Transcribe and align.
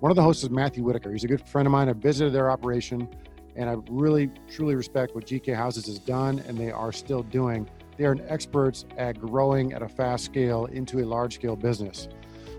One 0.00 0.10
of 0.10 0.16
the 0.16 0.22
hosts 0.22 0.42
is 0.42 0.50
Matthew 0.50 0.82
Whitaker. 0.82 1.12
He's 1.12 1.24
a 1.24 1.28
good 1.28 1.48
friend 1.48 1.66
of 1.66 1.72
mine. 1.72 1.88
I 1.88 1.94
visited 1.94 2.34
their 2.34 2.50
operation 2.50 3.08
and 3.56 3.70
I 3.70 3.76
really, 3.88 4.30
truly 4.52 4.74
respect 4.74 5.14
what 5.14 5.24
GK 5.24 5.56
Houses 5.56 5.86
has 5.86 5.98
done 5.98 6.40
and 6.40 6.58
they 6.58 6.70
are 6.70 6.92
still 6.92 7.22
doing 7.22 7.70
they 7.96 8.04
are 8.04 8.16
experts 8.28 8.84
at 8.96 9.20
growing 9.20 9.72
at 9.72 9.82
a 9.82 9.88
fast 9.88 10.24
scale 10.24 10.66
into 10.66 11.00
a 11.00 11.04
large 11.04 11.34
scale 11.34 11.56
business. 11.56 12.08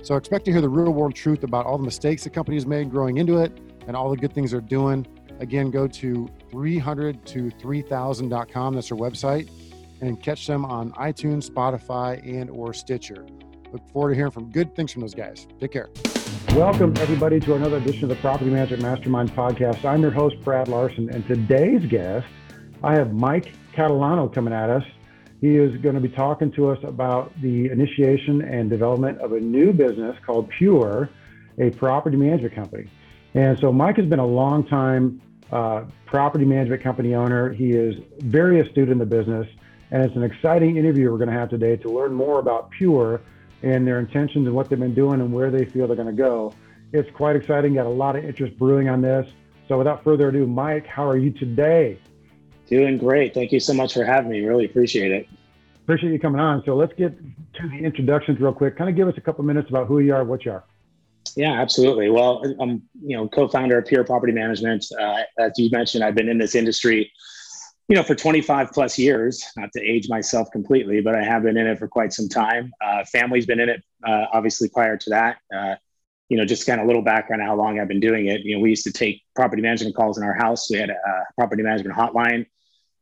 So 0.01 0.15
expect 0.15 0.45
to 0.45 0.51
hear 0.51 0.61
the 0.61 0.69
real 0.69 0.91
world 0.91 1.15
truth 1.15 1.43
about 1.43 1.65
all 1.65 1.77
the 1.77 1.83
mistakes 1.83 2.23
the 2.23 2.29
company 2.29 2.57
has 2.57 2.65
made 2.65 2.91
growing 2.91 3.17
into 3.17 3.39
it 3.39 3.57
and 3.87 3.95
all 3.95 4.09
the 4.09 4.17
good 4.17 4.33
things 4.33 4.51
they're 4.51 4.61
doing. 4.61 5.05
Again, 5.39 5.71
go 5.71 5.87
to 5.87 6.29
300 6.51 7.25
to 7.25 7.49
3000.com. 7.49 8.75
That's 8.75 8.89
their 8.89 8.97
website 8.97 9.49
and 10.01 10.21
catch 10.21 10.45
them 10.47 10.65
on 10.65 10.91
iTunes, 10.93 11.49
Spotify, 11.49 12.23
and 12.23 12.49
or 12.49 12.73
Stitcher. 12.73 13.25
Look 13.71 13.87
forward 13.91 14.09
to 14.11 14.15
hearing 14.15 14.31
from 14.31 14.51
good 14.51 14.75
things 14.75 14.91
from 14.91 15.01
those 15.01 15.15
guys. 15.15 15.47
Take 15.59 15.71
care. 15.71 15.89
Welcome 16.53 16.93
everybody 16.97 17.39
to 17.41 17.55
another 17.55 17.77
edition 17.77 18.03
of 18.03 18.09
the 18.09 18.15
Property 18.15 18.49
Management 18.49 18.81
Mastermind 18.81 19.31
podcast. 19.31 19.83
I'm 19.83 20.01
your 20.01 20.11
host, 20.11 20.39
Brad 20.41 20.67
Larsen, 20.67 21.09
and 21.09 21.25
today's 21.27 21.85
guest, 21.85 22.27
I 22.83 22.93
have 22.93 23.13
Mike 23.13 23.53
Catalano 23.73 24.33
coming 24.33 24.53
at 24.53 24.69
us. 24.69 24.83
He 25.45 25.57
is 25.57 25.77
going 25.77 25.93
to 25.93 26.01
be 26.01 26.09
talking 26.09 26.51
to 26.53 26.69
us 26.69 26.79
about 26.83 27.31
the 27.39 27.67
initiation 27.67 28.41
and 28.41 28.67
development 28.67 29.19
of 29.19 29.31
a 29.31 29.39
new 29.39 29.73
business 29.73 30.17
called 30.25 30.49
Pure, 30.49 31.07
a 31.59 31.69
property 31.69 32.17
management 32.17 32.55
company. 32.55 32.89
And 33.35 33.55
so 33.59 33.71
Mike 33.71 33.97
has 33.97 34.07
been 34.07 34.17
a 34.17 34.25
long 34.25 34.65
time 34.65 35.21
uh, 35.51 35.83
property 36.07 36.45
management 36.45 36.81
company 36.81 37.13
owner. 37.13 37.53
He 37.53 37.69
is 37.69 37.93
very 38.21 38.59
astute 38.59 38.89
in 38.89 38.97
the 38.97 39.05
business, 39.05 39.47
and 39.91 40.03
it's 40.03 40.15
an 40.15 40.23
exciting 40.23 40.77
interview 40.77 41.11
we're 41.11 41.19
going 41.19 41.29
to 41.29 41.37
have 41.37 41.51
today 41.51 41.75
to 41.75 41.89
learn 41.89 42.11
more 42.11 42.39
about 42.39 42.71
Pure 42.71 43.21
and 43.61 43.85
their 43.85 43.99
intentions 43.99 44.47
and 44.47 44.55
what 44.55 44.67
they've 44.67 44.79
been 44.79 44.95
doing 44.95 45.21
and 45.21 45.31
where 45.31 45.51
they 45.51 45.65
feel 45.65 45.85
they're 45.85 45.95
going 45.95 46.07
to 46.07 46.23
go. 46.23 46.55
It's 46.91 47.11
quite 47.11 47.35
exciting. 47.35 47.75
Got 47.75 47.85
a 47.85 47.89
lot 47.89 48.15
of 48.15 48.25
interest 48.25 48.57
brewing 48.57 48.89
on 48.89 49.03
this. 49.03 49.31
So 49.67 49.77
without 49.77 50.03
further 50.03 50.29
ado, 50.29 50.47
Mike, 50.47 50.87
how 50.87 51.07
are 51.07 51.17
you 51.17 51.29
today? 51.29 51.99
Doing 52.67 52.97
great. 52.97 53.33
Thank 53.33 53.51
you 53.51 53.59
so 53.59 53.73
much 53.73 53.93
for 53.93 54.03
having 54.03 54.31
me. 54.31 54.39
Really 54.41 54.65
appreciate 54.65 55.11
it. 55.11 55.27
Appreciate 55.83 56.11
you 56.11 56.19
coming 56.19 56.41
on. 56.41 56.63
So 56.65 56.75
let's 56.75 56.93
get 56.93 57.15
to 57.55 57.69
the 57.69 57.77
introductions 57.77 58.39
real 58.39 58.53
quick. 58.53 58.75
Kind 58.75 58.89
of 58.89 58.95
give 58.95 59.07
us 59.07 59.13
a 59.17 59.21
couple 59.21 59.43
minutes 59.43 59.69
about 59.69 59.87
who 59.87 59.99
you 59.99 60.15
are, 60.15 60.23
what 60.23 60.43
you 60.45 60.51
are. 60.51 60.63
Yeah, 61.35 61.61
absolutely. 61.61 62.09
Well, 62.09 62.41
I'm 62.59 62.81
you 63.03 63.17
know 63.17 63.27
co-founder 63.27 63.77
of 63.77 63.85
Pure 63.85 64.05
Property 64.05 64.33
Management. 64.33 64.85
Uh, 64.99 65.21
as 65.37 65.51
you 65.57 65.69
mentioned, 65.69 66.03
I've 66.03 66.15
been 66.15 66.29
in 66.29 66.39
this 66.39 66.55
industry, 66.55 67.11
you 67.87 67.95
know, 67.95 68.01
for 68.01 68.15
25 68.15 68.71
plus 68.71 68.97
years. 68.97 69.43
Not 69.57 69.69
to 69.73 69.81
age 69.83 70.09
myself 70.09 70.49
completely, 70.51 71.01
but 71.01 71.13
I 71.13 71.23
have 71.23 71.43
been 71.43 71.57
in 71.57 71.67
it 71.67 71.77
for 71.77 71.87
quite 71.87 72.13
some 72.13 72.29
time. 72.29 72.73
Uh, 72.83 73.03
family's 73.11 73.45
been 73.45 73.59
in 73.59 73.69
it, 73.69 73.83
uh, 74.07 74.25
obviously, 74.33 74.69
prior 74.69 74.97
to 74.97 75.09
that. 75.11 75.37
Uh, 75.55 75.75
you 76.29 76.37
know, 76.37 76.45
just 76.45 76.65
kind 76.65 76.79
of 76.79 76.85
a 76.85 76.87
little 76.87 77.03
background 77.03 77.43
on 77.43 77.47
how 77.47 77.55
long 77.55 77.79
I've 77.79 77.87
been 77.87 77.99
doing 77.99 78.25
it. 78.25 78.41
You 78.41 78.55
know, 78.55 78.61
we 78.61 78.71
used 78.71 78.85
to 78.85 78.91
take 78.91 79.21
property 79.35 79.61
management 79.61 79.95
calls 79.95 80.17
in 80.17 80.23
our 80.23 80.33
house. 80.33 80.71
We 80.71 80.77
had 80.77 80.89
a 80.89 81.25
property 81.37 81.61
management 81.61 81.95
hotline 81.95 82.47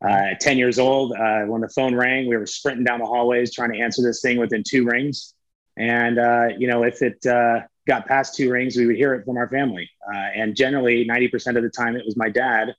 uh, 0.03 0.35
10 0.39 0.57
years 0.57 0.79
old, 0.79 1.13
uh, 1.13 1.43
when 1.43 1.61
the 1.61 1.69
phone 1.69 1.95
rang, 1.95 2.27
we 2.27 2.35
were 2.35 2.45
sprinting 2.45 2.83
down 2.83 2.99
the 2.99 3.05
hallways 3.05 3.53
trying 3.53 3.71
to 3.71 3.79
answer 3.79 4.01
this 4.01 4.21
thing 4.21 4.37
within 4.37 4.63
two 4.67 4.85
rings. 4.85 5.33
And, 5.77 6.19
uh, 6.19 6.49
you 6.57 6.67
know, 6.67 6.83
if 6.83 7.01
it 7.01 7.25
uh, 7.25 7.61
got 7.87 8.05
past 8.05 8.35
two 8.35 8.51
rings, 8.51 8.75
we 8.75 8.85
would 8.85 8.97
hear 8.97 9.13
it 9.13 9.25
from 9.25 9.37
our 9.37 9.47
family. 9.47 9.89
Uh, 10.05 10.17
and 10.17 10.55
generally, 10.55 11.05
90% 11.05 11.55
of 11.55 11.63
the 11.63 11.69
time, 11.69 11.95
it 11.95 12.05
was 12.05 12.17
my 12.17 12.29
dad 12.29 12.75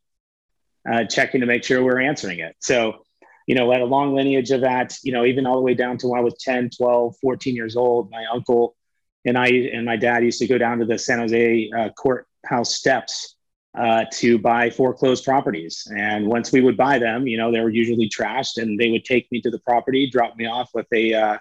uh, 0.91 1.05
checking 1.05 1.41
to 1.41 1.47
make 1.47 1.65
sure 1.65 1.79
we 1.79 1.87
were 1.87 2.01
answering 2.01 2.41
it. 2.41 2.57
So, 2.61 3.05
you 3.47 3.55
know, 3.55 3.73
had 3.73 3.81
a 3.81 3.87
long 3.87 4.15
lineage 4.15 4.51
of 4.51 4.61
that, 4.61 4.95
you 5.03 5.13
know, 5.13 5.25
even 5.25 5.47
all 5.47 5.57
the 5.57 5.63
way 5.63 5.75
down 5.75 5.97
to 5.99 6.09
when 6.09 6.21
I 6.21 6.23
was 6.23 6.35
10, 6.41 6.71
12, 6.77 7.17
14 7.23 7.55
years 7.55 7.75
old, 7.75 8.11
my 8.11 8.25
uncle 8.33 8.77
and 9.25 9.39
I 9.39 9.47
and 9.47 9.87
my 9.87 9.97
dad 9.97 10.23
used 10.23 10.39
to 10.41 10.47
go 10.47 10.59
down 10.59 10.79
to 10.81 10.85
the 10.85 10.99
San 10.99 11.19
Jose 11.19 11.71
courthouse 11.97 12.75
steps 12.75 13.35
uh, 13.75 14.05
to 14.13 14.39
buy 14.39 14.71
foreclosed 14.71 15.25
properties. 15.25 15.87
And 15.97 16.27
once 16.27 16.53
we 16.53 16.61
would 16.61 16.77
buy 16.77 16.99
them, 16.99 17.27
you 17.27 17.37
know, 17.37 17.51
they 17.51 17.61
were 17.61 17.71
usually 17.71 18.09
trashed, 18.09 18.61
and 18.61 18.79
they 18.79 18.91
would 18.91 19.05
take 19.05 19.31
me 19.33 19.41
to 19.43 19.51
the 19.51 19.59
property, 19.61 20.09
drop 20.09 20.37
me 20.37 20.47
off 20.47 20.71
with 20.75 20.87
a 20.93 21.15
uh, 21.15 21.39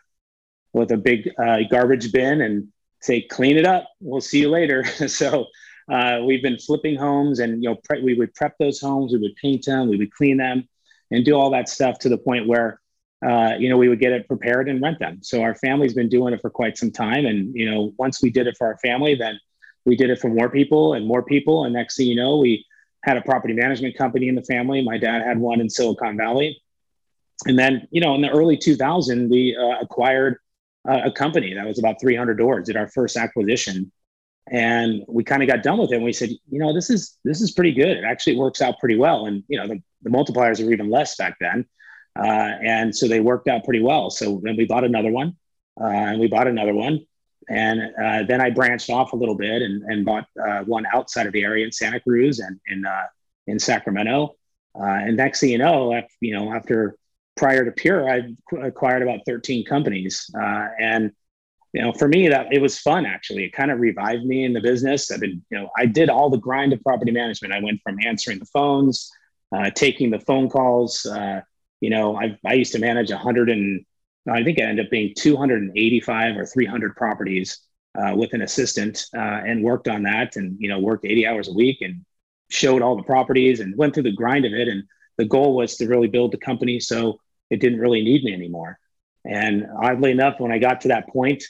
with 0.73 0.91
a 0.91 0.97
big 0.97 1.29
uh, 1.37 1.59
garbage 1.69 2.11
bin, 2.11 2.41
and 2.41 2.67
say, 3.01 3.21
"Clean 3.21 3.57
it 3.57 3.65
up. 3.65 3.87
We'll 3.99 4.21
see 4.21 4.39
you 4.39 4.49
later." 4.49 4.83
so. 5.07 5.47
Uh, 5.91 6.21
we've 6.25 6.41
been 6.41 6.57
flipping 6.57 6.95
homes, 6.95 7.39
and 7.39 7.61
you 7.61 7.69
know, 7.69 7.75
pre- 7.83 8.01
we 8.01 8.13
would 8.13 8.33
prep 8.35 8.57
those 8.57 8.79
homes, 8.79 9.11
we 9.11 9.19
would 9.19 9.35
paint 9.35 9.65
them, 9.65 9.89
we 9.89 9.97
would 9.97 10.13
clean 10.13 10.37
them, 10.37 10.65
and 11.11 11.25
do 11.25 11.33
all 11.33 11.49
that 11.49 11.67
stuff 11.67 11.99
to 11.99 12.07
the 12.07 12.17
point 12.17 12.47
where 12.47 12.79
uh, 13.23 13.55
you 13.57 13.69
know, 13.69 13.77
we 13.77 13.87
would 13.87 13.99
get 13.99 14.11
it 14.11 14.27
prepared 14.27 14.67
and 14.67 14.81
rent 14.81 14.99
them. 14.99 15.19
So 15.21 15.41
our 15.43 15.55
family's 15.55 15.93
been 15.93 16.09
doing 16.09 16.33
it 16.33 16.41
for 16.41 16.49
quite 16.49 16.77
some 16.77 16.91
time. 16.91 17.25
And, 17.25 17.55
you 17.55 17.69
know, 17.69 17.93
once 17.97 18.21
we 18.21 18.29
did 18.29 18.47
it 18.47 18.55
for 18.57 18.67
our 18.67 18.77
family, 18.79 19.15
then 19.15 19.39
we 19.85 19.95
did 19.95 20.09
it 20.09 20.19
for 20.19 20.29
more 20.29 20.49
people 20.49 20.93
and 20.93 21.05
more 21.05 21.23
people. 21.23 21.65
And 21.65 21.73
next 21.73 21.97
thing 21.97 22.07
you 22.07 22.15
know, 22.15 22.37
we 22.37 22.65
had 23.03 23.17
a 23.17 23.21
property 23.21 23.53
management 23.53 23.97
company 23.97 24.27
in 24.27 24.35
the 24.35 24.43
family. 24.43 24.81
My 24.81 24.97
dad 24.97 25.23
had 25.23 25.37
one 25.37 25.59
in 25.59 25.69
Silicon 25.69 26.17
Valley. 26.17 26.61
And 27.45 27.59
then, 27.59 27.87
you 27.91 27.99
know, 27.99 28.15
in 28.15 28.21
the 28.21 28.29
early 28.29 28.57
2000s, 28.57 29.29
we 29.29 29.57
uh, 29.57 29.81
acquired 29.81 30.37
uh, 30.87 31.01
a 31.05 31.11
company 31.11 31.53
that 31.53 31.65
was 31.65 31.79
about 31.79 31.99
300 31.99 32.35
doors, 32.37 32.67
did 32.67 32.77
our 32.77 32.87
first 32.87 33.17
acquisition. 33.17 33.91
And 34.49 35.03
we 35.07 35.23
kind 35.23 35.41
of 35.41 35.47
got 35.47 35.63
done 35.63 35.77
with 35.77 35.91
it. 35.91 35.95
And 35.95 36.03
we 36.03 36.13
said, 36.13 36.29
you 36.29 36.59
know, 36.59 36.73
this 36.73 36.89
is 36.89 37.17
this 37.23 37.41
is 37.41 37.51
pretty 37.51 37.71
good. 37.71 37.97
It 37.97 38.03
actually 38.03 38.35
works 38.37 38.61
out 38.61 38.77
pretty 38.79 38.97
well. 38.97 39.25
And 39.25 39.43
you 39.47 39.57
know, 39.57 39.67
the, 39.67 39.81
the 40.01 40.09
multipliers 40.09 40.63
were 40.63 40.71
even 40.71 40.89
less 40.89 41.15
back 41.15 41.37
then. 41.39 41.65
Uh, 42.17 42.51
and 42.61 42.95
so 42.95 43.07
they 43.07 43.19
worked 43.19 43.47
out 43.47 43.63
pretty 43.63 43.81
well. 43.81 44.09
So 44.09 44.39
then 44.43 44.55
we 44.55 44.65
bought 44.65 44.83
another 44.83 45.11
one, 45.11 45.35
uh, 45.79 45.85
and 45.85 46.19
we 46.19 46.27
bought 46.27 46.47
another 46.47 46.73
one, 46.73 47.05
and 47.49 47.81
uh, 48.01 48.23
then 48.27 48.41
I 48.41 48.49
branched 48.49 48.89
off 48.89 49.13
a 49.13 49.15
little 49.15 49.35
bit 49.35 49.61
and, 49.61 49.83
and 49.83 50.05
bought 50.05 50.25
uh, 50.41 50.63
one 50.63 50.85
outside 50.93 51.27
of 51.27 51.33
the 51.33 51.43
area 51.43 51.65
in 51.65 51.71
Santa 51.71 51.99
Cruz 51.99 52.39
and 52.39 52.59
in 52.67 52.85
uh, 52.85 53.05
in 53.47 53.59
Sacramento. 53.59 54.35
Uh, 54.79 54.83
and 54.83 55.17
next 55.17 55.39
thing 55.39 55.49
you 55.49 55.57
know, 55.57 55.93
after, 55.93 56.13
you 56.21 56.33
know, 56.33 56.53
after 56.53 56.95
prior 57.35 57.65
to 57.65 57.71
Pure, 57.71 58.09
I 58.09 58.21
acquired 58.63 59.03
about 59.03 59.19
13 59.25 59.65
companies. 59.65 60.29
Uh, 60.35 60.67
and 60.79 61.11
you 61.73 61.81
know, 61.81 61.91
for 61.91 62.07
me, 62.07 62.27
that 62.27 62.53
it 62.53 62.61
was 62.61 62.79
fun 62.79 63.05
actually. 63.05 63.45
It 63.45 63.53
kind 63.53 63.71
of 63.71 63.79
revived 63.79 64.25
me 64.25 64.45
in 64.45 64.53
the 64.53 64.61
business. 64.61 65.11
I've 65.11 65.19
been, 65.19 65.43
you 65.49 65.59
know, 65.59 65.69
I 65.77 65.85
did 65.85 66.09
all 66.09 66.29
the 66.29 66.37
grind 66.37 66.71
of 66.73 66.81
property 66.81 67.11
management. 67.11 67.53
I 67.53 67.59
went 67.59 67.81
from 67.83 67.97
answering 68.05 68.39
the 68.39 68.45
phones, 68.45 69.11
uh, 69.55 69.71
taking 69.71 70.11
the 70.11 70.19
phone 70.19 70.49
calls. 70.49 71.07
you 71.81 71.89
know, 71.89 72.15
I, 72.15 72.37
I 72.45 72.53
used 72.53 72.73
to 72.73 72.79
manage 72.79 73.09
100 73.09 73.49
and 73.49 73.83
I 74.29 74.43
think 74.43 74.57
it 74.57 74.61
ended 74.61 74.85
up 74.85 74.91
being 74.91 75.13
285 75.17 76.37
or 76.37 76.45
300 76.45 76.95
properties 76.95 77.59
uh, 77.95 78.15
with 78.15 78.33
an 78.33 78.41
assistant 78.41 79.05
uh, 79.15 79.19
and 79.45 79.63
worked 79.63 79.87
on 79.87 80.03
that 80.03 80.35
and, 80.35 80.55
you 80.59 80.69
know, 80.69 80.79
worked 80.79 81.05
80 81.05 81.27
hours 81.27 81.47
a 81.49 81.53
week 81.53 81.81
and 81.81 82.05
showed 82.49 82.81
all 82.81 82.95
the 82.95 83.03
properties 83.03 83.59
and 83.59 83.77
went 83.77 83.93
through 83.93 84.03
the 84.03 84.11
grind 84.11 84.45
of 84.45 84.53
it. 84.53 84.67
And 84.67 84.83
the 85.17 85.25
goal 85.25 85.55
was 85.55 85.75
to 85.77 85.87
really 85.87 86.07
build 86.07 86.31
the 86.31 86.37
company 86.37 86.79
so 86.79 87.19
it 87.49 87.59
didn't 87.59 87.79
really 87.79 88.03
need 88.03 88.23
me 88.23 88.33
anymore. 88.33 88.79
And 89.25 89.67
oddly 89.81 90.11
enough, 90.11 90.39
when 90.39 90.51
I 90.51 90.57
got 90.57 90.81
to 90.81 90.87
that 90.89 91.09
point, 91.09 91.43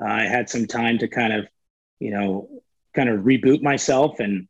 uh, 0.00 0.06
I 0.06 0.22
had 0.24 0.48
some 0.48 0.66
time 0.66 0.98
to 0.98 1.08
kind 1.08 1.32
of, 1.32 1.46
you 2.00 2.10
know, 2.10 2.48
kind 2.96 3.08
of 3.08 3.20
reboot 3.20 3.62
myself 3.62 4.18
and 4.20 4.48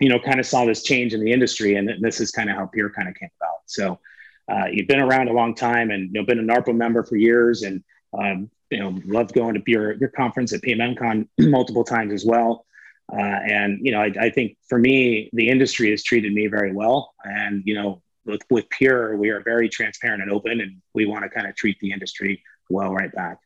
you 0.00 0.08
know 0.08 0.18
kind 0.18 0.40
of 0.40 0.46
saw 0.46 0.64
this 0.64 0.82
change 0.82 1.12
in 1.12 1.20
the 1.20 1.30
industry 1.30 1.76
and 1.76 1.90
this 2.00 2.20
is 2.20 2.30
kind 2.30 2.50
of 2.50 2.56
how 2.56 2.66
Pure 2.66 2.90
kind 2.90 3.08
of 3.08 3.14
came 3.14 3.30
about 3.40 3.60
so 3.66 4.00
uh, 4.48 4.66
you've 4.70 4.88
been 4.88 5.00
around 5.00 5.28
a 5.28 5.32
long 5.32 5.54
time 5.54 5.90
and 5.90 6.06
you 6.14 6.20
know 6.20 6.24
been 6.24 6.38
a 6.38 6.42
NARPM 6.42 6.76
member 6.76 7.02
for 7.02 7.16
years 7.16 7.62
and 7.62 7.82
um, 8.18 8.50
you 8.70 8.78
know 8.78 8.98
loved 9.04 9.34
going 9.34 9.54
to 9.54 9.62
your 9.66 9.94
your 9.94 10.08
conference 10.10 10.52
at 10.52 10.62
pmmcon 10.62 11.28
multiple 11.38 11.84
times 11.84 12.12
as 12.12 12.24
well. 12.24 12.64
Uh, 13.10 13.16
and 13.20 13.78
you 13.82 13.92
know 13.92 14.00
I, 14.00 14.12
I 14.20 14.30
think 14.30 14.56
for 14.68 14.78
me 14.78 15.30
the 15.32 15.48
industry 15.48 15.90
has 15.90 16.02
treated 16.02 16.32
me 16.32 16.46
very 16.46 16.72
well. 16.72 17.14
And 17.24 17.62
you 17.64 17.74
know 17.74 18.02
with, 18.24 18.42
with 18.50 18.68
pure 18.70 19.16
we 19.16 19.30
are 19.30 19.40
very 19.40 19.68
transparent 19.68 20.22
and 20.22 20.30
open 20.30 20.60
and 20.60 20.76
we 20.94 21.06
want 21.06 21.24
to 21.24 21.30
kind 21.30 21.46
of 21.46 21.56
treat 21.56 21.78
the 21.80 21.92
industry 21.92 22.42
well 22.68 22.92
right 22.92 23.12
back. 23.12 23.38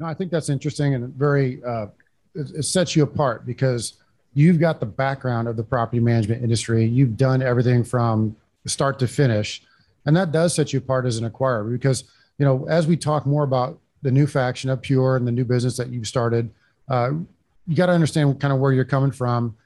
No, 0.00 0.06
I 0.06 0.14
think 0.14 0.30
that's 0.30 0.48
interesting 0.48 0.94
and 0.94 1.12
very 1.14 1.62
uh, 1.64 1.86
it, 2.34 2.50
it 2.56 2.62
sets 2.64 2.96
you 2.96 3.02
apart 3.02 3.46
because 3.46 3.94
you've 4.34 4.58
got 4.58 4.80
the 4.80 4.86
background 4.86 5.48
of 5.48 5.56
the 5.56 5.62
property 5.62 6.00
management 6.00 6.42
industry. 6.42 6.84
You've 6.84 7.16
done 7.16 7.40
everything 7.42 7.84
from 7.84 8.36
start 8.66 8.98
to 8.98 9.08
finish, 9.08 9.62
and 10.06 10.16
that 10.16 10.32
does 10.32 10.54
set 10.54 10.72
you 10.72 10.78
apart 10.78 11.06
as 11.06 11.18
an 11.18 11.28
acquirer 11.28 11.70
because 11.70 12.04
you 12.38 12.44
know 12.44 12.66
as 12.68 12.86
we 12.86 12.96
talk 12.96 13.26
more 13.26 13.44
about 13.44 13.78
the 14.02 14.10
new 14.10 14.26
faction 14.26 14.70
of 14.70 14.82
Pure 14.82 15.16
and 15.16 15.26
the 15.26 15.32
new 15.32 15.44
business 15.44 15.76
that 15.78 15.88
you've 15.88 16.06
started, 16.06 16.50
uh, 16.88 17.10
you 17.66 17.74
got 17.74 17.86
to 17.86 17.92
understand 17.92 18.38
kind 18.38 18.52
of 18.52 18.60
where 18.60 18.72
you're 18.72 18.84
coming 18.84 19.10
from 19.10 19.56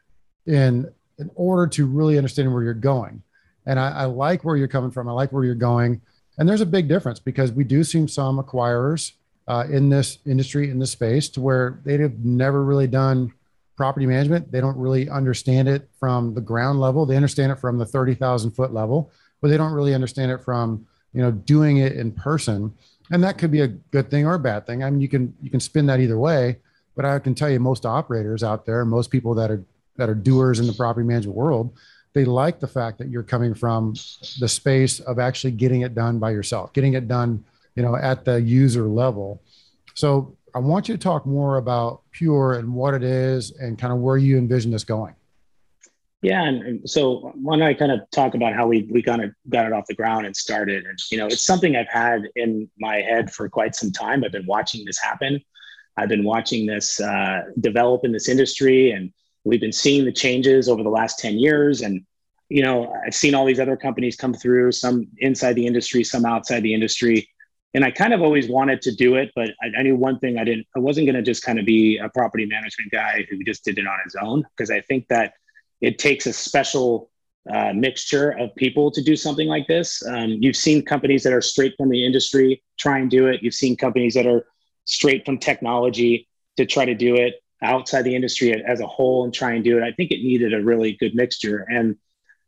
in 0.47 0.91
in 1.19 1.31
order 1.35 1.67
to 1.67 1.87
really 1.87 2.17
understand 2.17 2.53
where 2.53 2.63
you're 2.63 2.75
going. 2.75 3.23
And 3.67 3.79
I, 3.79 3.91
I 3.91 4.05
like 4.05 4.45
where 4.45 4.57
you're 4.57 4.69
coming 4.69 4.91
from. 4.91 5.09
I 5.09 5.13
like 5.13 5.33
where 5.33 5.45
you're 5.45 5.55
going. 5.55 6.01
And 6.39 6.49
there's 6.49 6.61
a 6.61 6.67
big 6.67 6.89
difference 6.89 7.19
because 7.19 7.53
we 7.53 7.65
do 7.65 7.83
see 7.83 8.07
some 8.07 8.43
acquirers 8.43 9.13
uh, 9.49 9.65
in 9.69 9.89
this 9.89 10.19
industry, 10.25 10.71
in 10.71 10.79
this 10.79 10.93
space, 10.93 11.29
to 11.31 11.41
where 11.41 11.81
they've 11.85 12.17
never 12.25 12.65
really 12.65 12.87
done 12.87 13.33
property 13.77 14.07
management. 14.07 14.51
They 14.53 14.61
don't 14.61 14.77
really 14.77 15.09
understand 15.11 15.69
it 15.69 15.89
from 15.99 16.35
the 16.35 16.41
ground 16.41 16.81
level. 16.81 17.05
They 17.05 17.17
understand 17.17 17.53
it 17.53 17.59
from 17.59 17.79
the 17.79 17.87
30,000 17.87 18.53
foot 18.53 18.73
level, 18.73 19.11
but 19.41 19.49
they 19.49 19.57
don't 19.57 19.73
really 19.73 19.95
understand 19.95 20.31
it 20.31 20.39
from, 20.39 20.87
you 21.13 21.23
know, 21.23 21.31
doing 21.31 21.79
it 21.79 21.93
in 21.93 22.13
person. 22.13 22.73
And 23.11 23.23
that 23.25 23.39
could 23.39 23.51
be 23.51 23.63
a 23.63 23.69
good 23.69 24.11
thing 24.11 24.27
or 24.27 24.35
a 24.35 24.39
bad 24.39 24.67
thing. 24.67 24.85
I 24.85 24.91
mean, 24.91 25.01
you 25.01 25.09
can, 25.09 25.35
you 25.43 25.51
can 25.51 25.61
spin 25.61 25.87
that 25.87 26.01
either 26.01 26.19
way, 26.19 26.59
but 26.95 27.05
I 27.05 27.19
can 27.19 27.35
tell 27.35 27.49
you 27.49 27.61
most 27.61 27.87
operators 27.87 28.43
out 28.43 28.67
there, 28.67 28.85
most 28.85 29.11
people 29.11 29.35
that 29.35 29.51
are, 29.51 29.65
that 29.97 30.09
are 30.09 30.15
doers 30.15 30.61
in 30.61 30.67
the 30.67 30.73
property 30.73 31.07
management 31.07 31.37
world, 31.37 31.73
they 32.13 32.25
like 32.25 32.61
the 32.61 32.67
fact 32.67 32.99
that 32.99 33.09
you're 33.09 33.23
coming 33.23 33.55
from 33.55 33.95
the 34.41 34.49
space 34.49 35.01
of 35.01 35.19
actually 35.19 35.53
getting 35.53 35.83
it 35.83 35.95
done 35.95 36.19
by 36.19 36.31
yourself, 36.31 36.73
getting 36.73 36.95
it 36.95 37.09
done 37.09 37.45
you 37.79 37.85
know, 37.85 37.95
at 37.95 38.25
the 38.25 38.43
user 38.43 38.89
level. 38.89 39.41
So 39.95 40.37
I 40.53 40.59
want 40.59 40.89
you 40.89 40.97
to 40.97 41.01
talk 41.01 41.25
more 41.25 41.59
about 41.59 42.03
Pure 42.11 42.55
and 42.55 42.75
what 42.75 42.93
it 42.93 43.05
is 43.05 43.53
and 43.53 43.79
kind 43.79 43.93
of 43.93 44.01
where 44.01 44.17
you 44.17 44.37
envision 44.37 44.73
this 44.73 44.83
going. 44.83 45.15
Yeah, 46.21 46.43
and, 46.45 46.89
so 46.89 47.33
why 47.37 47.57
don't 47.57 47.63
I 47.63 47.75
kind 47.75 47.93
of 47.93 48.01
talk 48.11 48.35
about 48.35 48.55
how 48.55 48.67
we 48.67 48.89
we 48.91 49.03
kind 49.03 49.23
of 49.23 49.31
got 49.49 49.67
it 49.67 49.73
off 49.73 49.87
the 49.87 49.95
ground 49.95 50.27
and 50.27 50.37
started? 50.37 50.85
And 50.85 50.99
you 51.11 51.19
know, 51.19 51.27
it's 51.27 51.43
something 51.45 51.77
I've 51.77 51.89
had 51.89 52.23
in 52.35 52.69
my 52.79 52.97
head 52.97 53.33
for 53.33 53.49
quite 53.49 53.77
some 53.77 53.93
time. 53.93 54.25
I've 54.25 54.33
been 54.33 54.47
watching 54.47 54.85
this 54.85 54.99
happen. 54.99 55.41
I've 55.97 56.09
been 56.09 56.25
watching 56.25 56.67
this 56.67 57.01
uh, 57.01 57.43
develop 57.61 58.05
in 58.05 58.13
this 58.13 58.29
industry, 58.29 58.91
and 58.91 59.13
we've 59.45 59.61
been 59.61 59.73
seeing 59.73 60.05
the 60.05 60.13
changes 60.13 60.69
over 60.69 60.83
the 60.83 60.91
last 60.91 61.21
ten 61.21 61.39
years. 61.39 61.83
And 61.83 62.05
you 62.49 62.63
know, 62.63 62.93
I've 63.07 63.15
seen 63.15 63.35
all 63.35 63.45
these 63.45 63.61
other 63.61 63.77
companies 63.77 64.17
come 64.17 64.35
through, 64.35 64.73
some 64.73 65.07
inside 65.19 65.53
the 65.53 65.67
industry, 65.67 66.03
some 66.03 66.25
outside 66.25 66.61
the 66.61 66.75
industry 66.75 67.29
and 67.75 67.85
I 67.85 67.91
kind 67.91 68.15
of 68.15 68.23
always 68.23 68.49
wanted 68.49 68.81
to 68.83 68.95
do 68.95 69.17
it, 69.17 69.31
but 69.35 69.51
I, 69.63 69.79
I 69.79 69.83
knew 69.83 69.95
one 69.95 70.19
thing 70.19 70.39
I 70.39 70.45
didn't, 70.45 70.67
I 70.75 70.79
wasn't 70.79 71.07
going 71.07 71.17
to 71.17 71.23
just 71.23 71.43
kind 71.43 71.59
of 71.59 71.67
be 71.67 71.99
a 71.99 72.09
property 72.09 72.47
management 72.47 72.91
guy 72.91 73.27
who 73.29 73.43
just 73.45 73.65
did 73.65 73.79
it 73.79 73.87
on 73.87 73.99
his 74.05 74.17
own. 74.21 74.45
Cause 74.57 74.71
I 74.71 74.81
think 74.81 75.07
that 75.09 75.35
it 75.81 75.99
takes 75.99 76.27
a 76.27 76.33
special 76.33 77.11
uh, 77.51 77.73
mixture 77.73 78.31
of 78.31 78.55
people 78.57 78.91
to 78.91 79.03
do 79.03 79.17
something 79.17 79.49
like 79.49 79.67
this. 79.67 80.05
Um, 80.07 80.37
you've 80.41 80.57
seen 80.57 80.85
companies 80.85 81.23
that 81.23 81.33
are 81.33 81.41
straight 81.41 81.75
from 81.77 81.89
the 81.89 82.05
industry 82.05 82.63
try 82.79 82.99
and 82.99 83.11
do 83.11 83.27
it. 83.29 83.43
You've 83.43 83.55
seen 83.55 83.77
companies 83.77 84.15
that 84.15 84.27
are 84.27 84.47
straight 84.85 85.25
from 85.25 85.39
technology 85.39 86.29
to 86.57 86.67
try 86.67 86.85
to 86.85 86.95
do 86.95 87.15
it 87.15 87.35
outside 87.63 88.03
the 88.03 88.15
industry 88.15 88.53
as 88.65 88.81
a 88.81 88.87
whole 88.87 89.25
and 89.25 89.33
try 89.33 89.53
and 89.53 89.65
do 89.65 89.79
it. 89.79 89.83
I 89.83 89.93
think 89.93 90.11
it 90.11 90.23
needed 90.23 90.53
a 90.53 90.63
really 90.63 90.93
good 90.93 91.15
mixture. 91.15 91.67
And, 91.71 91.97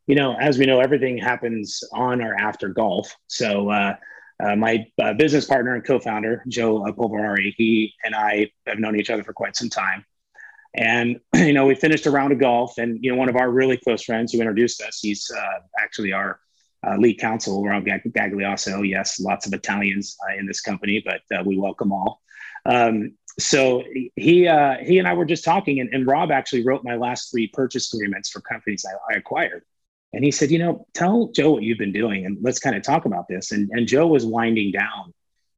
you 0.07 0.15
know, 0.15 0.37
as 0.37 0.59
we 0.59 0.67
know, 0.67 0.81
everything 0.81 1.19
happens 1.19 1.83
on 1.93 2.21
or 2.21 2.35
after 2.35 2.69
golf. 2.69 3.15
So, 3.29 3.71
uh, 3.71 3.97
uh, 4.43 4.57
my 4.57 4.87
uh, 5.03 5.13
business 5.13 5.45
partner 5.45 5.75
and 5.75 5.85
co-founder, 5.85 6.45
Joe 6.49 6.83
Polverari, 6.97 7.53
he 7.57 7.93
and 8.05 8.15
I 8.15 8.51
have 8.67 8.79
known 8.79 8.99
each 8.99 9.11
other 9.11 9.23
for 9.23 9.35
quite 9.35 9.55
some 9.55 9.69
time. 9.69 10.05
And, 10.75 11.21
you 11.35 11.53
know, 11.53 11.67
we 11.67 11.75
finished 11.75 12.07
a 12.07 12.11
round 12.11 12.33
of 12.33 12.39
golf 12.39 12.79
and, 12.79 12.99
you 13.03 13.11
know, 13.11 13.17
one 13.17 13.29
of 13.29 13.37
our 13.37 13.51
really 13.51 13.77
close 13.77 14.05
friends 14.05 14.33
who 14.33 14.41
introduced 14.41 14.81
us, 14.83 15.01
he's 15.01 15.31
uh, 15.31 15.61
actually 15.79 16.13
our 16.13 16.41
uh, 16.87 16.97
lead 16.97 17.19
counsel, 17.19 17.63
Rob 17.63 17.85
Gag- 17.85 18.13
Gagliasso. 18.13 18.89
Yes, 18.89 19.21
lots 19.21 19.47
of 19.47 19.53
Italians 19.53 20.17
uh, 20.29 20.39
in 20.39 20.47
this 20.47 20.61
company, 20.61 21.05
but 21.05 21.21
uh, 21.37 21.43
we 21.45 21.59
welcome 21.59 21.93
all. 21.93 22.23
Um, 22.65 23.17
so 23.39 23.85
he, 23.93 24.13
he 24.17 24.47
and 24.47 25.09
I 25.09 25.15
were 25.15 25.25
just 25.25 25.45
talking 25.45 25.81
and, 25.81 25.89
and, 25.95 26.07
Rob 26.07 26.31
actually 26.31 26.65
wrote 26.65 26.85
my 26.85 26.97
last 26.97 27.31
three 27.31 27.49
purchase 27.49 27.93
agreements 27.95 28.29
for 28.29 28.41
companies 28.41 28.85
I, 28.85 29.15
I 29.15 29.17
acquired. 29.17 29.65
And 30.13 30.25
he 30.25 30.31
said, 30.31 30.51
you 30.51 30.59
know, 30.59 30.87
tell 30.93 31.29
Joe 31.29 31.53
what 31.53 31.63
you've 31.63 31.79
been 31.79 31.93
doing 31.93 32.27
and 32.27 32.37
let's 32.43 32.59
kind 32.59 32.77
of 32.77 32.83
talk 32.83 33.05
about 33.05 33.29
this. 33.29 33.53
And, 33.53 33.71
and 33.73 33.87
Joe 33.87 34.09
was 34.09 34.27
winding 34.27 34.73
down 34.73 35.15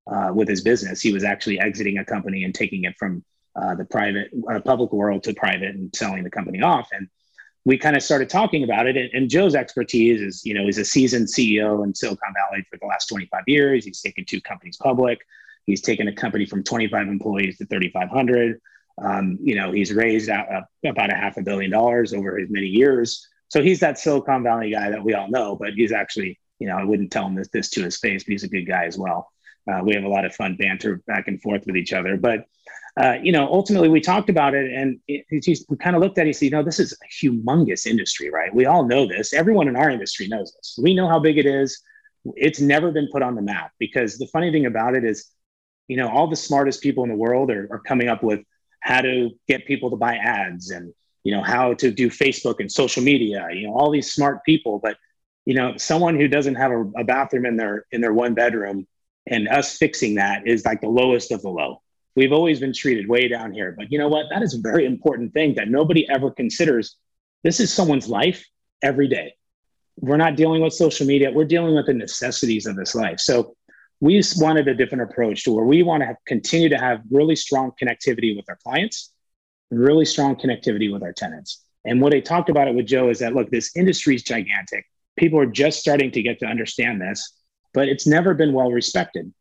uh, 0.06 0.32
with 0.34 0.48
his 0.48 0.60
business. 0.60 1.00
He 1.00 1.12
was 1.12 1.24
actually 1.24 1.58
exiting 1.58 1.98
a 1.98 2.04
company 2.04 2.44
and 2.44 2.54
taking 2.54 2.84
it 2.84 2.94
from 2.98 3.24
uh, 3.54 3.74
the 3.74 3.84
private, 3.84 4.30
uh, 4.50 4.60
public 4.60 4.92
world 4.92 5.22
to 5.24 5.34
private 5.34 5.74
and 5.74 5.94
selling 5.94 6.24
the 6.24 6.30
company 6.30 6.62
off. 6.62 6.88
And 6.92 7.08
we 7.64 7.78
kind 7.78 7.96
of 7.96 8.02
started 8.02 8.28
talking 8.28 8.64
about 8.64 8.86
it. 8.86 8.96
And, 8.96 9.10
and, 9.12 9.30
Joe's 9.30 9.54
expertise 9.54 10.20
is, 10.20 10.44
you 10.44 10.54
know, 10.54 10.64
he's 10.64 10.78
a 10.78 10.84
seasoned 10.84 11.28
CEO 11.28 11.84
in 11.84 11.94
Silicon 11.94 12.32
Valley 12.34 12.64
for 12.70 12.78
the 12.78 12.86
last 12.86 13.06
25 13.06 13.42
years. 13.46 13.84
He's 13.84 14.00
taken 14.00 14.24
two 14.24 14.40
companies 14.40 14.76
public. 14.76 15.20
He's 15.66 15.80
taken 15.80 16.08
a 16.08 16.12
company 16.12 16.44
from 16.46 16.64
25 16.64 17.08
employees 17.08 17.58
to 17.58 17.66
3,500. 17.66 18.60
Um, 19.00 19.38
you 19.42 19.54
know, 19.54 19.72
he's 19.72 19.92
raised 19.92 20.28
out, 20.28 20.52
uh, 20.52 20.62
about 20.84 21.12
a 21.12 21.16
half 21.16 21.36
a 21.36 21.42
billion 21.42 21.70
dollars 21.70 22.12
over 22.12 22.38
his 22.38 22.50
many 22.50 22.66
years. 22.66 23.26
So 23.48 23.62
he's 23.62 23.80
that 23.80 23.98
Silicon 23.98 24.42
Valley 24.42 24.70
guy 24.72 24.90
that 24.90 25.04
we 25.04 25.14
all 25.14 25.28
know, 25.28 25.56
but 25.56 25.74
he's 25.74 25.92
actually, 25.92 26.40
you 26.58 26.66
know, 26.66 26.76
I 26.76 26.84
wouldn't 26.84 27.12
tell 27.12 27.26
him 27.26 27.34
this, 27.34 27.48
this 27.52 27.70
to 27.70 27.82
his 27.82 27.98
face, 27.98 28.24
but 28.24 28.32
he's 28.32 28.44
a 28.44 28.48
good 28.48 28.66
guy 28.66 28.86
as 28.86 28.98
well. 28.98 29.30
Uh, 29.70 29.80
we 29.84 29.94
have 29.94 30.04
a 30.04 30.08
lot 30.08 30.24
of 30.24 30.34
fun 30.34 30.56
banter 30.56 31.02
back 31.06 31.28
and 31.28 31.40
forth 31.40 31.64
with 31.66 31.76
each 31.76 31.92
other. 31.92 32.16
But, 32.16 32.46
uh, 33.00 33.14
you 33.22 33.32
know, 33.32 33.46
ultimately 33.46 33.88
we 33.88 34.00
talked 34.00 34.28
about 34.28 34.54
it 34.54 34.70
and 34.72 35.00
it, 35.08 35.24
it, 35.30 35.58
we 35.68 35.76
kind 35.78 35.96
of 35.96 36.02
looked 36.02 36.18
at 36.18 36.26
it 36.26 36.30
and 36.30 36.36
said, 36.36 36.44
you 36.46 36.50
know, 36.50 36.62
this 36.62 36.78
is 36.78 36.92
a 36.92 37.24
humongous 37.26 37.86
industry, 37.86 38.30
right? 38.30 38.54
We 38.54 38.66
all 38.66 38.86
know 38.86 39.06
this. 39.06 39.32
Everyone 39.32 39.68
in 39.68 39.76
our 39.76 39.88
industry 39.88 40.28
knows 40.28 40.54
this. 40.54 40.78
We 40.80 40.94
know 40.94 41.08
how 41.08 41.18
big 41.18 41.38
it 41.38 41.46
is. 41.46 41.80
It's 42.36 42.60
never 42.60 42.90
been 42.92 43.08
put 43.10 43.22
on 43.22 43.34
the 43.34 43.42
map 43.42 43.72
because 43.78 44.18
the 44.18 44.26
funny 44.26 44.52
thing 44.52 44.66
about 44.66 44.94
it 44.94 45.04
is, 45.04 45.30
you 45.88 45.96
know, 45.96 46.08
all 46.08 46.28
the 46.28 46.36
smartest 46.36 46.82
people 46.82 47.02
in 47.02 47.10
the 47.10 47.16
world 47.16 47.50
are, 47.50 47.66
are 47.70 47.80
coming 47.80 48.08
up 48.08 48.22
with 48.22 48.40
how 48.82 49.00
to 49.00 49.30
get 49.48 49.66
people 49.66 49.90
to 49.90 49.96
buy 49.96 50.16
ads 50.16 50.70
and 50.70 50.92
you 51.24 51.34
know 51.34 51.42
how 51.42 51.72
to 51.74 51.90
do 51.90 52.10
facebook 52.10 52.56
and 52.58 52.70
social 52.70 53.02
media 53.02 53.48
you 53.52 53.66
know 53.66 53.74
all 53.74 53.90
these 53.90 54.12
smart 54.12 54.44
people 54.44 54.80
but 54.82 54.96
you 55.44 55.54
know 55.54 55.76
someone 55.76 56.16
who 56.16 56.28
doesn't 56.28 56.56
have 56.56 56.72
a, 56.72 56.80
a, 56.98 57.04
bathroom 57.04 57.46
in 57.46 57.56
their 57.56 57.86
in 57.92 58.00
their 58.00 58.12
one 58.12 58.34
bedroom 58.34 58.86
and 59.26 59.48
us 59.48 59.76
fixing 59.76 60.16
that 60.16 60.46
is 60.46 60.64
like 60.64 60.80
the 60.80 60.88
lowest 60.88 61.30
of 61.30 61.40
the 61.42 61.48
low 61.48 61.80
we've 62.14 62.32
always 62.32 62.60
been 62.60 62.72
treated 62.72 63.08
way 63.08 63.28
down 63.28 63.52
here 63.52 63.74
but 63.76 63.90
you 63.90 63.98
know 63.98 64.08
what 64.08 64.26
that 64.30 64.42
is 64.42 64.54
a 64.54 64.60
very 64.60 64.84
important 64.86 65.32
thing 65.32 65.54
that 65.54 65.68
nobody 65.68 66.08
ever 66.10 66.30
considers 66.30 66.96
this 67.42 67.60
is 67.60 67.72
someone's 67.72 68.08
life 68.08 68.44
every 68.82 69.08
day 69.08 69.34
we're 69.96 70.16
not 70.16 70.36
dealing 70.36 70.62
with 70.62 70.72
social 70.72 71.06
media 71.06 71.30
we're 71.30 71.44
dealing 71.44 71.74
with 71.74 71.86
the 71.86 71.94
necessities 71.94 72.66
of 72.66 72.76
this 72.76 72.94
life 72.94 73.20
so 73.20 73.54
we 74.00 74.20
wanted 74.38 74.66
a 74.66 74.74
different 74.74 75.02
approach 75.02 75.44
to 75.44 75.52
where 75.52 75.64
we 75.64 75.84
want 75.84 76.00
to 76.00 76.06
have, 76.06 76.16
continue 76.26 76.68
to 76.68 76.76
have 76.76 77.02
really 77.12 77.36
strong 77.36 77.70
connectivity 77.80 78.34
with 78.36 78.44
our 78.48 78.58
clients 78.64 79.12
really 79.72 80.04
strong 80.04 80.36
connectivity 80.36 80.92
with 80.92 81.02
our 81.02 81.12
tenants. 81.12 81.64
And 81.84 82.00
what 82.00 82.14
I 82.14 82.20
talked 82.20 82.50
about 82.50 82.68
it 82.68 82.74
with 82.74 82.86
Joe 82.86 83.08
is 83.08 83.18
that 83.20 83.34
look, 83.34 83.50
this 83.50 83.74
industry 83.74 84.14
is 84.14 84.22
gigantic. 84.22 84.86
People 85.16 85.40
are 85.40 85.46
just 85.46 85.80
starting 85.80 86.12
to 86.12 86.22
get 86.22 86.38
to 86.40 86.46
understand 86.46 87.00
this, 87.00 87.34
but 87.74 87.88
it's 87.88 88.06
never 88.06 88.34
been 88.34 88.52
well 88.52 88.70
respected. 88.70 89.32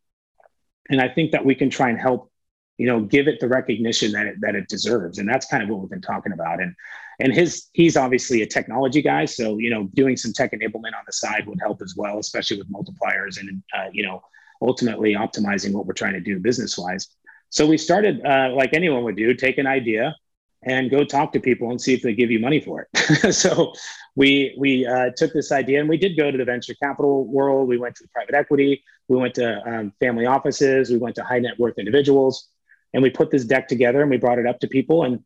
And 0.90 1.00
I 1.00 1.10
think 1.10 1.32
that 1.32 1.46
we 1.46 1.56
can 1.56 1.70
try 1.70 1.90
and 1.90 2.00
help, 2.00 2.31
you 2.78 2.88
know, 2.88 3.02
give 3.02 3.28
it 3.28 3.40
the 3.40 3.48
recognition 3.48 4.12
that 4.14 4.26
it, 4.26 4.42
that 4.42 4.56
it 4.56 4.68
deserves. 4.68 5.20
And 5.20 5.28
that's 5.30 5.46
kind 5.46 5.62
of 5.62 5.70
what 5.70 5.80
we've 5.80 5.90
been 5.90 6.02
talking 6.02 6.34
about. 6.34 6.62
And 6.62 6.76
and 7.20 7.34
his 7.34 7.70
he's 7.74 7.96
obviously 7.98 8.42
a 8.42 8.48
technology 8.48 9.02
guy, 9.02 9.26
so 9.26 9.58
you 9.58 9.70
know, 9.70 9.90
doing 9.94 10.18
some 10.18 10.34
tech 10.34 10.52
enablement 10.54 10.96
on 10.98 11.04
the 11.06 11.14
side 11.14 11.48
would 11.48 11.60
help 11.62 11.82
as 11.82 11.96
well, 11.96 12.18
especially 12.20 12.58
with 12.58 12.72
multipliers 12.72 13.40
and 13.40 13.62
uh, 13.78 13.90
you 13.92 14.04
know, 14.04 14.22
ultimately 14.62 15.14
optimizing 15.14 15.74
what 15.74 15.86
we're 15.86 15.94
trying 15.94 16.14
to 16.14 16.22
do 16.22 16.40
business 16.40 16.78
wise. 16.78 17.08
So 17.50 17.68
we 17.68 17.78
started, 17.78 18.26
uh, 18.26 18.52
like 18.56 18.74
anyone 18.74 19.04
would 19.04 19.18
do, 19.18 19.34
take 19.34 19.58
an 19.58 19.68
idea 19.68 20.16
and 20.64 20.90
go 20.92 21.04
talk 21.04 21.34
to 21.34 21.40
people 21.40 21.72
and 21.72 21.82
see 21.82 21.94
if 21.94 22.02
they 22.02 22.14
give 22.14 22.32
you 22.32 22.40
money 22.40 22.62
for 22.62 22.88
it. 22.94 23.34
so 23.34 23.74
we 24.16 24.56
we 24.58 24.86
uh, 24.86 25.10
took 25.18 25.34
this 25.34 25.52
idea 25.52 25.80
and 25.80 25.90
we 25.90 25.98
did 25.98 26.16
go 26.16 26.30
to 26.32 26.38
the 26.38 26.46
venture 26.46 26.76
capital 26.82 27.26
world. 27.26 27.68
We 27.68 27.78
went 27.78 27.96
to 27.96 28.08
private 28.14 28.36
equity. 28.36 28.84
We 29.08 29.18
went 29.18 29.34
to 29.36 29.62
um, 29.68 29.94
family 30.00 30.26
offices. 30.26 30.92
We 30.92 30.98
went 30.98 31.16
to 31.16 31.24
high 31.24 31.40
net 31.40 31.60
worth 31.60 31.80
individuals, 31.80 32.50
and 32.94 33.02
we 33.04 33.10
put 33.10 33.32
this 33.32 33.46
deck 33.46 33.68
together 33.68 34.02
and 34.02 34.10
we 34.10 34.18
brought 34.18 34.40
it 34.40 34.46
up 34.46 34.60
to 34.60 34.68
people. 34.68 35.04
And 35.04 35.24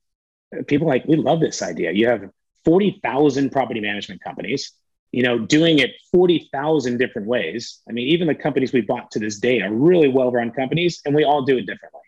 people 0.67 0.87
like, 0.87 1.05
we 1.05 1.15
love 1.15 1.39
this 1.39 1.61
idea. 1.61 1.91
You 1.91 2.07
have 2.07 2.29
40,000 2.63 3.51
property 3.51 3.79
management 3.79 4.21
companies, 4.21 4.71
you 5.11 5.23
know, 5.23 5.39
doing 5.39 5.79
it 5.79 5.91
40,000 6.11 6.97
different 6.97 7.27
ways. 7.27 7.81
I 7.89 7.91
mean, 7.91 8.07
even 8.07 8.27
the 8.27 8.35
companies 8.35 8.73
we 8.73 8.81
bought 8.81 9.11
to 9.11 9.19
this 9.19 9.39
day 9.39 9.61
are 9.61 9.71
really 9.71 10.07
well 10.07 10.31
run 10.31 10.51
companies 10.51 11.01
and 11.05 11.15
we 11.15 11.23
all 11.23 11.43
do 11.43 11.57
it 11.57 11.65
differently. 11.65 12.01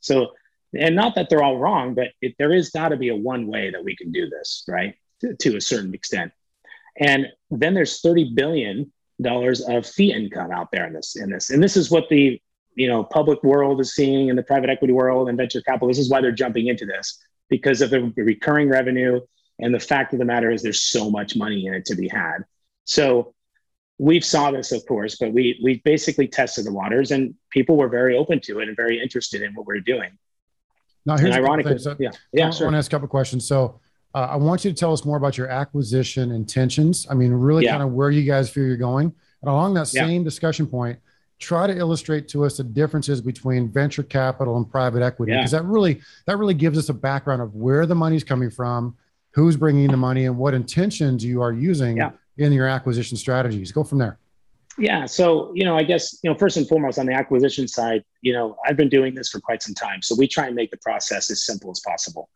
So, 0.00 0.32
and 0.76 0.94
not 0.94 1.14
that 1.14 1.28
they're 1.30 1.42
all 1.42 1.58
wrong, 1.58 1.94
but 1.94 2.08
it, 2.20 2.34
there 2.38 2.52
is 2.52 2.70
got 2.70 2.88
to 2.88 2.96
be 2.96 3.08
a 3.08 3.16
one 3.16 3.46
way 3.46 3.70
that 3.70 3.82
we 3.82 3.96
can 3.96 4.12
do 4.12 4.28
this, 4.28 4.64
right? 4.68 4.94
To, 5.20 5.34
to 5.34 5.56
a 5.56 5.60
certain 5.60 5.94
extent. 5.94 6.32
And 6.98 7.26
then 7.50 7.74
there's 7.74 8.00
30 8.00 8.34
billion 8.34 8.92
dollars 9.20 9.62
of 9.62 9.86
fee 9.86 10.12
income 10.12 10.50
out 10.50 10.68
there 10.72 10.86
in 10.86 10.92
this 10.92 11.16
in 11.16 11.30
this 11.30 11.48
and 11.48 11.62
this 11.62 11.74
is 11.74 11.90
what 11.90 12.06
the 12.10 12.40
you 12.76 12.86
know 12.86 13.02
public 13.02 13.42
world 13.42 13.80
is 13.80 13.94
seeing 13.94 14.28
in 14.28 14.36
the 14.36 14.42
private 14.42 14.70
equity 14.70 14.92
world 14.92 15.28
and 15.28 15.36
venture 15.36 15.60
capital 15.62 15.88
this 15.88 15.98
is 15.98 16.08
why 16.08 16.20
they're 16.20 16.30
jumping 16.30 16.68
into 16.68 16.86
this 16.86 17.18
because 17.48 17.80
of 17.80 17.90
the 17.90 18.12
recurring 18.16 18.68
revenue 18.68 19.20
and 19.58 19.74
the 19.74 19.80
fact 19.80 20.12
of 20.12 20.18
the 20.18 20.24
matter 20.24 20.50
is 20.50 20.62
there's 20.62 20.82
so 20.82 21.10
much 21.10 21.34
money 21.36 21.66
in 21.66 21.74
it 21.74 21.84
to 21.84 21.96
be 21.96 22.06
had 22.06 22.38
so 22.84 23.34
we've 23.98 24.24
saw 24.24 24.50
this 24.50 24.70
of 24.70 24.84
course 24.86 25.16
but 25.18 25.32
we 25.32 25.58
we 25.64 25.80
basically 25.84 26.28
tested 26.28 26.64
the 26.64 26.72
waters 26.72 27.10
and 27.10 27.34
people 27.50 27.76
were 27.76 27.88
very 27.88 28.16
open 28.16 28.38
to 28.38 28.60
it 28.60 28.68
and 28.68 28.76
very 28.76 29.00
interested 29.02 29.42
in 29.42 29.52
what 29.54 29.66
we're 29.66 29.80
doing 29.80 30.10
now 31.06 31.16
here's 31.16 31.34
ironically 31.34 31.78
so, 31.78 31.96
yeah 31.98 32.10
yeah 32.32 32.48
I, 32.48 32.50
sure. 32.50 32.66
I 32.66 32.68
want 32.68 32.74
to 32.74 32.78
ask 32.78 32.90
a 32.90 32.94
couple 32.94 33.08
questions 33.08 33.46
so 33.46 33.80
uh, 34.14 34.28
I 34.30 34.36
want 34.36 34.64
you 34.64 34.70
to 34.70 34.76
tell 34.76 34.94
us 34.94 35.04
more 35.04 35.18
about 35.18 35.36
your 35.36 35.48
acquisition 35.48 36.32
intentions. 36.32 37.06
I 37.10 37.12
mean, 37.12 37.32
really 37.32 37.64
yeah. 37.64 37.72
kind 37.72 37.82
of 37.82 37.92
where 37.92 38.10
you 38.10 38.22
guys 38.22 38.48
feel 38.48 38.64
you're 38.64 38.78
going. 38.78 39.12
And 39.42 39.50
along 39.50 39.74
that 39.74 39.88
same 39.88 40.22
yeah. 40.22 40.24
discussion 40.24 40.66
point, 40.66 40.98
try 41.38 41.66
to 41.66 41.76
illustrate 41.76 42.28
to 42.28 42.44
us 42.44 42.56
the 42.56 42.64
differences 42.64 43.20
between 43.20 43.70
venture 43.70 44.02
capital 44.02 44.56
and 44.56 44.70
private 44.70 45.02
equity 45.02 45.32
because 45.32 45.52
yeah. 45.52 45.58
that 45.58 45.66
really 45.66 46.00
that 46.26 46.38
really 46.38 46.54
gives 46.54 46.78
us 46.78 46.88
a 46.88 46.94
background 46.94 47.42
of 47.42 47.54
where 47.54 47.86
the 47.86 47.94
money's 47.94 48.24
coming 48.24 48.50
from, 48.50 48.96
who's 49.32 49.56
bringing 49.56 49.88
the 49.88 49.96
money, 49.96 50.24
and 50.26 50.36
what 50.36 50.54
intentions 50.54 51.24
you 51.24 51.42
are 51.42 51.52
using 51.52 52.00
in 52.38 52.52
your 52.52 52.66
acquisition 52.66 53.16
strategies. 53.16 53.72
Go 53.72 53.84
from 53.84 53.98
there. 53.98 54.18
Yeah. 54.78 55.06
So, 55.06 55.52
you 55.54 55.64
know, 55.64 55.76
I 55.76 55.82
guess, 55.82 56.18
you 56.22 56.30
know, 56.30 56.36
first 56.36 56.58
and 56.58 56.68
foremost 56.68 56.98
on 56.98 57.06
the 57.06 57.14
acquisition 57.14 57.66
side, 57.66 58.04
you 58.20 58.32
know, 58.34 58.58
I've 58.66 58.76
been 58.76 58.90
doing 58.90 59.14
this 59.14 59.30
for 59.30 59.40
quite 59.40 59.62
some 59.62 59.74
time. 59.74 60.02
So 60.02 60.14
we 60.14 60.28
try 60.28 60.46
and 60.46 60.54
make 60.54 60.70
the 60.70 60.76
process 60.78 61.30
as 61.30 61.46
simple 61.46 61.70
as 61.70 61.80
possible 61.80 62.28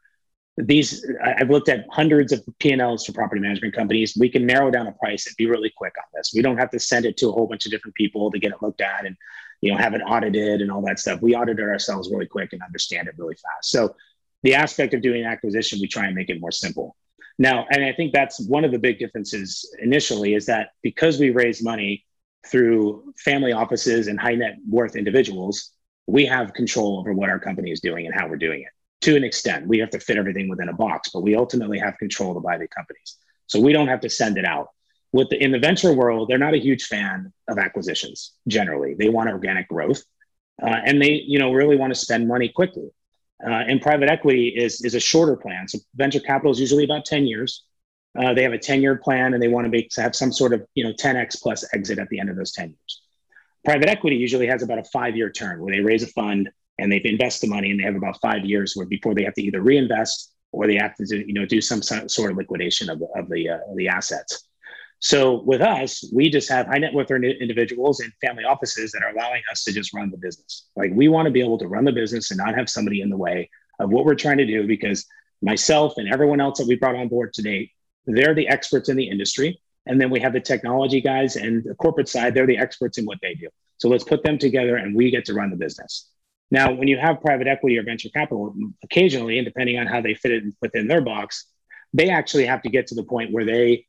these 0.56 1.06
i've 1.24 1.50
looked 1.50 1.68
at 1.68 1.86
hundreds 1.90 2.32
of 2.32 2.42
p&l's 2.58 3.04
for 3.04 3.12
property 3.12 3.40
management 3.40 3.74
companies. 3.74 4.16
We 4.18 4.28
can 4.28 4.46
narrow 4.46 4.70
down 4.70 4.86
a 4.86 4.92
price 4.92 5.26
and 5.26 5.36
be 5.36 5.46
really 5.46 5.72
quick 5.76 5.94
on 5.98 6.04
this. 6.14 6.32
We 6.34 6.42
don't 6.42 6.58
have 6.58 6.70
to 6.70 6.78
send 6.78 7.06
it 7.06 7.16
to 7.18 7.28
a 7.28 7.32
whole 7.32 7.46
bunch 7.46 7.66
of 7.66 7.72
different 7.72 7.94
people 7.94 8.30
to 8.30 8.38
get 8.38 8.52
it 8.52 8.62
looked 8.62 8.80
at 8.80 9.06
and 9.06 9.16
you 9.60 9.72
know 9.72 9.78
have 9.78 9.94
it 9.94 10.02
audited 10.06 10.60
and 10.60 10.70
all 10.70 10.82
that 10.82 10.98
stuff. 10.98 11.22
We 11.22 11.34
audit 11.34 11.58
it 11.58 11.62
ourselves 11.62 12.10
really 12.10 12.26
quick 12.26 12.52
and 12.52 12.62
understand 12.62 13.08
it 13.08 13.14
really 13.16 13.36
fast. 13.36 13.70
So 13.70 13.94
the 14.42 14.54
aspect 14.54 14.94
of 14.94 15.02
doing 15.02 15.24
acquisition 15.24 15.78
we 15.80 15.88
try 15.88 16.06
and 16.06 16.14
make 16.14 16.30
it 16.30 16.40
more 16.40 16.52
simple. 16.52 16.96
Now 17.38 17.66
and 17.70 17.84
i 17.84 17.92
think 17.92 18.12
that's 18.12 18.40
one 18.40 18.64
of 18.64 18.72
the 18.72 18.78
big 18.78 18.98
differences 18.98 19.68
initially 19.80 20.34
is 20.34 20.46
that 20.46 20.70
because 20.82 21.18
we 21.18 21.30
raise 21.30 21.62
money 21.62 22.04
through 22.46 23.12
family 23.18 23.52
offices 23.52 24.08
and 24.08 24.18
high 24.18 24.34
net 24.34 24.56
worth 24.68 24.96
individuals 24.96 25.72
we 26.06 26.26
have 26.26 26.52
control 26.54 26.98
over 26.98 27.12
what 27.12 27.28
our 27.28 27.38
company 27.38 27.70
is 27.70 27.80
doing 27.80 28.06
and 28.06 28.14
how 28.14 28.26
we're 28.26 28.36
doing 28.36 28.62
it 28.62 28.72
to 29.00 29.16
an 29.16 29.24
extent. 29.24 29.66
We 29.66 29.78
have 29.78 29.90
to 29.90 30.00
fit 30.00 30.16
everything 30.16 30.48
within 30.48 30.68
a 30.68 30.72
box, 30.72 31.10
but 31.10 31.22
we 31.22 31.34
ultimately 31.34 31.78
have 31.78 31.98
control 31.98 32.34
to 32.34 32.40
buy 32.40 32.58
the 32.58 32.68
companies. 32.68 33.16
So 33.46 33.60
we 33.60 33.72
don't 33.72 33.88
have 33.88 34.00
to 34.00 34.10
send 34.10 34.38
it 34.38 34.44
out. 34.44 34.68
With 35.12 35.28
the, 35.30 35.42
in 35.42 35.50
the 35.50 35.58
venture 35.58 35.92
world, 35.92 36.28
they're 36.28 36.38
not 36.38 36.54
a 36.54 36.58
huge 36.58 36.84
fan 36.84 37.32
of 37.48 37.58
acquisitions 37.58 38.34
generally. 38.46 38.94
They 38.94 39.08
want 39.08 39.28
organic 39.28 39.68
growth, 39.68 40.02
uh, 40.62 40.80
and 40.84 41.02
they 41.02 41.12
you 41.26 41.38
know 41.38 41.52
really 41.52 41.76
want 41.76 41.92
to 41.92 41.98
spend 41.98 42.28
money 42.28 42.48
quickly. 42.48 42.90
Uh, 43.44 43.50
and 43.50 43.80
private 43.80 44.08
equity 44.08 44.48
is 44.48 44.82
is 44.82 44.94
a 44.94 45.00
shorter 45.00 45.34
plan. 45.34 45.66
So 45.66 45.78
venture 45.96 46.20
capital 46.20 46.52
is 46.52 46.60
usually 46.60 46.84
about 46.84 47.04
ten 47.06 47.26
years. 47.26 47.64
Uh, 48.16 48.34
they 48.34 48.44
have 48.44 48.52
a 48.52 48.58
ten 48.58 48.82
year 48.82 48.96
plan, 48.96 49.34
and 49.34 49.42
they 49.42 49.48
want 49.48 49.64
to 49.64 49.70
make 49.70 49.90
to 49.90 50.02
have 50.02 50.14
some 50.14 50.30
sort 50.30 50.52
of 50.52 50.64
you 50.74 50.84
know 50.84 50.92
ten 50.92 51.16
x 51.16 51.36
plus 51.36 51.64
exit 51.74 51.98
at 51.98 52.08
the 52.08 52.20
end 52.20 52.30
of 52.30 52.36
those 52.36 52.52
ten 52.52 52.68
years. 52.68 53.02
Private 53.64 53.88
equity 53.88 54.16
usually 54.16 54.46
has 54.46 54.62
about 54.62 54.78
a 54.78 54.84
five 54.84 55.16
year 55.16 55.30
term 55.30 55.60
where 55.60 55.74
they 55.74 55.80
raise 55.80 56.04
a 56.04 56.06
fund 56.06 56.50
and 56.80 56.90
they've 56.90 57.04
invested 57.04 57.46
the 57.46 57.54
money 57.54 57.70
and 57.70 57.78
they 57.78 57.84
have 57.84 57.96
about 57.96 58.20
five 58.20 58.44
years 58.44 58.74
where 58.74 58.86
before 58.86 59.14
they 59.14 59.24
have 59.24 59.34
to 59.34 59.42
either 59.42 59.60
reinvest 59.60 60.32
or 60.52 60.66
they 60.66 60.76
have 60.76 60.94
to 60.96 61.04
do, 61.04 61.18
you 61.18 61.34
know 61.34 61.46
do 61.46 61.60
some 61.60 61.82
sort 61.82 62.30
of 62.30 62.36
liquidation 62.36 62.90
of 62.90 63.02
of 63.14 63.28
the, 63.28 63.48
uh, 63.50 63.58
the 63.76 63.88
assets. 63.88 64.48
So 65.00 65.42
with 65.42 65.62
us, 65.62 66.04
we 66.12 66.28
just 66.28 66.48
have 66.50 66.66
high 66.66 66.78
net 66.78 66.92
worth 66.92 67.10
individuals 67.10 68.00
and 68.00 68.12
family 68.20 68.44
offices 68.44 68.92
that 68.92 69.02
are 69.02 69.10
allowing 69.10 69.42
us 69.50 69.64
to 69.64 69.72
just 69.72 69.94
run 69.94 70.10
the 70.10 70.18
business. 70.18 70.68
Like 70.76 70.90
we 70.94 71.08
want 71.08 71.26
to 71.26 71.32
be 71.32 71.40
able 71.40 71.58
to 71.58 71.68
run 71.68 71.84
the 71.84 71.92
business 71.92 72.30
and 72.30 72.38
not 72.38 72.54
have 72.54 72.68
somebody 72.68 73.00
in 73.00 73.08
the 73.08 73.16
way 73.16 73.48
of 73.78 73.90
what 73.90 74.04
we're 74.04 74.14
trying 74.14 74.36
to 74.38 74.46
do 74.46 74.66
because 74.66 75.06
myself 75.40 75.94
and 75.96 76.12
everyone 76.12 76.40
else 76.40 76.58
that 76.58 76.66
we 76.66 76.76
brought 76.76 76.96
on 76.96 77.08
board 77.08 77.32
today, 77.32 77.70
they're 78.06 78.34
the 78.34 78.48
experts 78.48 78.90
in 78.90 78.96
the 78.96 79.08
industry. 79.08 79.58
And 79.86 79.98
then 79.98 80.10
we 80.10 80.20
have 80.20 80.34
the 80.34 80.40
technology 80.40 81.00
guys 81.00 81.36
and 81.36 81.64
the 81.64 81.74
corporate 81.76 82.08
side, 82.08 82.34
they're 82.34 82.46
the 82.46 82.58
experts 82.58 82.98
in 82.98 83.06
what 83.06 83.18
they 83.22 83.34
do. 83.34 83.48
So 83.78 83.88
let's 83.88 84.04
put 84.04 84.22
them 84.22 84.36
together 84.36 84.76
and 84.76 84.94
we 84.94 85.10
get 85.10 85.24
to 85.24 85.34
run 85.34 85.50
the 85.50 85.56
business. 85.56 86.10
Now, 86.50 86.72
when 86.72 86.88
you 86.88 86.98
have 86.98 87.20
private 87.20 87.46
equity 87.46 87.78
or 87.78 87.84
venture 87.84 88.08
capital, 88.08 88.54
occasionally, 88.82 89.38
and 89.38 89.44
depending 89.44 89.78
on 89.78 89.86
how 89.86 90.00
they 90.00 90.14
fit 90.14 90.32
it 90.32 90.44
within 90.60 90.88
their 90.88 91.00
box, 91.00 91.46
they 91.92 92.10
actually 92.10 92.46
have 92.46 92.62
to 92.62 92.68
get 92.68 92.88
to 92.88 92.94
the 92.94 93.04
point 93.04 93.32
where 93.32 93.44
they 93.44 93.86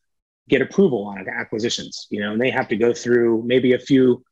get 0.48 0.62
approval 0.62 1.06
on 1.06 1.27
acquisitions. 1.27 2.08
You 2.10 2.22
know, 2.22 2.34
and 2.34 2.41
they 2.41 2.51
have 2.51 2.68
to 2.70 2.75
go 2.75 2.94
through 2.94 3.44
maybe 3.46 3.74
a 3.74 3.80
few 3.80 4.24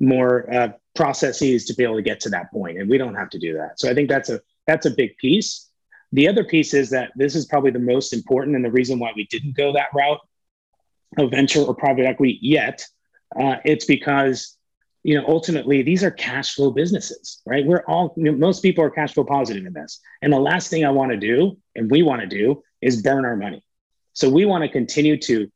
more 0.00 0.52
uh, 0.52 0.68
processes 0.94 1.64
to 1.66 1.74
be 1.74 1.84
able 1.84 1.96
to 1.96 2.02
get 2.02 2.20
to 2.20 2.30
that 2.30 2.50
point, 2.52 2.78
and 2.78 2.90
we 2.90 2.98
don't 2.98 3.14
have 3.14 3.30
to 3.30 3.38
do 3.38 3.54
that. 3.54 3.78
So 3.78 3.88
I 3.88 3.94
think 3.94 4.08
that's 4.08 4.30
a 4.30 4.40
that's 4.66 4.86
a 4.86 4.90
big 4.90 5.16
piece. 5.18 5.70
The 6.12 6.26
other 6.26 6.42
piece 6.42 6.74
is 6.74 6.90
that 6.90 7.12
this 7.16 7.34
is 7.34 7.46
probably 7.46 7.70
the 7.70 7.78
most 7.78 8.12
important, 8.12 8.56
and 8.56 8.64
the 8.64 8.70
reason 8.70 8.98
why 8.98 9.12
we 9.14 9.26
didn't 9.26 9.56
go 9.56 9.72
that 9.72 9.88
route 9.94 10.20
of 11.16 11.30
venture 11.30 11.62
or 11.62 11.74
private 11.74 12.06
equity 12.06 12.38
yet. 12.42 12.84
Uh, 13.38 13.56
it's 13.64 13.84
because 13.84 14.57
you 15.08 15.14
know, 15.14 15.24
ultimately 15.26 15.80
these 15.80 16.04
are 16.04 16.10
cash 16.10 16.54
flow 16.54 16.70
businesses, 16.70 17.40
right? 17.46 17.64
We're 17.64 17.82
all, 17.88 18.12
you 18.18 18.24
know, 18.24 18.32
most 18.32 18.60
people 18.60 18.84
are 18.84 18.90
cash 18.90 19.14
flow 19.14 19.24
positive 19.24 19.64
in 19.64 19.72
this. 19.72 20.00
And 20.20 20.30
the 20.30 20.38
last 20.38 20.68
thing 20.68 20.84
I 20.84 20.90
want 20.90 21.12
to 21.12 21.16
do, 21.16 21.56
and 21.74 21.90
we 21.90 22.02
want 22.02 22.20
to 22.20 22.26
do, 22.26 22.62
is 22.82 23.00
burn 23.00 23.24
our 23.24 23.34
money. 23.34 23.64
So 24.12 24.28
we 24.28 24.44
want 24.44 24.64
to 24.64 24.68
continue 24.68 25.16
to 25.16 25.50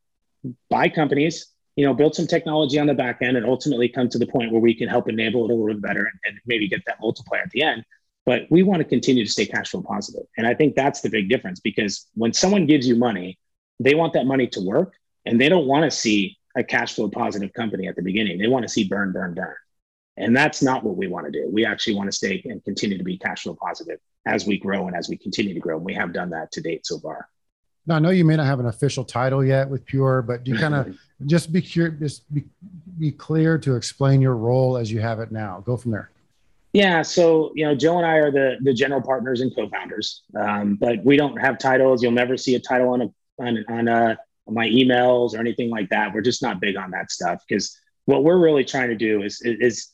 buy 0.71 0.89
companies, 0.89 1.53
you 1.75 1.85
know, 1.85 1.93
build 1.93 2.15
some 2.15 2.25
technology 2.25 2.79
on 2.79 2.87
the 2.87 2.95
back 2.95 3.19
end 3.21 3.37
and 3.37 3.45
ultimately 3.45 3.87
come 3.89 4.09
to 4.09 4.17
the 4.17 4.25
point 4.25 4.51
where 4.51 4.59
we 4.59 4.73
can 4.73 4.89
help 4.89 5.07
enable 5.07 5.41
it 5.41 5.51
a 5.51 5.53
little 5.53 5.67
bit 5.67 5.83
better 5.83 5.99
and, 5.99 6.19
and 6.25 6.39
maybe 6.47 6.67
get 6.67 6.81
that 6.87 6.97
multiplier 6.99 7.41
at 7.41 7.51
the 7.51 7.61
end. 7.61 7.85
But 8.25 8.47
we 8.49 8.63
want 8.63 8.79
to 8.79 8.85
continue 8.85 9.23
to 9.23 9.29
stay 9.29 9.45
cash 9.45 9.69
flow 9.69 9.83
positive. 9.83 10.23
And 10.35 10.47
I 10.47 10.55
think 10.55 10.73
that's 10.73 11.01
the 11.01 11.11
big 11.11 11.29
difference 11.29 11.59
because 11.59 12.07
when 12.15 12.33
someone 12.33 12.65
gives 12.65 12.87
you 12.87 12.95
money, 12.95 13.37
they 13.79 13.93
want 13.93 14.13
that 14.13 14.25
money 14.25 14.47
to 14.47 14.61
work 14.61 14.95
and 15.27 15.39
they 15.39 15.47
don't 15.47 15.67
want 15.67 15.83
to 15.83 15.91
see 15.95 16.39
a 16.55 16.63
cash 16.63 16.95
flow 16.95 17.09
positive 17.09 17.53
company 17.53 17.87
at 17.87 17.95
the 17.95 18.01
beginning. 18.01 18.37
They 18.37 18.47
want 18.47 18.63
to 18.63 18.69
see 18.69 18.87
burn, 18.87 19.11
burn, 19.11 19.33
burn. 19.33 19.55
And 20.17 20.35
that's 20.35 20.61
not 20.61 20.83
what 20.83 20.95
we 20.95 21.07
want 21.07 21.25
to 21.25 21.31
do. 21.31 21.49
We 21.51 21.65
actually 21.65 21.95
want 21.95 22.07
to 22.09 22.15
stay 22.15 22.41
and 22.45 22.63
continue 22.63 22.97
to 22.97 23.03
be 23.03 23.17
cash 23.17 23.43
flow 23.43 23.55
positive 23.59 23.99
as 24.27 24.45
we 24.45 24.59
grow 24.59 24.87
and 24.87 24.95
as 24.95 25.09
we 25.09 25.17
continue 25.17 25.53
to 25.55 25.59
grow. 25.59 25.77
And 25.77 25.85
we 25.85 25.93
have 25.95 26.13
done 26.13 26.29
that 26.29 26.51
to 26.51 26.61
date 26.61 26.85
so 26.85 26.99
far. 26.99 27.27
Now, 27.85 27.95
I 27.95 27.99
know 27.99 28.11
you 28.11 28.23
may 28.23 28.35
not 28.35 28.45
have 28.45 28.59
an 28.59 28.67
official 28.67 29.03
title 29.03 29.43
yet 29.43 29.67
with 29.67 29.85
Pure, 29.85 30.21
but 30.21 30.43
do 30.43 30.51
you 30.51 30.57
kind 30.57 30.75
of 30.75 30.95
just 31.25 31.51
be 31.51 31.61
clear, 31.61 31.89
just 31.89 32.31
be, 32.33 32.43
be 32.99 33.11
clear 33.11 33.57
to 33.57 33.75
explain 33.75 34.21
your 34.21 34.35
role 34.35 34.77
as 34.77 34.91
you 34.91 35.01
have 35.01 35.19
it 35.19 35.31
now? 35.31 35.61
Go 35.65 35.75
from 35.75 35.91
there. 35.91 36.11
Yeah, 36.71 37.03
so 37.03 37.51
you 37.53 37.65
know, 37.65 37.75
Joe 37.75 37.97
and 37.97 38.05
I 38.05 38.15
are 38.15 38.31
the 38.31 38.57
the 38.61 38.73
general 38.73 38.99
partners 38.99 39.41
and 39.41 39.55
co-founders, 39.55 40.23
um, 40.35 40.75
but 40.75 41.03
we 41.05 41.17
don't 41.17 41.37
have 41.37 41.59
titles. 41.59 42.01
You'll 42.01 42.13
never 42.13 42.35
see 42.35 42.55
a 42.55 42.59
title 42.59 42.89
on 42.89 43.01
a 43.03 43.13
on, 43.37 43.63
on 43.69 43.87
a 43.87 44.17
my 44.49 44.67
emails 44.67 45.33
or 45.33 45.39
anything 45.39 45.69
like 45.69 45.89
that. 45.89 46.13
We're 46.13 46.21
just 46.21 46.41
not 46.41 46.59
big 46.59 46.75
on 46.75 46.91
that 46.91 47.11
stuff 47.11 47.43
because 47.47 47.77
what 48.05 48.23
we're 48.23 48.39
really 48.39 48.65
trying 48.65 48.89
to 48.89 48.95
do 48.95 49.23
is, 49.23 49.41
is 49.43 49.89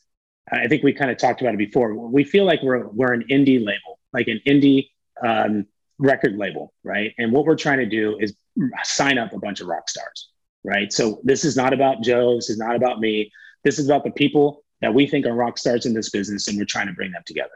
I 0.50 0.66
think 0.66 0.82
we 0.82 0.92
kind 0.92 1.10
of 1.10 1.16
talked 1.16 1.40
about 1.40 1.54
it 1.54 1.58
before. 1.58 1.94
We 1.94 2.24
feel 2.24 2.44
like 2.44 2.62
we're, 2.62 2.88
we're 2.88 3.12
an 3.12 3.24
indie 3.30 3.64
label, 3.64 3.98
like 4.12 4.28
an 4.28 4.40
indie 4.46 4.88
um, 5.24 5.66
record 5.98 6.36
label, 6.36 6.72
right? 6.82 7.14
And 7.18 7.32
what 7.32 7.44
we're 7.44 7.56
trying 7.56 7.78
to 7.78 7.86
do 7.86 8.18
is 8.18 8.34
sign 8.82 9.18
up 9.18 9.32
a 9.32 9.38
bunch 9.38 9.60
of 9.60 9.68
rock 9.68 9.88
stars, 9.88 10.30
right? 10.64 10.92
So 10.92 11.20
this 11.22 11.44
is 11.44 11.56
not 11.56 11.72
about 11.72 12.02
Joe. 12.02 12.36
This 12.36 12.50
is 12.50 12.58
not 12.58 12.74
about 12.74 12.98
me. 13.00 13.30
This 13.62 13.78
is 13.78 13.86
about 13.86 14.04
the 14.04 14.10
people 14.10 14.64
that 14.80 14.92
we 14.92 15.06
think 15.06 15.26
are 15.26 15.34
rock 15.34 15.58
stars 15.58 15.86
in 15.86 15.94
this 15.94 16.10
business, 16.10 16.48
and 16.48 16.58
we're 16.58 16.64
trying 16.64 16.86
to 16.86 16.92
bring 16.94 17.12
them 17.12 17.22
together 17.26 17.50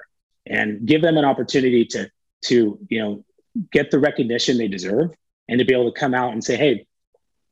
and 0.47 0.87
give 0.87 1.03
them 1.03 1.17
an 1.17 1.25
opportunity 1.25 1.85
to 1.87 2.11
to 2.43 2.79
you 2.89 3.03
know 3.03 3.25
get 3.73 3.91
the 3.91 3.99
recognition 3.99 4.59
they 4.59 4.69
deserve 4.69 5.11
and 5.49 5.59
to 5.59 5.65
be 5.65 5.75
able 5.75 5.93
to 5.93 5.99
come 5.99 6.15
out 6.15 6.33
and 6.33 6.43
say, 6.43 6.57
hey, 6.57 6.87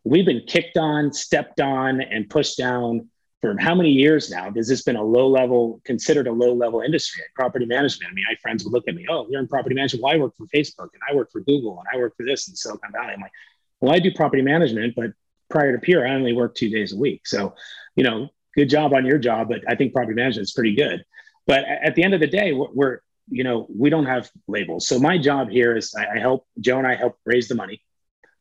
we've 0.04 0.26
been 0.26 0.42
kicked 0.46 0.76
on, 0.76 1.12
stepped 1.12 1.60
on, 1.60 2.00
and 2.00 2.28
pushed 2.28 2.58
down 2.58 3.08
for 3.40 3.56
how 3.58 3.74
many 3.74 3.90
years 3.90 4.30
now? 4.30 4.50
Has 4.54 4.68
this 4.68 4.82
been 4.82 4.96
a 4.96 5.02
low 5.02 5.28
level, 5.28 5.80
considered 5.84 6.28
a 6.28 6.32
low 6.32 6.54
level 6.54 6.80
industry, 6.80 7.22
property 7.34 7.66
management? 7.66 8.10
I 8.10 8.14
mean, 8.14 8.24
my 8.28 8.36
friends 8.40 8.64
would 8.64 8.72
look 8.72 8.84
at 8.88 8.94
me, 8.94 9.06
oh, 9.10 9.26
you're 9.28 9.40
in 9.40 9.48
property 9.48 9.74
management. 9.74 10.02
Well, 10.02 10.14
I 10.14 10.16
work 10.16 10.34
for 10.36 10.46
Facebook 10.46 10.88
and 10.94 11.02
I 11.10 11.14
work 11.14 11.30
for 11.32 11.40
Google 11.40 11.78
and 11.78 11.88
I 11.92 11.98
work 11.98 12.16
for 12.16 12.24
this 12.24 12.48
in 12.48 12.54
Silicon 12.54 12.92
Valley. 12.92 13.14
I'm 13.14 13.20
like, 13.20 13.32
well, 13.80 13.92
I 13.92 13.98
do 13.98 14.12
property 14.12 14.42
management, 14.42 14.94
but 14.94 15.10
prior 15.50 15.72
to 15.72 15.78
Pure, 15.78 16.06
I 16.06 16.14
only 16.14 16.32
work 16.32 16.54
two 16.54 16.70
days 16.70 16.92
a 16.92 16.96
week. 16.96 17.26
So, 17.26 17.54
you 17.96 18.04
know, 18.04 18.28
good 18.54 18.70
job 18.70 18.94
on 18.94 19.04
your 19.04 19.18
job, 19.18 19.48
but 19.48 19.60
I 19.68 19.74
think 19.74 19.92
property 19.92 20.14
management 20.14 20.46
is 20.46 20.52
pretty 20.52 20.76
good. 20.76 21.04
But 21.46 21.64
at 21.64 21.96
the 21.96 22.04
end 22.04 22.14
of 22.14 22.20
the 22.20 22.28
day, 22.28 22.52
we're, 22.52 23.00
you 23.32 23.44
know, 23.44 23.66
we 23.74 23.90
don't 23.90 24.06
have 24.06 24.30
labels. 24.46 24.86
So 24.86 24.98
my 24.98 25.18
job 25.18 25.48
here 25.48 25.76
is 25.76 25.94
I, 25.94 26.16
I 26.16 26.18
help 26.18 26.46
Joe 26.60 26.78
and 26.78 26.86
I 26.86 26.94
help 26.94 27.18
raise 27.24 27.48
the 27.48 27.54
money. 27.54 27.82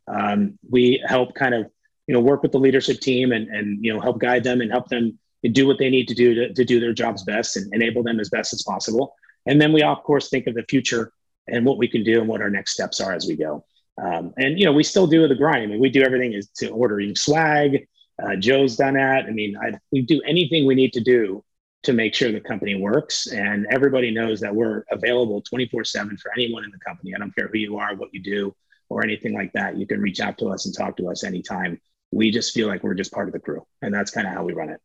Um, 0.08 0.60
we 0.70 1.02
help 1.08 1.34
kind 1.36 1.56
of, 1.56 1.72
you 2.08 2.14
know, 2.14 2.20
work 2.20 2.44
with 2.44 2.52
the 2.52 2.60
leadership 2.60 3.00
team 3.00 3.32
and, 3.32 3.48
and, 3.48 3.84
you 3.84 3.94
know, 3.94 4.02
help 4.02 4.20
guide 4.20 4.44
them 4.44 4.60
and 4.62 4.70
help 4.70 4.90
them 4.90 5.18
do 5.54 5.66
what 5.66 5.78
they 5.80 5.90
need 5.90 6.08
to 6.10 6.14
do 6.14 6.36
to, 6.36 6.54
to 6.54 6.66
do 6.66 6.80
their 6.80 6.94
jobs 6.94 7.24
best 7.24 7.58
and 7.58 7.74
enable 7.74 8.04
them 8.04 8.20
as 8.20 8.30
best 8.30 8.54
as 8.54 8.64
possible. 8.64 9.16
And 9.46 9.60
then 9.62 9.72
we, 9.72 9.82
of 9.82 10.04
course, 10.04 10.30
think 10.30 10.48
of 10.48 10.54
the 10.54 10.66
future 10.70 11.14
and 11.48 11.66
what 11.66 11.78
we 11.78 11.88
can 11.88 12.04
do 12.04 12.20
and 12.20 12.28
what 12.28 12.42
our 12.42 12.50
next 12.50 12.74
steps 12.74 13.00
are 13.00 13.14
as 13.14 13.28
we 13.28 13.36
go. 13.36 13.66
Um, 14.02 14.34
and, 14.38 14.60
you 14.60 14.66
know, 14.66 14.74
we 14.74 14.84
still 14.84 15.08
do 15.08 15.28
the 15.28 15.36
grind. 15.36 15.64
I 15.64 15.68
mean, 15.68 15.80
we 15.80 15.90
do 15.90 16.04
everything 16.04 16.34
is 16.34 16.50
to 16.58 16.70
ordering 16.70 17.16
swag. 17.16 17.88
Uh, 18.22 18.36
Joe's 18.36 18.76
done 18.76 18.96
that. 18.96 19.26
I 19.26 19.32
mean, 19.32 19.56
I, 19.58 19.74
we 19.92 20.02
do 20.02 20.22
anything 20.28 20.66
we 20.66 20.76
need 20.76 20.94
to 20.94 21.02
do 21.02 21.44
to 21.84 21.94
make 21.94 22.14
sure 22.14 22.32
the 22.32 22.40
company 22.40 22.76
works. 22.76 23.28
And 23.28 23.66
everybody 23.72 24.12
knows 24.12 24.40
that 24.42 24.54
we're 24.54 24.84
available 24.92 25.42
24 25.42 25.84
7 25.84 26.18
for 26.18 26.32
anyone 26.34 26.64
in 26.64 26.72
the 26.72 26.80
company. 26.80 27.14
I 27.16 27.20
don't 27.20 27.36
care 27.36 27.48
who 27.48 27.58
you 27.58 27.78
are, 27.78 27.96
what 27.96 28.14
you 28.14 28.22
do, 28.22 28.56
or 28.90 29.04
anything 29.04 29.34
like 29.34 29.52
that. 29.54 29.78
You 29.78 29.88
can 29.88 30.00
reach 30.00 30.20
out 30.20 30.38
to 30.40 30.48
us 30.48 30.66
and 30.66 30.76
talk 30.76 30.98
to 30.98 31.10
us 31.10 31.24
anytime. 31.24 31.80
We 32.12 32.30
just 32.30 32.54
feel 32.54 32.68
like 32.68 32.84
we're 32.84 32.94
just 32.94 33.12
part 33.12 33.28
of 33.28 33.34
the 33.34 33.40
crew. 33.40 33.66
And 33.82 33.94
that's 33.94 34.12
kind 34.12 34.28
of 34.28 34.34
how 34.34 34.44
we 34.44 34.54
run 34.54 34.70
it. 34.70 34.80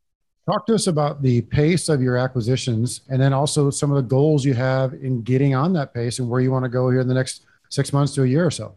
Talk 0.48 0.64
to 0.66 0.74
us 0.74 0.86
about 0.86 1.22
the 1.22 1.42
pace 1.42 1.88
of 1.88 2.00
your 2.00 2.16
acquisitions 2.16 3.00
and 3.10 3.20
then 3.20 3.32
also 3.32 3.68
some 3.68 3.90
of 3.90 3.96
the 3.96 4.08
goals 4.08 4.44
you 4.44 4.54
have 4.54 4.94
in 4.94 5.22
getting 5.22 5.56
on 5.56 5.72
that 5.72 5.92
pace 5.92 6.20
and 6.20 6.30
where 6.30 6.40
you 6.40 6.52
want 6.52 6.64
to 6.64 6.68
go 6.68 6.88
here 6.88 7.00
in 7.00 7.08
the 7.08 7.14
next 7.14 7.46
six 7.68 7.92
months 7.92 8.14
to 8.14 8.22
a 8.22 8.26
year 8.26 8.46
or 8.46 8.50
so. 8.50 8.76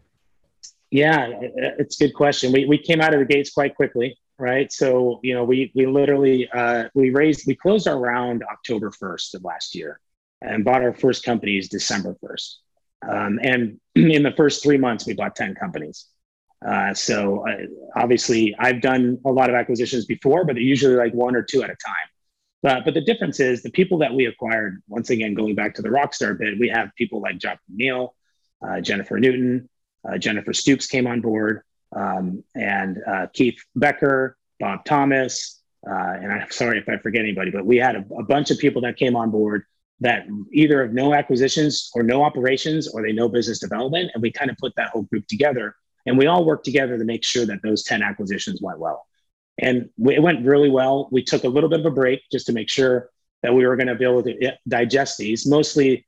Yeah, 0.90 1.30
it's 1.78 2.00
a 2.00 2.08
good 2.08 2.14
question. 2.14 2.50
We, 2.50 2.64
we 2.64 2.76
came 2.76 3.00
out 3.00 3.14
of 3.14 3.20
the 3.20 3.24
gates 3.24 3.52
quite 3.52 3.76
quickly 3.76 4.18
right? 4.40 4.72
So 4.72 5.20
you 5.22 5.34
know, 5.34 5.44
we 5.44 5.70
we 5.74 5.86
literally 5.86 6.48
uh, 6.50 6.84
we 6.94 7.10
raised 7.10 7.46
we 7.46 7.54
closed 7.54 7.86
our 7.86 7.98
round 7.98 8.42
October 8.50 8.90
first 8.90 9.34
of 9.34 9.44
last 9.44 9.74
year, 9.74 10.00
and 10.40 10.64
bought 10.64 10.82
our 10.82 10.94
first 10.94 11.24
companies 11.24 11.68
December 11.68 12.16
first. 12.20 12.60
Um, 13.08 13.38
and 13.42 13.80
in 13.94 14.22
the 14.22 14.32
first 14.36 14.62
three 14.62 14.78
months, 14.78 15.06
we 15.06 15.14
bought 15.14 15.36
ten 15.36 15.54
companies. 15.54 16.06
Uh, 16.66 16.92
so 16.92 17.48
uh, 17.48 17.66
obviously, 17.96 18.54
I've 18.58 18.82
done 18.82 19.18
a 19.24 19.30
lot 19.30 19.48
of 19.48 19.56
acquisitions 19.56 20.04
before, 20.04 20.44
but 20.44 20.54
they're 20.54 20.62
usually 20.62 20.96
like 20.96 21.14
one 21.14 21.34
or 21.34 21.42
two 21.42 21.62
at 21.62 21.70
a 21.70 21.76
time. 21.76 22.08
But, 22.62 22.84
but 22.84 22.92
the 22.92 23.00
difference 23.00 23.40
is 23.40 23.62
the 23.62 23.70
people 23.70 23.98
that 23.98 24.12
we 24.12 24.26
acquired, 24.26 24.82
once 24.86 25.08
again, 25.08 25.32
going 25.32 25.54
back 25.54 25.74
to 25.76 25.82
the 25.82 25.88
Rockstar 25.88 26.38
bit, 26.38 26.58
we 26.60 26.68
have 26.68 26.90
people 26.96 27.22
like 27.22 27.38
Jeff 27.38 27.58
Neal, 27.70 28.14
uh, 28.60 28.82
Jennifer 28.82 29.18
Newton, 29.18 29.70
uh, 30.06 30.18
Jennifer 30.18 30.52
Stoops 30.52 30.86
came 30.86 31.06
on 31.06 31.22
board 31.22 31.62
um, 31.94 32.44
and 32.54 32.98
uh, 33.06 33.26
Keith 33.32 33.58
Becker, 33.74 34.36
Bob 34.58 34.84
Thomas, 34.84 35.60
uh, 35.88 35.92
and 35.94 36.32
I'm 36.32 36.50
sorry 36.50 36.78
if 36.78 36.88
I 36.88 36.98
forget 36.98 37.22
anybody, 37.22 37.50
but 37.50 37.64
we 37.64 37.76
had 37.76 37.96
a, 37.96 38.04
a, 38.18 38.22
bunch 38.22 38.50
of 38.50 38.58
people 38.58 38.82
that 38.82 38.96
came 38.96 39.16
on 39.16 39.30
board 39.30 39.64
that 40.00 40.26
either 40.52 40.82
have 40.82 40.92
no 40.92 41.14
acquisitions 41.14 41.90
or 41.94 42.02
no 42.02 42.22
operations 42.22 42.88
or 42.88 43.02
they 43.02 43.12
know 43.12 43.28
business 43.28 43.58
development. 43.58 44.10
And 44.14 44.22
we 44.22 44.32
kind 44.32 44.50
of 44.50 44.56
put 44.56 44.74
that 44.76 44.90
whole 44.90 45.02
group 45.02 45.26
together 45.26 45.74
and 46.06 46.16
we 46.16 46.26
all 46.26 46.44
worked 46.44 46.64
together 46.64 46.96
to 46.96 47.04
make 47.04 47.24
sure 47.24 47.44
that 47.46 47.60
those 47.62 47.84
10 47.84 48.02
acquisitions 48.02 48.60
went 48.62 48.78
well. 48.78 49.06
And 49.58 49.90
we, 49.98 50.14
it 50.14 50.22
went 50.22 50.44
really 50.46 50.70
well. 50.70 51.08
We 51.12 51.22
took 51.22 51.44
a 51.44 51.48
little 51.48 51.68
bit 51.68 51.80
of 51.80 51.86
a 51.86 51.90
break 51.90 52.22
just 52.32 52.46
to 52.46 52.52
make 52.52 52.70
sure 52.70 53.10
that 53.42 53.54
we 53.54 53.66
were 53.66 53.76
going 53.76 53.88
to 53.88 53.94
be 53.94 54.04
able 54.04 54.22
to 54.22 54.52
digest 54.68 55.18
these. 55.18 55.46
Mostly 55.46 56.06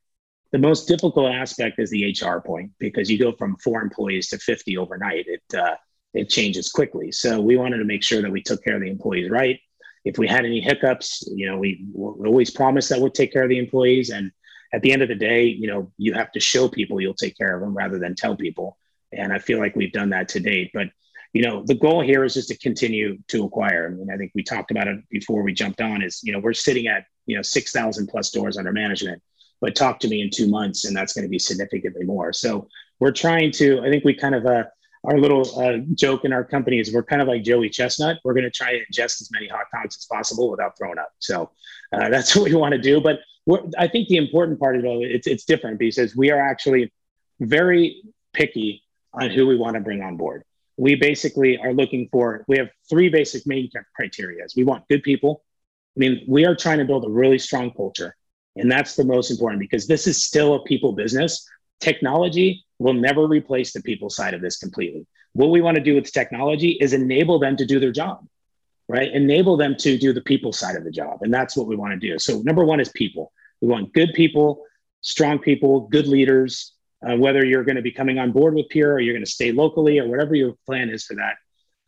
the 0.52 0.58
most 0.58 0.86
difficult 0.86 1.32
aspect 1.32 1.78
is 1.78 1.90
the 1.90 2.14
HR 2.20 2.40
point 2.40 2.72
because 2.78 3.10
you 3.10 3.18
go 3.18 3.32
from 3.32 3.56
four 3.56 3.80
employees 3.80 4.28
to 4.28 4.38
50 4.38 4.76
overnight. 4.76 5.24
It, 5.26 5.42
uh, 5.58 5.76
it 6.12 6.28
changes 6.28 6.70
quickly. 6.70 7.10
So 7.10 7.40
we 7.40 7.56
wanted 7.56 7.78
to 7.78 7.84
make 7.84 8.02
sure 8.02 8.20
that 8.20 8.30
we 8.30 8.42
took 8.42 8.62
care 8.62 8.76
of 8.76 8.82
the 8.82 8.90
employees 8.90 9.30
right. 9.30 9.58
If 10.04 10.18
we 10.18 10.28
had 10.28 10.44
any 10.44 10.60
hiccups, 10.60 11.26
you 11.34 11.46
know, 11.46 11.56
we, 11.56 11.86
we 11.94 12.28
always 12.28 12.50
promise 12.50 12.88
that 12.88 13.00
we'll 13.00 13.10
take 13.10 13.32
care 13.32 13.44
of 13.44 13.48
the 13.48 13.58
employees. 13.58 14.10
And 14.10 14.30
at 14.74 14.82
the 14.82 14.92
end 14.92 15.00
of 15.00 15.08
the 15.08 15.14
day, 15.14 15.44
you 15.44 15.68
know, 15.68 15.90
you 15.96 16.12
have 16.12 16.30
to 16.32 16.40
show 16.40 16.68
people 16.68 17.00
you'll 17.00 17.14
take 17.14 17.38
care 17.38 17.54
of 17.54 17.62
them 17.62 17.74
rather 17.74 17.98
than 17.98 18.14
tell 18.14 18.36
people. 18.36 18.76
And 19.10 19.32
I 19.32 19.38
feel 19.38 19.58
like 19.58 19.74
we've 19.74 19.92
done 19.92 20.10
that 20.10 20.28
to 20.30 20.40
date. 20.40 20.70
But 20.74 20.88
you 21.32 21.42
know, 21.42 21.62
the 21.64 21.74
goal 21.74 22.02
here 22.02 22.24
is 22.24 22.34
just 22.34 22.48
to 22.48 22.58
continue 22.58 23.16
to 23.28 23.44
acquire. 23.44 23.86
I 23.86 23.94
mean, 23.94 24.10
I 24.12 24.18
think 24.18 24.32
we 24.34 24.42
talked 24.42 24.70
about 24.70 24.86
it 24.86 24.98
before 25.08 25.42
we 25.42 25.54
jumped 25.54 25.80
on. 25.80 26.02
Is 26.02 26.20
you 26.22 26.30
know, 26.30 26.38
we're 26.38 26.52
sitting 26.52 26.88
at 26.88 27.06
you 27.24 27.36
know 27.36 27.42
six 27.42 27.72
thousand 27.72 28.08
plus 28.08 28.30
doors 28.30 28.58
under 28.58 28.70
management 28.70 29.22
but 29.62 29.76
talk 29.76 30.00
to 30.00 30.08
me 30.08 30.20
in 30.20 30.28
two 30.28 30.48
months 30.48 30.84
and 30.84 30.94
that's 30.94 31.14
going 31.14 31.22
to 31.22 31.28
be 31.28 31.38
significantly 31.38 32.04
more. 32.04 32.32
So 32.32 32.68
we're 32.98 33.12
trying 33.12 33.52
to, 33.52 33.80
I 33.80 33.88
think 33.88 34.04
we 34.04 34.12
kind 34.12 34.34
of, 34.34 34.44
uh, 34.44 34.64
our 35.04 35.18
little 35.18 35.58
uh, 35.58 35.78
joke 35.94 36.24
in 36.24 36.32
our 36.32 36.44
company 36.44 36.80
is 36.80 36.92
we're 36.92 37.04
kind 37.04 37.22
of 37.22 37.28
like 37.28 37.44
Joey 37.44 37.70
Chestnut. 37.70 38.18
We're 38.24 38.34
going 38.34 38.44
to 38.44 38.50
try 38.50 38.72
to 38.72 38.78
ingest 38.78 39.22
as 39.22 39.30
many 39.32 39.48
hot 39.48 39.66
dogs 39.72 39.96
as 39.96 40.06
possible 40.06 40.50
without 40.50 40.76
throwing 40.76 40.98
up. 40.98 41.12
So 41.20 41.50
uh, 41.92 42.08
that's 42.10 42.36
what 42.36 42.50
we 42.50 42.54
want 42.56 42.72
to 42.72 42.78
do. 42.78 43.00
But 43.00 43.20
I 43.78 43.88
think 43.88 44.08
the 44.08 44.16
important 44.16 44.58
part 44.60 44.76
of 44.76 44.84
it, 44.84 45.10
it's, 45.10 45.26
it's 45.26 45.44
different 45.44 45.78
because 45.78 46.14
we 46.16 46.30
are 46.30 46.40
actually 46.40 46.92
very 47.40 48.02
picky 48.32 48.82
on 49.14 49.30
who 49.30 49.46
we 49.46 49.56
want 49.56 49.74
to 49.74 49.80
bring 49.80 50.02
on 50.02 50.16
board. 50.16 50.42
We 50.76 50.96
basically 50.96 51.58
are 51.58 51.72
looking 51.72 52.08
for, 52.10 52.44
we 52.48 52.58
have 52.58 52.70
three 52.88 53.08
basic 53.08 53.46
main 53.46 53.70
criteria. 53.94 54.44
We 54.56 54.64
want 54.64 54.88
good 54.88 55.04
people. 55.04 55.44
I 55.96 56.00
mean, 56.00 56.24
we 56.26 56.46
are 56.46 56.56
trying 56.56 56.78
to 56.78 56.84
build 56.84 57.04
a 57.04 57.10
really 57.10 57.38
strong 57.38 57.70
culture. 57.72 58.16
And 58.56 58.70
that's 58.70 58.96
the 58.96 59.04
most 59.04 59.30
important 59.30 59.60
because 59.60 59.86
this 59.86 60.06
is 60.06 60.24
still 60.24 60.54
a 60.54 60.64
people 60.64 60.92
business. 60.92 61.48
Technology 61.80 62.64
will 62.78 62.92
never 62.92 63.26
replace 63.26 63.72
the 63.72 63.82
people 63.82 64.10
side 64.10 64.34
of 64.34 64.40
this 64.40 64.58
completely. 64.58 65.06
What 65.32 65.50
we 65.50 65.62
want 65.62 65.76
to 65.76 65.82
do 65.82 65.94
with 65.94 66.12
technology 66.12 66.72
is 66.80 66.92
enable 66.92 67.38
them 67.38 67.56
to 67.56 67.64
do 67.64 67.80
their 67.80 67.92
job, 67.92 68.26
right? 68.88 69.10
Enable 69.10 69.56
them 69.56 69.74
to 69.78 69.96
do 69.96 70.12
the 70.12 70.20
people 70.20 70.52
side 70.52 70.76
of 70.76 70.84
the 70.84 70.90
job. 70.90 71.20
And 71.22 71.32
that's 71.32 71.56
what 71.56 71.66
we 71.66 71.76
want 71.76 71.98
to 71.98 72.08
do. 72.08 72.18
So, 72.18 72.42
number 72.42 72.64
one 72.64 72.80
is 72.80 72.90
people. 72.90 73.32
We 73.60 73.68
want 73.68 73.94
good 73.94 74.12
people, 74.14 74.64
strong 75.00 75.38
people, 75.38 75.88
good 75.88 76.06
leaders. 76.06 76.74
Uh, 77.04 77.16
whether 77.16 77.44
you're 77.44 77.64
going 77.64 77.76
to 77.76 77.82
be 77.82 77.90
coming 77.90 78.20
on 78.20 78.30
board 78.30 78.54
with 78.54 78.68
Pure 78.68 78.92
or 78.92 79.00
you're 79.00 79.14
going 79.14 79.24
to 79.24 79.30
stay 79.30 79.50
locally 79.50 79.98
or 79.98 80.06
whatever 80.06 80.36
your 80.36 80.54
plan 80.66 80.88
is 80.88 81.04
for 81.04 81.14
that, 81.16 81.34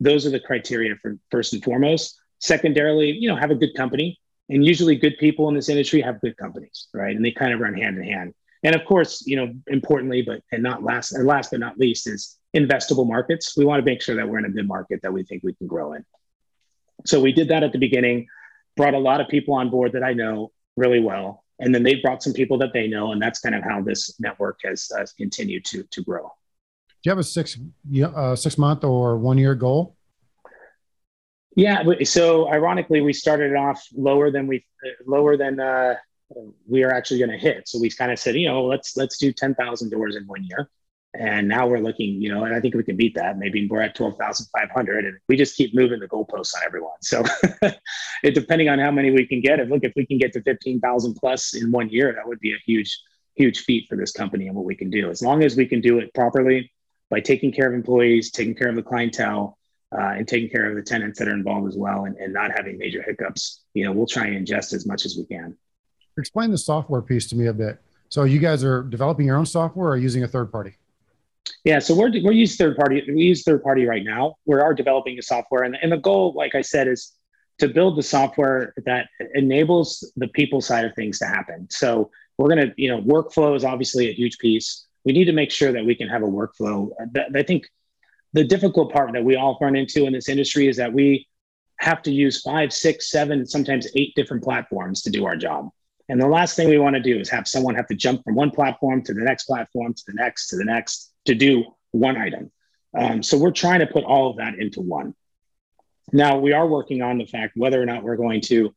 those 0.00 0.26
are 0.26 0.30
the 0.30 0.40
criteria 0.40 0.96
for 1.00 1.16
first 1.30 1.52
and 1.52 1.62
foremost. 1.62 2.18
Secondarily, 2.40 3.12
you 3.12 3.28
know, 3.28 3.36
have 3.36 3.52
a 3.52 3.54
good 3.54 3.74
company 3.76 4.18
and 4.48 4.64
usually 4.64 4.96
good 4.96 5.16
people 5.18 5.48
in 5.48 5.54
this 5.54 5.68
industry 5.68 6.00
have 6.00 6.20
good 6.20 6.36
companies 6.36 6.88
right? 6.94 7.14
And 7.14 7.24
they 7.24 7.32
kind 7.32 7.52
of 7.52 7.60
run 7.60 7.74
hand 7.74 7.98
in 7.98 8.04
hand. 8.04 8.34
And 8.62 8.74
of 8.74 8.84
course 8.84 9.24
you 9.26 9.36
know 9.36 9.52
importantly 9.66 10.22
but 10.22 10.40
and 10.52 10.62
not 10.62 10.82
last 10.82 11.12
and 11.12 11.26
last 11.26 11.50
but 11.50 11.60
not 11.60 11.78
least 11.78 12.08
is 12.08 12.38
investable 12.56 13.06
markets. 13.06 13.56
We 13.56 13.64
want 13.64 13.80
to 13.80 13.84
make 13.84 14.00
sure 14.00 14.16
that 14.16 14.28
we're 14.28 14.38
in 14.38 14.44
a 14.44 14.50
good 14.50 14.68
market 14.68 15.00
that 15.02 15.12
we 15.12 15.24
think 15.24 15.42
we 15.42 15.54
can 15.54 15.66
grow 15.66 15.94
in. 15.94 16.04
So 17.04 17.20
we 17.20 17.32
did 17.32 17.48
that 17.48 17.62
at 17.62 17.72
the 17.72 17.78
beginning 17.78 18.26
brought 18.76 18.94
a 18.94 18.98
lot 18.98 19.20
of 19.20 19.28
people 19.28 19.54
on 19.54 19.70
board 19.70 19.92
that 19.92 20.02
i 20.02 20.12
know 20.12 20.50
really 20.76 21.00
well 21.00 21.44
and 21.60 21.74
then 21.74 21.82
they 21.82 21.96
brought 21.96 22.22
some 22.22 22.32
people 22.32 22.58
that 22.58 22.72
they 22.72 22.88
know 22.88 23.12
and 23.12 23.22
that's 23.22 23.40
kind 23.40 23.54
of 23.54 23.62
how 23.62 23.80
this 23.80 24.18
network 24.20 24.58
has 24.64 24.90
uh, 24.98 25.04
continued 25.16 25.64
to 25.64 25.84
to 25.90 26.02
grow. 26.02 26.22
Do 26.22 27.08
you 27.08 27.10
have 27.10 27.18
a 27.18 27.24
six 27.24 27.58
uh, 28.02 28.34
six 28.34 28.58
month 28.58 28.84
or 28.84 29.18
one 29.18 29.38
year 29.38 29.54
goal 29.54 29.96
yeah. 31.54 31.82
So 32.04 32.48
ironically, 32.48 33.00
we 33.00 33.12
started 33.12 33.54
off 33.54 33.86
lower 33.94 34.30
than 34.30 34.46
we 34.46 34.64
lower 35.06 35.36
than 35.36 35.60
uh, 35.60 35.94
we 36.66 36.82
are 36.82 36.92
actually 36.92 37.18
going 37.18 37.30
to 37.30 37.38
hit. 37.38 37.68
So 37.68 37.78
we 37.80 37.90
kind 37.90 38.12
of 38.12 38.18
said, 38.18 38.34
you 38.34 38.48
know, 38.48 38.64
let's 38.64 38.96
let's 38.96 39.18
do 39.18 39.32
ten 39.32 39.54
thousand 39.54 39.90
doors 39.90 40.16
in 40.16 40.26
one 40.26 40.44
year, 40.44 40.68
and 41.14 41.46
now 41.46 41.66
we're 41.66 41.78
looking, 41.78 42.20
you 42.20 42.32
know, 42.32 42.44
and 42.44 42.54
I 42.54 42.60
think 42.60 42.74
we 42.74 42.82
can 42.82 42.96
beat 42.96 43.14
that. 43.14 43.38
Maybe 43.38 43.66
we're 43.68 43.82
at 43.82 43.94
twelve 43.94 44.16
thousand 44.16 44.46
five 44.56 44.70
hundred, 44.70 45.04
and 45.04 45.16
we 45.28 45.36
just 45.36 45.56
keep 45.56 45.74
moving 45.74 46.00
the 46.00 46.08
goalposts 46.08 46.54
on 46.56 46.62
everyone. 46.66 47.00
So 47.02 47.22
it 48.22 48.34
depending 48.34 48.68
on 48.68 48.78
how 48.78 48.90
many 48.90 49.10
we 49.10 49.26
can 49.26 49.40
get. 49.40 49.60
If 49.60 49.68
look, 49.68 49.84
if 49.84 49.92
we 49.96 50.06
can 50.06 50.18
get 50.18 50.32
to 50.32 50.42
fifteen 50.42 50.80
thousand 50.80 51.14
plus 51.14 51.54
in 51.54 51.70
one 51.70 51.88
year, 51.88 52.12
that 52.12 52.26
would 52.26 52.40
be 52.40 52.52
a 52.52 52.58
huge 52.66 52.98
huge 53.36 53.60
feat 53.60 53.86
for 53.88 53.96
this 53.96 54.12
company 54.12 54.46
and 54.46 54.56
what 54.56 54.64
we 54.64 54.76
can 54.76 54.90
do. 54.90 55.10
As 55.10 55.20
long 55.22 55.42
as 55.42 55.56
we 55.56 55.66
can 55.66 55.80
do 55.80 55.98
it 55.98 56.14
properly 56.14 56.72
by 57.10 57.20
taking 57.20 57.52
care 57.52 57.68
of 57.68 57.74
employees, 57.74 58.30
taking 58.30 58.54
care 58.54 58.68
of 58.68 58.76
the 58.76 58.82
clientele 58.82 59.58
uh, 59.96 60.14
and 60.16 60.26
taking 60.26 60.48
care 60.48 60.68
of 60.68 60.76
the 60.76 60.82
tenants 60.82 61.18
that 61.18 61.28
are 61.28 61.34
involved 61.34 61.68
as 61.68 61.76
well 61.76 62.04
and, 62.04 62.16
and 62.16 62.32
not 62.32 62.50
having 62.50 62.78
major 62.78 63.02
hiccups, 63.02 63.62
you 63.74 63.84
know, 63.84 63.92
we'll 63.92 64.06
try 64.06 64.26
and 64.26 64.46
ingest 64.46 64.72
as 64.72 64.86
much 64.86 65.04
as 65.04 65.16
we 65.16 65.24
can. 65.24 65.56
Explain 66.18 66.50
the 66.50 66.58
software 66.58 67.02
piece 67.02 67.26
to 67.28 67.36
me 67.36 67.46
a 67.46 67.52
bit. 67.52 67.80
So 68.08 68.24
you 68.24 68.38
guys 68.38 68.62
are 68.64 68.82
developing 68.82 69.26
your 69.26 69.36
own 69.36 69.46
software 69.46 69.88
or 69.88 69.96
using 69.96 70.22
a 70.22 70.28
third 70.28 70.52
party? 70.52 70.76
Yeah, 71.64 71.78
so 71.78 71.94
we're 71.94 72.10
we're 72.22 72.32
using 72.32 72.56
third 72.56 72.76
party. 72.76 73.02
We 73.06 73.22
use 73.22 73.42
third 73.42 73.62
party 73.62 73.84
right 73.86 74.04
now. 74.04 74.36
We 74.46 74.56
are 74.56 74.72
developing 74.72 75.18
a 75.18 75.22
software, 75.22 75.64
and, 75.64 75.76
and 75.82 75.92
the 75.92 75.98
goal, 75.98 76.32
like 76.34 76.54
I 76.54 76.62
said, 76.62 76.88
is 76.88 77.12
to 77.58 77.68
build 77.68 77.96
the 77.96 78.02
software 78.02 78.74
that 78.84 79.08
enables 79.34 80.12
the 80.16 80.28
people 80.28 80.60
side 80.60 80.84
of 80.84 80.94
things 80.94 81.18
to 81.18 81.26
happen. 81.26 81.66
So 81.70 82.10
we're 82.38 82.48
going 82.48 82.68
to, 82.68 82.74
you 82.76 82.88
know, 82.88 83.00
workflow 83.00 83.54
is 83.54 83.64
obviously 83.64 84.08
a 84.08 84.12
huge 84.12 84.38
piece. 84.38 84.86
We 85.04 85.12
need 85.12 85.26
to 85.26 85.32
make 85.32 85.50
sure 85.50 85.70
that 85.72 85.84
we 85.84 85.94
can 85.94 86.08
have 86.08 86.22
a 86.22 86.26
workflow. 86.26 86.90
I 87.34 87.42
think 87.42 87.68
the 88.34 88.44
difficult 88.44 88.92
part 88.92 89.12
that 89.12 89.24
we 89.24 89.36
all 89.36 89.56
run 89.60 89.76
into 89.76 90.04
in 90.04 90.12
this 90.12 90.28
industry 90.28 90.68
is 90.68 90.76
that 90.76 90.92
we 90.92 91.26
have 91.78 92.02
to 92.02 92.12
use 92.12 92.42
five, 92.42 92.72
six, 92.72 93.10
seven, 93.10 93.46
sometimes 93.46 93.86
eight 93.94 94.12
different 94.14 94.42
platforms 94.42 95.02
to 95.02 95.10
do 95.10 95.24
our 95.24 95.36
job. 95.36 95.70
And 96.08 96.20
the 96.20 96.26
last 96.26 96.56
thing 96.56 96.68
we 96.68 96.78
want 96.78 96.94
to 96.94 97.00
do 97.00 97.18
is 97.18 97.30
have 97.30 97.48
someone 97.48 97.74
have 97.76 97.86
to 97.86 97.94
jump 97.94 98.22
from 98.24 98.34
one 98.34 98.50
platform 98.50 99.02
to 99.04 99.14
the 99.14 99.22
next 99.22 99.44
platform 99.44 99.94
to 99.94 100.02
the 100.06 100.12
next 100.14 100.48
to 100.48 100.56
the 100.56 100.64
next 100.64 101.12
to 101.24 101.34
do 101.34 101.64
one 101.92 102.16
item. 102.16 102.50
Um, 102.96 103.22
so 103.22 103.38
we're 103.38 103.52
trying 103.52 103.80
to 103.80 103.86
put 103.86 104.04
all 104.04 104.30
of 104.30 104.36
that 104.36 104.58
into 104.58 104.80
one. 104.80 105.14
Now 106.12 106.38
we 106.38 106.52
are 106.52 106.66
working 106.66 107.02
on 107.02 107.18
the 107.18 107.26
fact 107.26 107.54
whether 107.56 107.80
or 107.80 107.86
not 107.86 108.02
we're 108.02 108.16
going 108.16 108.40
to 108.42 108.74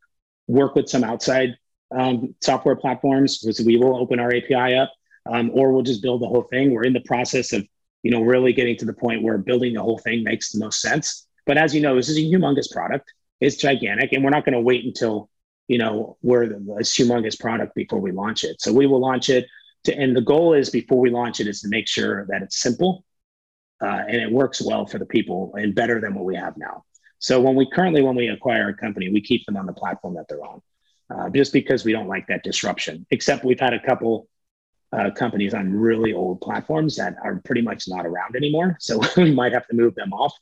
work 0.47 0.75
with 0.75 0.87
some 0.87 1.03
outside 1.03 1.57
um, 1.91 2.35
software 2.41 2.75
platforms. 2.75 3.39
because 3.39 3.59
we 3.61 3.77
will 3.77 3.97
open 3.97 4.19
our 4.19 4.33
API 4.33 4.75
up, 4.75 4.91
um, 5.25 5.51
or 5.53 5.71
we'll 5.71 5.83
just 5.83 6.01
build 6.01 6.21
the 6.21 6.27
whole 6.27 6.43
thing. 6.43 6.71
We're 6.71 6.85
in 6.85 6.93
the 6.93 7.01
process 7.01 7.53
of, 7.53 7.67
you 8.03 8.11
know, 8.11 8.21
really 8.21 8.53
getting 8.53 8.77
to 8.77 8.85
the 8.85 8.93
point 8.93 9.23
where 9.23 9.37
building 9.37 9.73
the 9.73 9.81
whole 9.81 9.97
thing 9.97 10.23
makes 10.23 10.51
the 10.51 10.59
most 10.59 10.81
sense. 10.81 11.27
But 11.45 11.57
as 11.57 11.73
you 11.73 11.81
know, 11.81 11.95
this 11.95 12.09
is 12.09 12.17
a 12.17 12.21
humongous 12.21 12.71
product. 12.71 13.11
It's 13.39 13.55
gigantic, 13.55 14.13
and 14.13 14.23
we're 14.23 14.29
not 14.31 14.45
going 14.45 14.53
to 14.53 14.61
wait 14.61 14.85
until 14.85 15.29
you 15.67 15.77
know 15.77 16.17
we're 16.21 16.47
the, 16.47 16.55
a 16.55 16.83
humongous 16.83 17.39
product 17.39 17.75
before 17.75 17.99
we 17.99 18.11
launch 18.11 18.43
it. 18.43 18.61
So 18.61 18.73
we 18.73 18.87
will 18.87 18.99
launch 18.99 19.29
it. 19.29 19.45
To, 19.85 19.97
and 19.97 20.15
the 20.15 20.21
goal 20.21 20.53
is 20.53 20.69
before 20.69 20.99
we 20.99 21.09
launch 21.09 21.39
it 21.39 21.47
is 21.47 21.61
to 21.61 21.67
make 21.69 21.87
sure 21.87 22.25
that 22.29 22.41
it's 22.41 22.59
simple 22.59 23.05
uh, 23.81 24.03
and 24.07 24.17
it 24.17 24.31
works 24.31 24.61
well 24.61 24.85
for 24.85 24.97
the 24.97 25.05
people 25.05 25.53
and 25.55 25.75
better 25.75 26.01
than 26.01 26.15
what 26.15 26.25
we 26.25 26.35
have 26.35 26.57
now. 26.57 26.83
So 27.19 27.39
when 27.39 27.55
we 27.55 27.69
currently 27.69 28.01
when 28.01 28.15
we 28.15 28.27
acquire 28.27 28.69
a 28.69 28.73
company, 28.73 29.09
we 29.09 29.21
keep 29.21 29.45
them 29.45 29.57
on 29.57 29.65
the 29.65 29.73
platform 29.73 30.15
that 30.15 30.27
they're 30.27 30.43
on 30.43 30.61
uh, 31.09 31.29
just 31.29 31.53
because 31.53 31.83
we 31.83 31.91
don't 31.91 32.07
like 32.07 32.27
that 32.27 32.43
disruption. 32.43 33.05
Except 33.11 33.43
we've 33.43 33.59
had 33.59 33.73
a 33.73 33.79
couple 33.79 34.27
uh, 34.93 35.11
companies 35.11 35.53
on 35.53 35.73
really 35.73 36.13
old 36.13 36.41
platforms 36.41 36.95
that 36.95 37.15
are 37.23 37.41
pretty 37.43 37.61
much 37.61 37.87
not 37.87 38.05
around 38.05 38.35
anymore. 38.35 38.77
So 38.79 39.01
we 39.17 39.31
might 39.31 39.53
have 39.53 39.67
to 39.67 39.75
move 39.75 39.95
them 39.95 40.13
off 40.13 40.33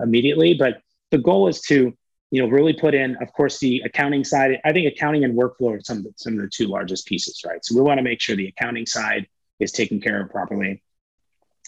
immediately. 0.00 0.54
But 0.54 0.80
the 1.10 1.18
goal 1.18 1.48
is 1.48 1.60
to 1.62 1.92
you 2.30 2.42
know 2.42 2.48
really 2.48 2.72
put 2.72 2.94
in, 2.94 3.16
of 3.20 3.32
course, 3.32 3.58
the 3.58 3.82
accounting 3.84 4.24
side. 4.24 4.60
I 4.64 4.72
think 4.72 4.92
accounting 4.92 5.24
and 5.24 5.38
workflow 5.38 5.78
are 5.78 5.80
some 5.82 5.98
of 5.98 6.04
the, 6.04 6.12
some 6.16 6.34
of 6.34 6.40
the 6.40 6.48
two 6.48 6.66
largest 6.66 7.06
pieces, 7.06 7.42
right? 7.46 7.64
So 7.64 7.74
we 7.74 7.82
want 7.82 7.98
to 7.98 8.02
make 8.02 8.20
sure 8.20 8.36
the 8.36 8.48
accounting 8.48 8.86
side 8.86 9.26
is 9.60 9.72
taken 9.72 10.00
care 10.00 10.22
of 10.22 10.30
properly 10.30 10.82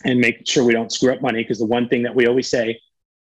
and 0.04 0.20
make 0.20 0.46
sure 0.46 0.64
we 0.64 0.72
don't 0.72 0.92
screw 0.92 1.12
up 1.12 1.22
money 1.22 1.42
because 1.42 1.58
the 1.58 1.66
one 1.66 1.88
thing 1.88 2.02
that 2.02 2.14
we 2.14 2.26
always 2.26 2.50
say 2.50 2.80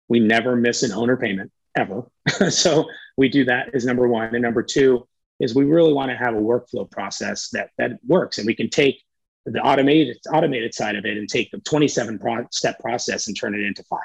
we 0.08 0.20
never 0.20 0.56
miss 0.56 0.82
an 0.82 0.92
owner 0.92 1.16
payment 1.16 1.52
ever 1.76 2.04
so 2.50 2.86
we 3.16 3.28
do 3.28 3.44
that 3.44 3.74
as 3.74 3.84
number 3.84 4.08
one 4.08 4.34
and 4.34 4.42
number 4.42 4.62
two 4.62 5.06
is 5.42 5.56
we 5.56 5.64
really 5.64 5.92
want 5.92 6.08
to 6.08 6.16
have 6.16 6.34
a 6.34 6.40
workflow 6.40 6.88
process 6.88 7.48
that 7.50 7.70
that 7.76 7.98
works 8.06 8.38
and 8.38 8.46
we 8.46 8.54
can 8.54 8.70
take 8.70 9.02
the 9.44 9.60
automated 9.60 10.16
automated 10.32 10.72
side 10.72 10.94
of 10.94 11.04
it 11.04 11.18
and 11.18 11.28
take 11.28 11.50
the 11.50 11.58
27 11.58 12.18
pro- 12.20 12.46
step 12.52 12.78
process 12.78 13.26
and 13.26 13.36
turn 13.36 13.54
it 13.54 13.60
into 13.60 13.82
five. 13.84 13.98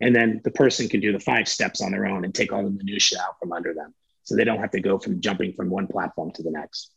And 0.00 0.14
then 0.14 0.40
the 0.44 0.52
person 0.52 0.88
can 0.88 1.00
do 1.00 1.12
the 1.12 1.18
five 1.18 1.48
steps 1.48 1.80
on 1.80 1.90
their 1.90 2.06
own 2.06 2.24
and 2.24 2.32
take 2.32 2.52
all 2.52 2.62
the 2.62 2.70
minutia 2.70 3.18
out 3.18 3.38
from 3.40 3.52
under 3.52 3.74
them 3.74 3.92
so 4.22 4.36
they 4.36 4.44
don't 4.44 4.60
have 4.60 4.70
to 4.70 4.80
go 4.80 5.00
from 5.00 5.20
jumping 5.20 5.52
from 5.52 5.68
one 5.68 5.88
platform 5.88 6.30
to 6.32 6.44
the 6.44 6.50
next. 6.52 6.92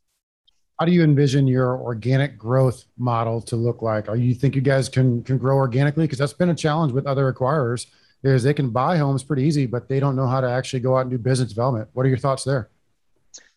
How 0.79 0.85
do 0.85 0.91
you 0.91 1.03
envision 1.03 1.47
your 1.47 1.79
organic 1.79 2.37
growth 2.37 2.85
model 2.97 3.41
to 3.43 3.55
look 3.55 3.81
like? 3.81 4.09
Are 4.09 4.15
you 4.15 4.35
think 4.35 4.53
you 4.55 4.61
guys 4.61 4.89
can 4.89 5.23
can 5.23 5.39
grow 5.39 5.55
organically? 5.55 6.03
Because 6.03 6.19
that's 6.19 6.33
been 6.33 6.49
a 6.49 6.55
challenge 6.55 6.91
with 6.91 7.07
other 7.07 7.33
acquirers 7.33 7.87
is 8.21 8.43
they 8.43 8.53
can 8.53 8.69
buy 8.69 8.97
homes 8.97 9.23
pretty 9.23 9.43
easy 9.43 9.65
but 9.65 9.87
they 9.87 9.99
don't 9.99 10.15
know 10.15 10.27
how 10.27 10.41
to 10.41 10.49
actually 10.49 10.79
go 10.79 10.97
out 10.97 11.01
and 11.01 11.09
do 11.09 11.17
business 11.17 11.49
development. 11.49 11.89
What 11.93 12.05
are 12.05 12.09
your 12.09 12.17
thoughts 12.19 12.43
there 12.43 12.69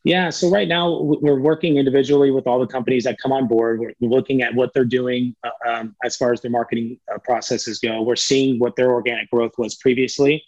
yeah. 0.09 0.31
So 0.31 0.49
right 0.49 0.66
now 0.66 1.03
we're 1.03 1.38
working 1.38 1.77
individually 1.77 2.31
with 2.31 2.47
all 2.47 2.59
the 2.59 2.66
companies 2.66 3.05
that 3.05 3.18
come 3.18 3.31
on 3.31 3.47
board. 3.47 3.79
We're 3.79 3.92
looking 4.01 4.40
at 4.40 4.55
what 4.55 4.73
they're 4.73 4.87
doing 4.87 5.37
uh, 5.44 5.51
um, 5.68 5.97
as 6.03 6.16
far 6.16 6.33
as 6.33 6.40
their 6.40 6.51
marketing 6.51 6.99
uh, 7.14 7.18
processes 7.18 7.79
go. 7.79 8.01
We're 8.01 8.16
seeing 8.16 8.59
what 8.59 8.75
their 8.75 8.90
organic 8.90 9.31
growth 9.31 9.53
was 9.59 9.75
previously, 9.75 10.42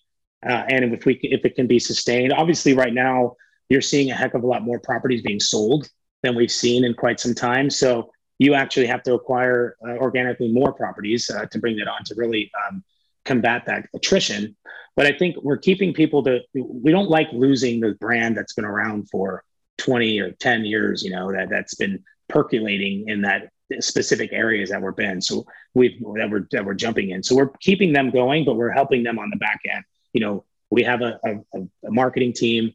uh, 0.48 0.64
and 0.70 0.94
if 0.94 1.04
we 1.04 1.20
if 1.22 1.44
it 1.44 1.56
can 1.56 1.66
be 1.66 1.78
sustained. 1.78 2.32
Obviously, 2.32 2.72
right 2.72 2.94
now 2.94 3.36
you're 3.68 3.82
seeing 3.82 4.10
a 4.10 4.14
heck 4.14 4.32
of 4.32 4.44
a 4.44 4.46
lot 4.46 4.62
more 4.62 4.80
properties 4.80 5.20
being 5.20 5.40
sold 5.40 5.90
than 6.22 6.34
we've 6.34 6.50
seen 6.50 6.82
in 6.82 6.94
quite 6.94 7.20
some 7.20 7.34
time. 7.34 7.68
So 7.68 8.10
you 8.38 8.54
actually 8.54 8.86
have 8.86 9.02
to 9.02 9.12
acquire 9.12 9.76
uh, 9.86 9.96
organically 9.96 10.48
more 10.48 10.72
properties 10.72 11.28
uh, 11.28 11.44
to 11.44 11.58
bring 11.58 11.76
that 11.76 11.86
on 11.86 12.02
to 12.04 12.14
really 12.16 12.50
um, 12.66 12.82
combat 13.26 13.64
that 13.66 13.84
attrition. 13.94 14.56
But 14.96 15.04
I 15.04 15.12
think 15.12 15.36
we're 15.42 15.58
keeping 15.58 15.92
people 15.92 16.24
to, 16.24 16.40
we 16.54 16.90
don't 16.90 17.10
like 17.10 17.28
losing 17.32 17.80
the 17.80 17.92
brand 18.00 18.38
that's 18.38 18.54
been 18.54 18.64
around 18.64 19.10
for 19.10 19.44
20 19.80 20.20
or 20.20 20.30
10 20.32 20.64
years, 20.64 21.02
you 21.02 21.10
know, 21.10 21.32
that, 21.32 21.48
that's 21.50 21.74
been 21.74 22.02
percolating 22.28 23.08
in 23.08 23.22
that 23.22 23.50
specific 23.80 24.32
areas 24.32 24.70
that 24.70 24.80
we're 24.80 24.92
in. 24.92 25.20
So 25.20 25.44
we've, 25.74 25.98
that 26.16 26.28
we're, 26.30 26.46
that 26.52 26.64
we're 26.64 26.74
jumping 26.74 27.10
in. 27.10 27.22
So 27.22 27.34
we're 27.34 27.50
keeping 27.60 27.92
them 27.92 28.10
going, 28.10 28.44
but 28.44 28.56
we're 28.56 28.72
helping 28.72 29.02
them 29.02 29.18
on 29.18 29.30
the 29.30 29.36
back 29.36 29.60
end. 29.72 29.84
You 30.12 30.20
know, 30.20 30.44
we 30.70 30.82
have 30.82 31.00
a, 31.02 31.18
a, 31.24 31.60
a 31.86 31.90
marketing 31.90 32.32
team 32.32 32.72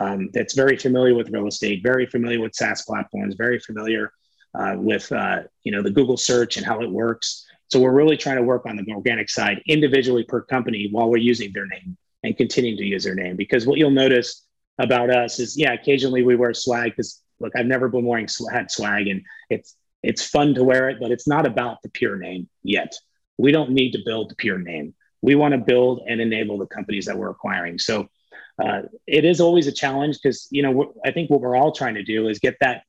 um, 0.00 0.30
that's 0.32 0.54
very 0.54 0.76
familiar 0.76 1.14
with 1.14 1.30
real 1.30 1.46
estate, 1.46 1.82
very 1.82 2.06
familiar 2.06 2.40
with 2.40 2.54
SaaS 2.54 2.82
platforms, 2.82 3.34
very 3.36 3.58
familiar 3.60 4.12
uh, 4.54 4.74
with, 4.76 5.10
uh, 5.12 5.42
you 5.62 5.72
know, 5.72 5.82
the 5.82 5.90
Google 5.90 6.16
search 6.16 6.56
and 6.56 6.66
how 6.66 6.80
it 6.80 6.90
works. 6.90 7.46
So 7.68 7.80
we're 7.80 7.92
really 7.92 8.16
trying 8.16 8.36
to 8.36 8.42
work 8.42 8.66
on 8.66 8.76
the 8.76 8.92
organic 8.92 9.30
side 9.30 9.62
individually 9.66 10.24
per 10.24 10.40
company 10.40 10.88
while 10.90 11.08
we're 11.08 11.18
using 11.18 11.52
their 11.52 11.66
name 11.66 11.96
and 12.24 12.36
continuing 12.36 12.78
to 12.78 12.84
use 12.84 13.04
their 13.04 13.14
name. 13.14 13.36
Because 13.36 13.66
what 13.66 13.78
you'll 13.78 13.90
notice 13.90 14.46
about 14.78 15.10
us 15.10 15.38
is, 15.38 15.56
yeah, 15.56 15.72
occasionally 15.72 16.22
we 16.22 16.36
wear 16.36 16.54
swag 16.54 16.92
because 16.92 17.22
look, 17.40 17.52
I've 17.56 17.66
never 17.66 17.88
been 17.88 18.04
wearing 18.04 18.28
had 18.52 18.70
swag 18.70 19.08
and 19.08 19.22
it's 19.50 19.76
it's 20.02 20.24
fun 20.24 20.54
to 20.54 20.62
wear 20.62 20.88
it, 20.88 20.98
but 21.00 21.10
it's 21.10 21.26
not 21.26 21.44
about 21.46 21.82
the 21.82 21.88
pure 21.88 22.16
name 22.16 22.48
yet. 22.62 22.94
We 23.36 23.50
don't 23.50 23.70
need 23.70 23.92
to 23.92 24.02
build 24.04 24.30
the 24.30 24.36
pure 24.36 24.58
name. 24.58 24.94
We 25.22 25.34
want 25.34 25.52
to 25.52 25.58
build 25.58 26.02
and 26.06 26.20
enable 26.20 26.58
the 26.58 26.66
companies 26.66 27.06
that 27.06 27.18
we're 27.18 27.30
acquiring. 27.30 27.78
So 27.78 28.08
uh, 28.62 28.82
it 29.06 29.24
is 29.24 29.40
always 29.40 29.66
a 29.66 29.72
challenge 29.72 30.18
because 30.22 30.48
you 30.50 30.62
know 30.62 30.94
I 31.04 31.10
think 31.10 31.30
what 31.30 31.40
we're 31.40 31.56
all 31.56 31.72
trying 31.72 31.94
to 31.94 32.04
do 32.04 32.28
is 32.28 32.38
get 32.38 32.56
that 32.60 32.82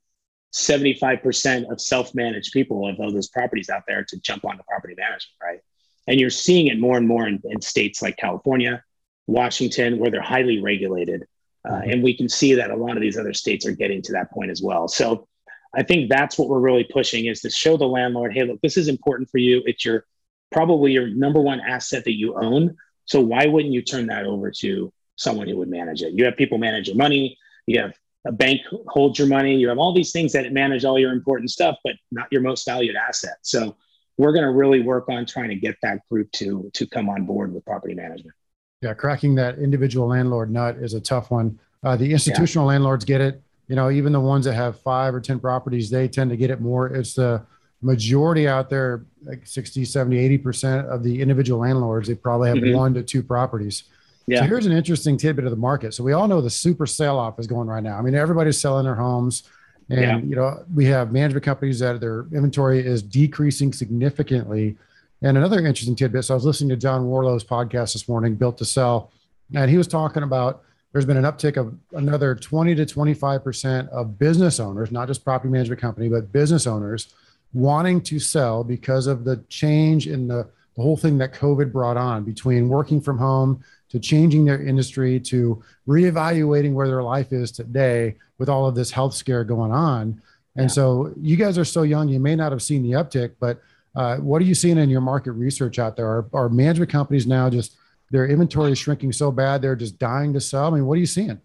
75% 0.52 1.70
of 1.70 1.80
self-managed 1.80 2.52
people 2.52 2.88
of 2.88 2.98
all 2.98 3.12
those 3.12 3.28
properties 3.28 3.70
out 3.70 3.82
there 3.86 4.04
to 4.04 4.18
jump 4.18 4.44
onto 4.44 4.62
property 4.64 4.94
management, 4.96 5.36
right? 5.40 5.60
And 6.08 6.18
you're 6.18 6.30
seeing 6.30 6.66
it 6.66 6.78
more 6.80 6.96
and 6.96 7.06
more 7.06 7.26
in, 7.28 7.40
in 7.44 7.60
states 7.60 8.02
like 8.02 8.16
California, 8.16 8.82
Washington, 9.28 9.98
where 9.98 10.10
they're 10.10 10.20
highly 10.20 10.60
regulated. 10.60 11.26
Uh, 11.68 11.72
mm-hmm. 11.72 11.90
and 11.90 12.02
we 12.02 12.16
can 12.16 12.28
see 12.28 12.54
that 12.54 12.70
a 12.70 12.76
lot 12.76 12.96
of 12.96 13.02
these 13.02 13.18
other 13.18 13.34
states 13.34 13.66
are 13.66 13.72
getting 13.72 14.00
to 14.02 14.12
that 14.12 14.30
point 14.30 14.50
as 14.50 14.62
well. 14.62 14.88
So 14.88 15.28
I 15.74 15.82
think 15.82 16.10
that's 16.10 16.38
what 16.38 16.48
we're 16.48 16.60
really 16.60 16.84
pushing 16.84 17.26
is 17.26 17.40
to 17.42 17.50
show 17.50 17.76
the 17.76 17.86
landlord, 17.86 18.32
hey, 18.32 18.44
look, 18.44 18.60
this 18.60 18.76
is 18.76 18.88
important 18.88 19.30
for 19.30 19.38
you. 19.38 19.62
It's 19.66 19.84
your 19.84 20.04
probably 20.50 20.92
your 20.92 21.08
number 21.08 21.40
one 21.40 21.60
asset 21.60 22.04
that 22.04 22.18
you 22.18 22.34
own. 22.34 22.76
So 23.04 23.20
why 23.20 23.46
wouldn't 23.46 23.72
you 23.72 23.82
turn 23.82 24.06
that 24.06 24.24
over 24.24 24.50
to 24.58 24.92
someone 25.16 25.48
who 25.48 25.56
would 25.58 25.68
manage 25.68 26.02
it? 26.02 26.12
You 26.12 26.24
have 26.24 26.36
people 26.36 26.58
manage 26.58 26.88
your 26.88 26.96
money. 26.96 27.38
You 27.66 27.80
have 27.80 27.94
a 28.26 28.32
bank 28.32 28.60
holds 28.88 29.18
your 29.18 29.28
money. 29.28 29.56
You 29.56 29.68
have 29.68 29.78
all 29.78 29.94
these 29.94 30.12
things 30.12 30.32
that 30.32 30.52
manage 30.52 30.84
all 30.84 30.98
your 30.98 31.12
important 31.12 31.50
stuff, 31.50 31.76
but 31.84 31.94
not 32.10 32.26
your 32.30 32.42
most 32.42 32.66
valued 32.66 32.96
asset. 32.96 33.36
So 33.42 33.76
we're 34.18 34.32
going 34.32 34.44
to 34.44 34.50
really 34.50 34.82
work 34.82 35.08
on 35.08 35.24
trying 35.24 35.48
to 35.48 35.56
get 35.56 35.76
that 35.82 36.00
group 36.10 36.30
to 36.32 36.70
to 36.74 36.86
come 36.86 37.08
on 37.08 37.24
board 37.26 37.54
with 37.54 37.64
property 37.64 37.94
management. 37.94 38.34
Yeah, 38.82 38.94
cracking 38.94 39.34
that 39.34 39.58
individual 39.58 40.08
landlord 40.08 40.50
nut 40.50 40.76
is 40.76 40.94
a 40.94 41.00
tough 41.00 41.30
one. 41.30 41.58
Uh, 41.82 41.96
the 41.96 42.10
institutional 42.10 42.64
yeah. 42.64 42.72
landlords 42.74 43.04
get 43.04 43.20
it. 43.20 43.42
You 43.68 43.76
know, 43.76 43.90
even 43.90 44.12
the 44.12 44.20
ones 44.20 44.44
that 44.46 44.54
have 44.54 44.80
five 44.80 45.14
or 45.14 45.20
10 45.20 45.38
properties, 45.38 45.90
they 45.90 46.08
tend 46.08 46.30
to 46.30 46.36
get 46.36 46.50
it 46.50 46.60
more. 46.60 46.88
It's 46.88 47.14
the 47.14 47.42
majority 47.82 48.48
out 48.48 48.68
there, 48.68 49.04
like 49.22 49.46
60, 49.46 49.84
70, 49.84 50.38
80% 50.38 50.86
of 50.86 51.02
the 51.02 51.20
individual 51.20 51.60
landlords, 51.60 52.08
they 52.08 52.14
probably 52.14 52.48
have 52.48 52.58
mm-hmm. 52.58 52.76
one 52.76 52.94
to 52.94 53.02
two 53.02 53.22
properties. 53.22 53.84
Yeah. 54.26 54.40
So 54.40 54.46
here's 54.46 54.66
an 54.66 54.72
interesting 54.72 55.16
tidbit 55.16 55.44
of 55.44 55.50
the 55.50 55.56
market. 55.56 55.94
So 55.94 56.04
we 56.04 56.12
all 56.12 56.28
know 56.28 56.40
the 56.40 56.50
super 56.50 56.86
sell 56.86 57.18
off 57.18 57.38
is 57.38 57.46
going 57.46 57.68
right 57.68 57.82
now. 57.82 57.98
I 57.98 58.02
mean, 58.02 58.14
everybody's 58.14 58.60
selling 58.60 58.84
their 58.84 58.94
homes. 58.94 59.44
And 59.88 60.00
yeah. 60.00 60.18
you 60.18 60.36
know, 60.36 60.64
we 60.72 60.84
have 60.86 61.12
management 61.12 61.44
companies 61.44 61.80
that 61.80 62.00
their 62.00 62.20
inventory 62.32 62.84
is 62.84 63.02
decreasing 63.02 63.72
significantly. 63.72 64.76
And 65.22 65.36
another 65.36 65.58
interesting 65.58 65.96
tidbit. 65.96 66.24
So 66.24 66.34
I 66.34 66.36
was 66.36 66.46
listening 66.46 66.70
to 66.70 66.76
John 66.76 67.04
Warrillow's 67.04 67.44
podcast 67.44 67.92
this 67.92 68.08
morning, 68.08 68.36
Built 68.36 68.56
to 68.58 68.64
Sell, 68.64 69.12
and 69.54 69.70
he 69.70 69.76
was 69.76 69.86
talking 69.86 70.22
about 70.22 70.62
there's 70.92 71.04
been 71.04 71.18
an 71.18 71.24
uptick 71.24 71.56
of 71.56 71.76
another 71.92 72.34
20 72.34 72.74
to 72.74 72.86
25% 72.86 73.88
of 73.90 74.18
business 74.18 74.58
owners, 74.58 74.90
not 74.90 75.08
just 75.08 75.24
property 75.24 75.52
management 75.52 75.80
company, 75.80 76.08
but 76.08 76.32
business 76.32 76.66
owners 76.66 77.14
wanting 77.52 78.00
to 78.00 78.18
sell 78.18 78.64
because 78.64 79.06
of 79.06 79.24
the 79.24 79.36
change 79.48 80.06
in 80.06 80.26
the, 80.26 80.48
the 80.76 80.82
whole 80.82 80.96
thing 80.96 81.18
that 81.18 81.34
COVID 81.34 81.70
brought 81.70 81.96
on 81.96 82.24
between 82.24 82.68
working 82.68 83.00
from 83.00 83.18
home 83.18 83.62
to 83.90 84.00
changing 84.00 84.44
their 84.44 84.62
industry 84.62 85.20
to 85.20 85.62
reevaluating 85.86 86.72
where 86.72 86.88
their 86.88 87.02
life 87.02 87.32
is 87.32 87.52
today 87.52 88.16
with 88.38 88.48
all 88.48 88.66
of 88.66 88.74
this 88.74 88.90
health 88.90 89.14
scare 89.14 89.44
going 89.44 89.72
on. 89.72 90.20
And 90.56 90.64
yeah. 90.64 90.68
so 90.68 91.12
you 91.20 91.36
guys 91.36 91.58
are 91.58 91.64
so 91.64 91.82
young, 91.82 92.08
you 92.08 92.20
may 92.20 92.34
not 92.34 92.52
have 92.52 92.62
seen 92.62 92.82
the 92.82 92.92
uptick, 92.92 93.32
but 93.38 93.60
uh, 93.94 94.16
what 94.16 94.40
are 94.40 94.44
you 94.44 94.54
seeing 94.54 94.78
in 94.78 94.88
your 94.88 95.00
market 95.00 95.32
research 95.32 95.78
out 95.78 95.96
there? 95.96 96.06
Are, 96.06 96.26
are 96.32 96.48
management 96.48 96.90
companies 96.90 97.26
now 97.26 97.50
just 97.50 97.76
their 98.10 98.26
inventory 98.26 98.72
is 98.72 98.78
shrinking 98.78 99.12
so 99.12 99.30
bad 99.30 99.62
they're 99.62 99.76
just 99.76 99.98
dying 99.98 100.32
to 100.34 100.40
sell? 100.40 100.66
I 100.66 100.70
mean, 100.76 100.86
what 100.86 100.94
are 100.94 101.00
you 101.00 101.06
seeing? 101.06 101.40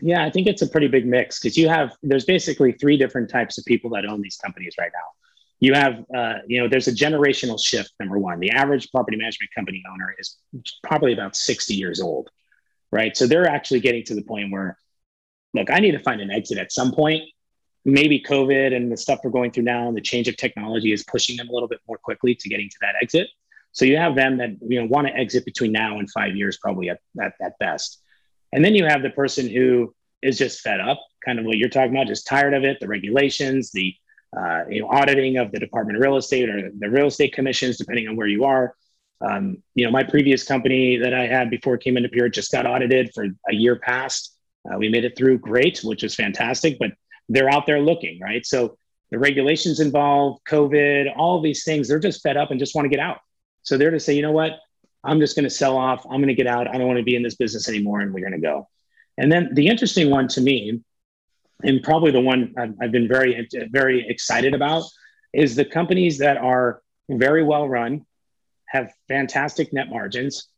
Yeah, 0.00 0.24
I 0.24 0.30
think 0.30 0.46
it's 0.46 0.62
a 0.62 0.66
pretty 0.66 0.88
big 0.88 1.06
mix 1.06 1.38
because 1.38 1.56
you 1.56 1.68
have 1.68 1.92
there's 2.02 2.24
basically 2.24 2.72
three 2.72 2.96
different 2.96 3.30
types 3.30 3.58
of 3.58 3.64
people 3.64 3.90
that 3.90 4.04
own 4.04 4.20
these 4.20 4.36
companies 4.36 4.74
right 4.78 4.90
now 4.92 5.24
you 5.64 5.72
have 5.72 6.04
uh, 6.14 6.34
you 6.46 6.60
know 6.60 6.68
there's 6.68 6.88
a 6.88 6.92
generational 6.92 7.58
shift 7.62 7.92
number 7.98 8.18
one 8.18 8.38
the 8.38 8.50
average 8.50 8.90
property 8.90 9.16
management 9.16 9.50
company 9.54 9.82
owner 9.90 10.14
is 10.18 10.36
probably 10.82 11.12
about 11.12 11.36
60 11.36 11.74
years 11.74 12.00
old 12.00 12.28
right 12.92 13.16
so 13.16 13.26
they're 13.26 13.48
actually 13.48 13.80
getting 13.80 14.04
to 14.04 14.14
the 14.14 14.22
point 14.22 14.52
where 14.52 14.76
look 15.54 15.70
i 15.70 15.78
need 15.78 15.92
to 15.92 15.98
find 16.00 16.20
an 16.20 16.30
exit 16.30 16.58
at 16.58 16.72
some 16.72 16.92
point 16.92 17.22
maybe 17.84 18.20
covid 18.20 18.74
and 18.74 18.90
the 18.90 18.96
stuff 18.96 19.20
we're 19.22 19.30
going 19.30 19.50
through 19.50 19.64
now 19.64 19.88
and 19.88 19.96
the 19.96 20.00
change 20.00 20.28
of 20.28 20.36
technology 20.36 20.92
is 20.92 21.04
pushing 21.04 21.36
them 21.36 21.48
a 21.48 21.52
little 21.52 21.68
bit 21.68 21.80
more 21.86 21.98
quickly 21.98 22.34
to 22.34 22.48
getting 22.48 22.68
to 22.68 22.76
that 22.80 22.94
exit 23.02 23.28
so 23.72 23.84
you 23.84 23.96
have 23.96 24.14
them 24.14 24.38
that 24.38 24.50
you 24.66 24.80
know 24.80 24.86
want 24.86 25.06
to 25.06 25.14
exit 25.14 25.44
between 25.44 25.72
now 25.72 25.98
and 25.98 26.10
five 26.10 26.34
years 26.34 26.58
probably 26.58 26.88
at, 26.88 27.00
at, 27.20 27.34
at 27.42 27.58
best 27.58 28.02
and 28.52 28.64
then 28.64 28.74
you 28.74 28.84
have 28.84 29.02
the 29.02 29.10
person 29.10 29.48
who 29.48 29.94
is 30.22 30.38
just 30.38 30.60
fed 30.60 30.80
up 30.80 30.98
kind 31.24 31.38
of 31.38 31.44
what 31.44 31.56
you're 31.56 31.68
talking 31.68 31.92
about, 31.92 32.06
just 32.06 32.26
tired 32.26 32.54
of 32.54 32.64
it, 32.64 32.78
the 32.80 32.88
regulations, 32.88 33.70
the 33.72 33.94
uh, 34.36 34.64
you 34.68 34.80
know, 34.80 34.88
auditing 34.88 35.38
of 35.38 35.52
the 35.52 35.60
Department 35.60 35.96
of 35.96 36.02
Real 36.02 36.16
Estate 36.16 36.48
or 36.48 36.70
the 36.76 36.90
real 36.90 37.06
estate 37.06 37.32
commissions, 37.32 37.76
depending 37.76 38.08
on 38.08 38.16
where 38.16 38.26
you 38.26 38.44
are. 38.44 38.74
Um, 39.20 39.62
you 39.76 39.84
know, 39.84 39.92
my 39.92 40.02
previous 40.02 40.42
company 40.42 40.96
that 40.96 41.14
I 41.14 41.26
had 41.26 41.50
before 41.50 41.78
came 41.78 41.96
into 41.96 42.08
Pure 42.08 42.30
just 42.30 42.50
got 42.50 42.66
audited 42.66 43.12
for 43.14 43.26
a 43.48 43.54
year 43.54 43.76
past. 43.76 44.36
Uh, 44.68 44.76
we 44.76 44.88
made 44.88 45.04
it 45.04 45.16
through 45.16 45.38
great, 45.38 45.80
which 45.84 46.02
was 46.02 46.16
fantastic, 46.16 46.78
but 46.80 46.90
they're 47.28 47.50
out 47.50 47.66
there 47.66 47.80
looking, 47.80 48.20
right? 48.20 48.44
So 48.44 48.76
the 49.10 49.18
regulations 49.18 49.80
involved, 49.80 50.44
COVID, 50.46 51.12
all 51.16 51.40
these 51.40 51.64
things, 51.64 51.88
they're 51.88 51.98
just 51.98 52.22
fed 52.22 52.36
up 52.36 52.50
and 52.50 52.58
just 52.60 52.74
want 52.74 52.86
to 52.86 52.90
get 52.90 53.00
out. 53.00 53.20
So 53.62 53.78
they're 53.78 53.90
to 53.90 54.00
say, 54.00 54.14
you 54.14 54.22
know 54.22 54.32
what? 54.32 54.58
I'm 55.02 55.20
just 55.20 55.36
going 55.36 55.44
to 55.44 55.50
sell 55.50 55.76
off. 55.76 56.04
I'm 56.04 56.18
going 56.18 56.28
to 56.28 56.34
get 56.34 56.46
out. 56.46 56.66
I 56.66 56.78
don't 56.78 56.86
want 56.86 56.98
to 56.98 57.04
be 57.04 57.16
in 57.16 57.22
this 57.22 57.36
business 57.36 57.68
anymore. 57.68 58.00
And 58.00 58.12
we're 58.12 58.20
going 58.20 58.32
to 58.32 58.38
go. 58.38 58.68
And 59.18 59.30
then 59.30 59.50
the 59.52 59.68
interesting 59.68 60.10
one 60.10 60.28
to 60.28 60.40
me, 60.40 60.80
and 61.62 61.82
probably 61.82 62.10
the 62.10 62.20
one 62.20 62.54
I've, 62.58 62.74
I've 62.80 62.92
been 62.92 63.08
very, 63.08 63.48
very 63.70 64.08
excited 64.08 64.54
about, 64.54 64.84
is 65.32 65.54
the 65.54 65.64
companies 65.64 66.18
that 66.18 66.36
are 66.36 66.82
very 67.08 67.42
well 67.42 67.68
run, 67.68 68.04
have 68.66 68.92
fantastic 69.08 69.72
net 69.72 69.88
margins, 69.88 70.48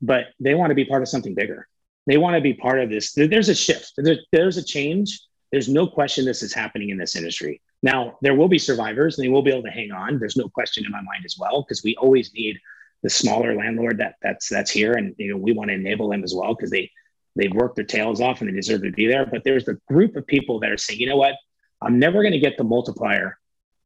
but 0.00 0.26
they 0.40 0.54
want 0.54 0.70
to 0.70 0.74
be 0.74 0.84
part 0.84 1.02
of 1.02 1.08
something 1.08 1.34
bigger. 1.34 1.68
They 2.06 2.16
want 2.16 2.36
to 2.36 2.40
be 2.40 2.54
part 2.54 2.80
of 2.80 2.88
this. 2.88 3.12
There's 3.12 3.48
a 3.48 3.54
shift, 3.54 3.98
there's 4.32 4.56
a 4.56 4.62
change. 4.62 5.20
There's 5.52 5.68
no 5.68 5.86
question 5.86 6.24
this 6.24 6.42
is 6.42 6.52
happening 6.52 6.90
in 6.90 6.98
this 6.98 7.16
industry. 7.16 7.60
Now, 7.82 8.18
there 8.22 8.34
will 8.34 8.48
be 8.48 8.58
survivors 8.58 9.16
and 9.16 9.24
they 9.24 9.30
will 9.30 9.42
be 9.42 9.52
able 9.52 9.62
to 9.62 9.70
hang 9.70 9.92
on. 9.92 10.18
There's 10.18 10.36
no 10.36 10.48
question 10.48 10.84
in 10.84 10.90
my 10.90 11.02
mind 11.02 11.24
as 11.24 11.36
well, 11.38 11.62
because 11.62 11.82
we 11.84 11.94
always 11.96 12.32
need 12.34 12.58
the 13.02 13.10
smaller 13.10 13.54
landlord 13.54 13.98
that 13.98 14.16
that's 14.22 14.48
that's 14.48 14.70
here. 14.70 14.94
And 14.94 15.14
you 15.18 15.30
know, 15.30 15.36
we 15.36 15.52
want 15.52 15.68
to 15.68 15.74
enable 15.74 16.08
them 16.08 16.24
as 16.24 16.34
well 16.34 16.54
because 16.54 16.70
they 16.70 16.90
they've 17.36 17.52
worked 17.52 17.76
their 17.76 17.84
tails 17.84 18.20
off 18.20 18.40
and 18.40 18.50
they 18.50 18.54
deserve 18.54 18.82
to 18.82 18.90
be 18.90 19.06
there. 19.06 19.26
But 19.26 19.44
there's 19.44 19.68
a 19.68 19.78
group 19.88 20.16
of 20.16 20.26
people 20.26 20.58
that 20.60 20.72
are 20.72 20.78
saying, 20.78 20.98
you 21.00 21.06
know 21.06 21.16
what, 21.16 21.34
I'm 21.80 21.98
never 21.98 22.22
going 22.22 22.32
to 22.32 22.40
get 22.40 22.56
the 22.56 22.64
multiplier 22.64 23.38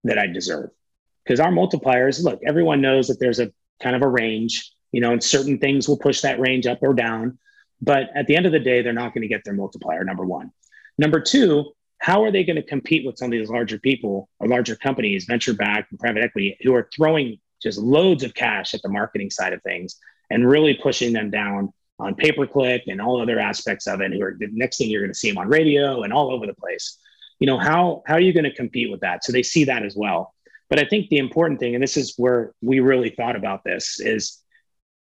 that 0.05 0.19
I 0.19 0.27
deserve. 0.27 0.71
Because 1.25 1.41
our 1.41 1.51
multipliers, 1.51 2.23
look, 2.23 2.41
everyone 2.47 2.81
knows 2.81 3.09
that 3.09 3.21
there's 3.21 3.41
a 3.41 3.53
kind 3.83 3.95
of 3.95 4.03
a 4.03 4.09
range, 4.09 4.73
you 4.93 5.01
know, 5.01 5.13
and 5.13 5.23
certain 5.23 5.59
things 5.59 5.89
will 5.89 5.99
push 5.99 6.23
that 6.23 6.41
range 6.41 6.67
up 6.67 6.79
or 6.83 6.95
down. 6.95 7.39
But 7.83 8.11
at 8.15 8.27
the 8.27 8.37
end 8.37 8.47
of 8.47 8.53
the 8.53 8.61
day, 8.61 8.83
they're 8.83 8.93
not 8.93 9.15
going 9.15 9.23
to 9.23 9.29
get 9.29 9.43
their 9.45 9.55
multiplier, 9.55 10.05
number 10.05 10.25
one. 10.25 10.53
Number 11.01 11.19
two, 11.19 11.73
how 11.97 12.23
are 12.23 12.31
they 12.31 12.45
going 12.45 12.57
to 12.57 12.63
compete 12.63 13.07
with 13.07 13.17
some 13.17 13.29
of 13.29 13.31
these 13.33 13.49
larger 13.49 13.79
people 13.79 14.29
or 14.39 14.49
larger 14.49 14.77
companies, 14.77 15.25
venture 15.25 15.55
backed 15.55 15.91
and 15.91 15.99
private 15.99 16.23
equity, 16.23 16.59
who 16.61 16.75
are 16.75 16.91
throwing 16.95 17.39
just 17.63 17.79
loads 17.79 18.23
of 18.23 18.35
cash 18.35 18.75
at 18.75 18.83
the 18.83 18.91
marketing 18.91 19.31
side 19.31 19.55
of 19.55 19.63
things 19.63 19.97
and 20.29 20.47
really 20.47 20.75
pushing 20.75 21.15
them 21.15 21.31
down 21.31 21.73
on 21.99 22.15
pay 22.15 22.33
per 22.33 22.47
click 22.47 22.83
and 22.87 23.01
all 23.01 23.19
other 23.19 23.41
aspects 23.41 23.87
of 23.87 24.03
it? 24.03 24.13
Who 24.13 24.21
are 24.21 24.37
the 24.39 24.49
next 24.53 24.77
thing 24.77 24.91
you're 24.91 25.01
going 25.01 25.11
to 25.11 25.19
see 25.19 25.31
them 25.31 25.39
on 25.39 25.49
radio 25.49 26.03
and 26.03 26.13
all 26.13 26.31
over 26.31 26.47
the 26.47 26.53
place. 26.53 26.99
You 27.39 27.47
know, 27.47 27.57
how, 27.57 28.03
how 28.07 28.17
are 28.17 28.21
you 28.21 28.35
going 28.35 28.45
to 28.45 28.55
compete 28.55 28.91
with 28.91 29.01
that? 29.01 29.25
So 29.25 29.33
they 29.33 29.43
see 29.43 29.65
that 29.65 29.83
as 29.83 29.97
well. 29.97 30.35
But 30.69 30.81
I 30.81 30.85
think 30.85 31.09
the 31.09 31.17
important 31.17 31.61
thing, 31.61 31.75
and 31.75 31.83
this 31.83 31.97
is 31.97 32.13
where 32.19 32.53
we 32.61 32.81
really 32.81 33.09
thought 33.09 33.37
about 33.37 33.65
this, 33.65 34.01
is 34.01 34.39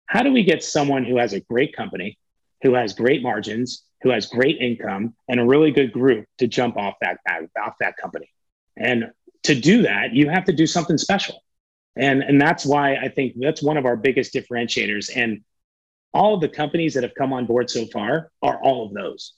how 0.06 0.22
do 0.22 0.30
we 0.30 0.44
get 0.44 0.62
someone 0.62 1.04
who 1.04 1.16
has 1.16 1.32
a 1.32 1.40
great 1.40 1.74
company, 1.74 2.20
who 2.62 2.74
has 2.74 2.94
great 2.94 3.20
margins, 3.20 3.82
who 4.02 4.11
has 4.11 4.26
great 4.26 4.58
income, 4.61 5.14
and 5.28 5.40
a 5.40 5.44
really 5.44 5.70
good 5.70 5.92
group 5.92 6.26
to 6.38 6.46
jump 6.46 6.76
off 6.76 6.94
that 7.00 7.18
off 7.61 7.74
that 7.80 7.96
company? 7.96 8.30
And 8.76 9.11
to 9.44 9.54
do 9.54 9.82
that, 9.82 10.12
you 10.12 10.28
have 10.28 10.44
to 10.44 10.52
do 10.52 10.66
something 10.66 10.98
special. 10.98 11.42
And, 11.96 12.22
and 12.22 12.40
that's 12.40 12.64
why 12.64 12.94
I 12.94 13.08
think 13.08 13.34
that's 13.37 13.62
one 13.62 13.76
of 13.76 13.84
our 13.84 13.96
biggest 13.96 14.32
differentiators. 14.32 15.11
And 15.14 15.42
all 16.14 16.34
of 16.34 16.40
the 16.40 16.48
companies 16.48 16.94
that 16.94 17.02
have 17.02 17.14
come 17.14 17.32
on 17.32 17.46
board 17.46 17.68
so 17.68 17.87
far 17.87 18.30
are 18.40 18.62
all 18.62 18.87
of 18.87 18.94
those. 18.94 19.34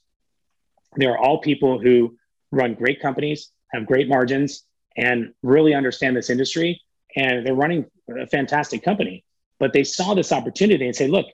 They're 0.96 1.18
all 1.18 1.40
people 1.40 1.81
who 1.81 2.16
run 2.53 2.75
great 2.75 3.01
companies, 3.01 3.51
have 3.73 3.87
great 3.87 4.09
margins, 4.09 4.64
and 4.96 5.33
really 5.42 5.75
understand 5.75 6.16
this 6.16 6.29
industry. 6.29 6.81
And 7.16 7.46
they're 7.46 7.55
running 7.55 7.87
a 8.18 8.27
fantastic 8.27 8.83
company. 8.83 9.25
But 9.59 9.73
they 9.73 9.85
saw 9.85 10.14
this 10.14 10.33
opportunity 10.33 10.87
and 10.87 10.94
say, 10.94 11.07
look, 11.07 11.27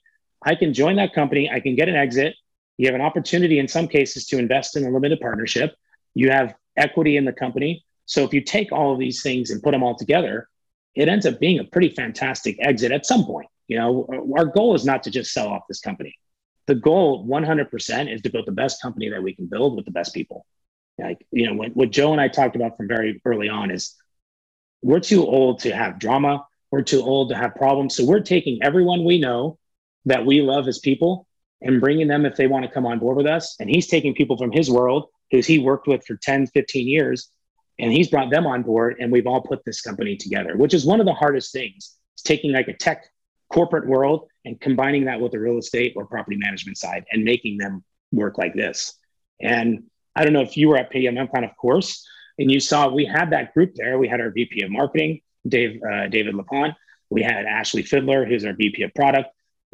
I 0.43 0.55
can 0.55 0.75
join 0.75 0.97
that 0.97 1.15
company, 1.15 1.51
I 1.51 1.61
can 1.61 1.75
get 1.75 1.89
an 1.89 1.97
exit. 1.97 2.35
You 2.79 2.87
have 2.87 2.95
an 2.95 3.01
opportunity 3.01 3.59
in 3.59 3.69
some 3.69 3.89
cases 3.89 4.27
to 4.29 4.39
invest 4.39 4.77
in 4.77 4.85
a 4.85 4.91
limited 4.91 5.21
partnership. 5.21 5.75
You 6.15 6.31
have 6.31 6.55
equity 6.77 7.17
in 7.17 7.25
the 7.25 7.33
company. 7.33 7.85
So 8.05 8.25
if 8.25 8.33
you 8.33 8.41
take 8.41 8.73
all 8.73 8.93
of 8.93 8.99
these 8.99 9.23
things 9.23 9.51
and 9.51 9.63
put 9.63 9.73
them 9.73 9.83
all 9.83 9.97
together, 9.97 10.49
it 10.95 11.09
ends 11.09 11.27
up 11.27 11.41
being 11.41 11.59
a 11.59 11.65
pretty 11.65 11.91
fantastic 11.91 12.57
exit 12.61 12.93
at 12.93 13.07
some 13.07 13.25
point. 13.25 13.49
You 13.69 13.79
know, 13.79 14.33
our 14.37 14.45
goal 14.45 14.75
is 14.75 14.85
not 14.85 15.03
to 15.05 15.11
just 15.11 15.33
sell 15.33 15.49
off 15.49 15.63
this 15.69 15.81
company. 15.81 16.15
The 16.67 16.75
goal 16.75 17.27
100% 17.27 18.13
is 18.13 18.23
to 18.23 18.31
build 18.31 18.47
the 18.47 18.53
best 18.53 18.81
company 18.83 19.09
that 19.11 19.23
we 19.23 19.35
can 19.35 19.47
build 19.47 19.77
with 19.77 19.85
the 19.85 19.91
best 19.91 20.15
people. 20.15 20.47
Like, 20.99 21.27
you 21.31 21.47
know, 21.47 21.55
what, 21.55 21.77
what 21.77 21.91
Joe 21.91 22.13
and 22.13 22.21
I 22.21 22.29
talked 22.29 22.57
about 22.57 22.77
from 22.77 22.89
very 22.89 23.21
early 23.25 23.49
on 23.49 23.71
is 23.71 23.95
we're 24.83 25.01
too 25.01 25.27
old 25.27 25.61
to 25.61 25.75
have 25.75 25.99
drama. 25.99 26.47
We're 26.71 26.83
too 26.83 27.03
old 27.03 27.31
to 27.31 27.37
have 27.37 27.55
problems. 27.55 27.97
So 27.97 28.05
we're 28.05 28.21
taking 28.21 28.63
everyone 28.63 29.05
we 29.05 29.19
know 29.19 29.59
that 30.07 30.25
we 30.25 30.41
love 30.41 30.69
as 30.69 30.79
people 30.79 31.26
and 31.63 31.81
bringing 31.81 32.09
them 32.09 32.27
if 32.27 32.37
they 32.37 32.47
want 32.47 32.65
to 32.65 32.71
come 32.71 32.87
on 32.87 32.99
board 32.99 33.17
with 33.17 33.27
us. 33.27 33.57
And 33.61 33.69
he's 33.69 33.87
taking 33.87 34.15
people 34.15 34.37
from 34.37 34.53
his 34.53 34.71
world 34.71 35.09
who's 35.31 35.47
he 35.47 35.59
worked 35.59 35.89
with 35.89 36.05
for 36.07 36.17
10, 36.17 36.47
15 36.49 36.87
years, 36.87 37.31
and 37.79 37.93
he's 37.93 38.09
brought 38.09 38.31
them 38.31 38.47
on 38.47 38.63
board. 38.63 38.97
And 39.01 39.11
we've 39.11 39.27
all 39.27 39.41
put 39.43 39.65
this 39.65 39.81
company 39.81 40.17
together, 40.17 40.57
which 40.57 40.75
is 40.75 40.87
one 40.87 41.01
of 41.01 41.07
the 41.07 41.15
hardest 41.15 41.53
things. 41.53 41.97
It's 42.15 42.23
taking 42.23 42.53
like 42.53 42.69
a 42.69 42.73
tech 42.73 43.07
corporate 43.53 43.87
world 43.87 44.29
and 44.45 44.61
combining 44.61 45.05
that 45.05 45.21
with 45.21 45.33
the 45.33 45.39
real 45.39 45.59
estate 45.59 45.95
or 45.97 46.07
property 46.07 46.37
management 46.37 46.79
side 46.79 47.05
and 47.11 47.25
making 47.25 47.59
them 47.59 47.85
work 48.13 48.39
like 48.39 48.55
this. 48.55 48.95
And 49.41 49.85
I 50.15 50.25
don't 50.25 50.33
know 50.33 50.41
if 50.41 50.57
you 50.57 50.69
were 50.69 50.77
at 50.77 50.93
PMM 50.93 51.45
of 51.45 51.57
course, 51.57 52.07
and 52.39 52.51
you 52.51 52.61
saw 52.61 52.89
we 52.89 53.05
had 53.05 53.31
that 53.31 53.55
group 53.55 53.75
there. 53.75 53.99
We 53.99 54.09
had 54.09 54.21
our 54.21 54.31
VP 54.31 54.63
of 54.63 54.71
marketing, 54.71 55.21
Dave, 55.47 55.81
uh, 55.83 56.09
David 56.09 56.35
Lapon. 56.35 56.75
We 57.11 57.23
had 57.23 57.45
Ashley 57.47 57.83
Fiddler, 57.83 58.25
who's 58.25 58.45
our 58.45 58.55
VP 58.55 58.83
of 58.83 58.95
product, 58.95 59.29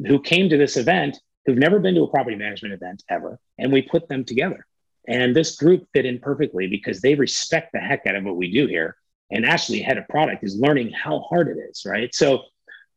who 0.05 0.21
came 0.21 0.49
to 0.49 0.57
this 0.57 0.77
event, 0.77 1.19
who've 1.45 1.57
never 1.57 1.79
been 1.79 1.95
to 1.95 2.03
a 2.03 2.07
property 2.07 2.35
management 2.35 2.73
event 2.73 3.03
ever. 3.09 3.39
And 3.57 3.71
we 3.71 3.81
put 3.81 4.07
them 4.07 4.23
together. 4.23 4.65
And 5.07 5.35
this 5.35 5.55
group 5.57 5.85
fit 5.93 6.05
in 6.05 6.19
perfectly 6.19 6.67
because 6.67 7.01
they 7.01 7.15
respect 7.15 7.71
the 7.73 7.79
heck 7.79 8.07
out 8.07 8.15
of 8.15 8.23
what 8.23 8.37
we 8.37 8.51
do 8.51 8.67
here. 8.67 8.95
And 9.31 9.45
Ashley, 9.45 9.81
head 9.81 9.97
of 9.97 10.07
product, 10.07 10.43
is 10.43 10.55
learning 10.55 10.91
how 10.91 11.19
hard 11.21 11.49
it 11.49 11.57
is, 11.59 11.83
right? 11.85 12.13
So 12.13 12.43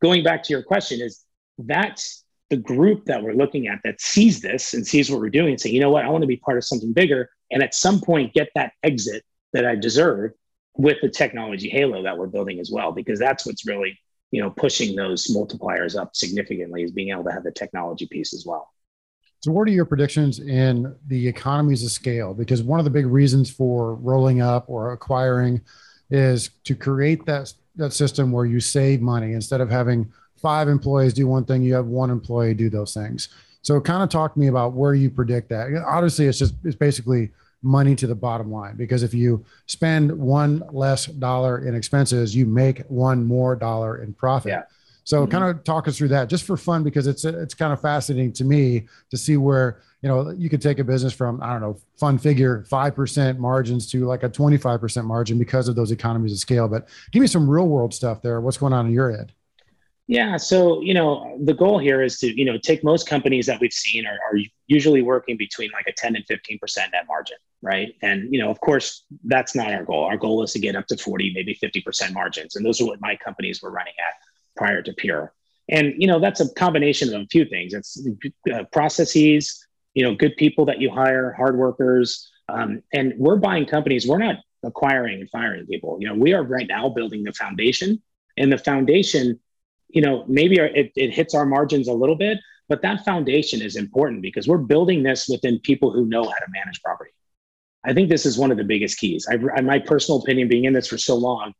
going 0.01 0.23
back 0.23 0.43
to 0.43 0.53
your 0.53 0.63
question, 0.63 1.01
is 1.01 1.25
that's 1.57 2.23
the 2.49 2.57
group 2.57 3.05
that 3.05 3.21
we're 3.21 3.33
looking 3.33 3.67
at 3.67 3.79
that 3.83 3.99
sees 3.99 4.39
this 4.39 4.73
and 4.73 4.85
sees 4.85 5.09
what 5.09 5.19
we're 5.19 5.29
doing 5.29 5.51
and 5.51 5.59
say, 5.59 5.69
you 5.69 5.81
know 5.81 5.89
what, 5.89 6.05
I 6.05 6.09
want 6.09 6.21
to 6.21 6.27
be 6.27 6.37
part 6.37 6.57
of 6.57 6.63
something 6.63 6.93
bigger 6.93 7.29
and 7.51 7.61
at 7.61 7.73
some 7.73 7.99
point 7.99 8.33
get 8.33 8.49
that 8.55 8.73
exit 8.83 9.23
that 9.53 9.65
I 9.65 9.75
deserve 9.75 10.31
with 10.75 10.97
the 11.01 11.09
technology 11.09 11.69
halo 11.69 12.03
that 12.03 12.17
we're 12.17 12.27
building 12.27 12.59
as 12.59 12.69
well, 12.71 12.91
because 12.91 13.19
that's 13.19 13.45
what's 13.45 13.65
really 13.65 13.99
you 14.31 14.41
know 14.41 14.49
pushing 14.49 14.95
those 14.95 15.27
multipliers 15.27 15.99
up 15.99 16.15
significantly 16.15 16.83
is 16.83 16.91
being 16.91 17.09
able 17.09 17.23
to 17.23 17.31
have 17.31 17.43
the 17.43 17.51
technology 17.51 18.07
piece 18.07 18.33
as 18.33 18.45
well. 18.45 18.69
So, 19.41 19.51
what 19.51 19.67
are 19.67 19.71
your 19.71 19.85
predictions 19.85 20.39
in 20.39 20.95
the 21.07 21.27
economies 21.27 21.83
of 21.83 21.91
scale? 21.91 22.33
Because 22.33 22.63
one 22.63 22.79
of 22.79 22.85
the 22.85 22.91
big 22.91 23.05
reasons 23.05 23.49
for 23.49 23.95
rolling 23.95 24.41
up 24.41 24.65
or 24.67 24.93
acquiring 24.93 25.61
is 26.09 26.49
to 26.63 26.75
create 26.75 27.25
that 27.25 27.53
that 27.75 27.93
system 27.93 28.31
where 28.31 28.45
you 28.45 28.59
save 28.59 29.01
money 29.01 29.33
instead 29.33 29.61
of 29.61 29.69
having 29.69 30.11
five 30.35 30.67
employees 30.67 31.13
do 31.13 31.27
one 31.27 31.45
thing, 31.45 31.61
you 31.61 31.73
have 31.73 31.85
one 31.85 32.09
employee 32.09 32.53
do 32.53 32.69
those 32.69 32.93
things. 32.93 33.29
So, 33.61 33.79
kind 33.79 34.01
of 34.01 34.09
talk 34.09 34.33
to 34.33 34.39
me 34.39 34.47
about 34.47 34.73
where 34.73 34.95
you 34.95 35.09
predict 35.09 35.49
that. 35.49 35.67
Obviously, 35.85 36.25
it's 36.25 36.39
just 36.39 36.55
it's 36.63 36.75
basically 36.75 37.31
money 37.61 37.95
to 37.95 38.07
the 38.07 38.15
bottom 38.15 38.51
line 38.51 38.75
because 38.75 39.03
if 39.03 39.13
you 39.13 39.43
spend 39.65 40.11
one 40.11 40.63
less 40.71 41.05
dollar 41.05 41.67
in 41.67 41.75
expenses, 41.75 42.35
you 42.35 42.45
make 42.45 42.79
one 42.87 43.23
more 43.23 43.55
dollar 43.55 44.03
in 44.03 44.13
profit. 44.13 44.51
Yeah. 44.51 44.63
So 45.03 45.21
mm-hmm. 45.21 45.31
kind 45.31 45.43
of 45.45 45.63
talk 45.63 45.87
us 45.87 45.97
through 45.97 46.09
that 46.09 46.29
just 46.29 46.43
for 46.43 46.57
fun 46.57 46.83
because 46.83 47.07
it's 47.07 47.23
it's 47.25 47.53
kind 47.53 47.71
of 47.71 47.81
fascinating 47.81 48.33
to 48.33 48.43
me 48.43 48.87
to 49.09 49.17
see 49.17 49.37
where 49.37 49.81
you 50.01 50.09
know 50.09 50.31
you 50.31 50.49
could 50.49 50.61
take 50.61 50.79
a 50.79 50.83
business 50.83 51.13
from 51.13 51.41
I 51.41 51.51
don't 51.53 51.61
know 51.61 51.79
fun 51.95 52.17
figure 52.17 52.63
five 52.65 52.93
percent 52.93 53.39
margins 53.39 53.89
to 53.91 54.05
like 54.05 54.23
a 54.23 54.29
twenty 54.29 54.57
five 54.57 54.81
percent 54.81 55.07
margin 55.07 55.39
because 55.39 55.67
of 55.67 55.75
those 55.75 55.91
economies 55.91 56.33
of 56.33 56.39
scale. 56.39 56.67
But 56.67 56.89
give 57.11 57.21
me 57.21 57.27
some 57.27 57.49
real 57.49 57.67
world 57.67 57.93
stuff 57.93 58.21
there. 58.21 58.41
What's 58.41 58.57
going 58.57 58.73
on 58.73 58.85
in 58.85 58.93
your 58.93 59.11
head? 59.11 59.31
Yeah. 60.07 60.37
So, 60.37 60.81
you 60.81 60.93
know, 60.93 61.37
the 61.43 61.53
goal 61.53 61.79
here 61.79 62.01
is 62.01 62.17
to, 62.19 62.27
you 62.27 62.45
know, 62.45 62.57
take 62.57 62.83
most 62.83 63.07
companies 63.07 63.45
that 63.47 63.59
we've 63.59 63.73
seen 63.73 64.05
are, 64.07 64.17
are 64.31 64.39
usually 64.67 65.01
working 65.01 65.35
between 65.35 65.69
like 65.71 65.85
a 65.87 65.91
10 65.91 66.15
and 66.15 66.25
15% 66.25 66.77
net 66.77 67.05
margin, 67.07 67.35
right? 67.61 67.95
And, 68.01 68.31
you 68.33 68.39
know, 68.39 68.49
of 68.49 68.59
course, 68.59 69.03
that's 69.23 69.55
not 69.55 69.73
our 69.73 69.83
goal. 69.83 70.03
Our 70.03 70.17
goal 70.17 70.43
is 70.43 70.53
to 70.53 70.59
get 70.59 70.75
up 70.75 70.87
to 70.87 70.97
40, 70.97 71.33
maybe 71.33 71.55
50% 71.55 72.13
margins. 72.13 72.55
And 72.55 72.65
those 72.65 72.79
are 72.81 72.85
what 72.85 73.01
my 73.01 73.15
companies 73.15 73.61
were 73.61 73.71
running 73.71 73.93
at 73.99 74.13
prior 74.55 74.81
to 74.81 74.93
Pure. 74.93 75.33
And, 75.69 75.93
you 75.97 76.07
know, 76.07 76.19
that's 76.19 76.39
a 76.39 76.53
combination 76.53 77.13
of 77.13 77.21
a 77.21 77.25
few 77.25 77.45
things. 77.45 77.73
It's 77.73 78.07
uh, 78.53 78.63
processes, 78.71 79.65
you 79.93 80.03
know, 80.03 80.15
good 80.15 80.37
people 80.37 80.65
that 80.65 80.79
you 80.79 80.89
hire, 80.89 81.33
hard 81.33 81.57
workers. 81.57 82.31
Um, 82.47 82.83
and 82.93 83.13
we're 83.17 83.35
buying 83.35 83.65
companies. 83.65 84.07
We're 84.07 84.19
not 84.19 84.37
acquiring 84.63 85.19
and 85.21 85.29
firing 85.29 85.65
people. 85.65 85.97
You 85.99 86.07
know, 86.07 86.15
we 86.15 86.33
are 86.33 86.43
right 86.43 86.67
now 86.67 86.89
building 86.89 87.23
the 87.23 87.33
foundation 87.33 88.01
and 88.37 88.51
the 88.51 88.57
foundation 88.57 89.39
you 89.89 90.01
know, 90.01 90.25
maybe 90.27 90.57
it, 90.57 90.91
it 90.95 91.13
hits 91.13 91.33
our 91.33 91.45
margins 91.45 91.87
a 91.87 91.93
little 91.93 92.15
bit, 92.15 92.39
but 92.69 92.81
that 92.81 93.05
foundation 93.05 93.61
is 93.61 93.75
important 93.75 94.21
because 94.21 94.47
we're 94.47 94.57
building 94.57 95.03
this 95.03 95.27
within 95.29 95.59
people 95.59 95.91
who 95.91 96.05
know 96.05 96.23
how 96.23 96.35
to 96.35 96.45
manage 96.51 96.81
property. 96.81 97.11
I 97.87 97.93
think 97.93 98.09
this 98.09 98.25
is 98.25 98.37
one 98.37 98.51
of 98.51 98.57
the 98.57 98.63
biggest 98.63 98.97
keys. 98.99 99.27
I, 99.29 99.37
my 99.61 99.79
personal 99.79 100.19
opinion, 100.19 100.49
being 100.49 100.65
in 100.65 100.73
this 100.73 100.87
for 100.87 100.97
so 100.97 101.15
long, 101.15 101.53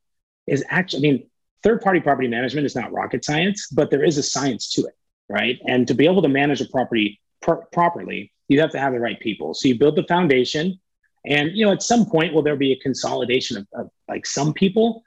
is 0.45 0.63
actually, 0.69 0.99
I 0.99 1.11
mean, 1.11 1.29
third 1.63 1.81
party 1.81 2.01
property 2.01 2.27
management 2.27 2.65
is 2.65 2.75
not 2.75 2.91
rocket 2.91 3.23
science, 3.23 3.67
but 3.69 3.89
there 3.89 4.03
is 4.03 4.17
a 4.17 4.23
science 4.23 4.71
to 4.73 4.81
it, 4.81 4.95
right? 5.29 5.57
And 5.67 5.87
to 5.87 5.93
be 5.93 6.05
able 6.05 6.21
to 6.21 6.27
manage 6.27 6.59
a 6.61 6.65
property 6.65 7.19
pr- 7.41 7.63
properly, 7.71 8.33
you 8.49 8.59
have 8.59 8.71
to 8.71 8.79
have 8.79 8.93
the 8.93 8.99
right 8.99 9.19
people. 9.19 9.53
So 9.53 9.69
you 9.69 9.79
build 9.79 9.95
the 9.95 10.03
foundation, 10.03 10.79
and 11.25 11.51
you 11.53 11.65
know, 11.65 11.71
at 11.71 11.81
some 11.81 12.05
point, 12.05 12.33
will 12.33 12.43
there 12.43 12.55
be 12.57 12.73
a 12.73 12.79
consolidation 12.79 13.57
of, 13.57 13.67
of 13.73 13.89
like 14.09 14.25
some 14.25 14.53
people? 14.53 15.03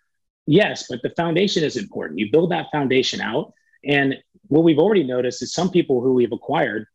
Yes, 0.47 0.87
but 0.89 1.03
the 1.03 1.11
foundation 1.11 1.63
is 1.63 1.77
important. 1.77 2.19
You 2.19 2.31
build 2.33 2.51
that 2.51 2.67
foundation 2.73 3.21
out, 3.21 3.53
and 3.85 4.17
what 4.49 4.65
we've 4.65 4.79
already 4.79 5.05
noticed 5.05 5.43
is 5.43 5.53
some 5.53 5.71
people 5.71 6.01
who 6.01 6.15
we've 6.15 6.33
acquired 6.33 6.87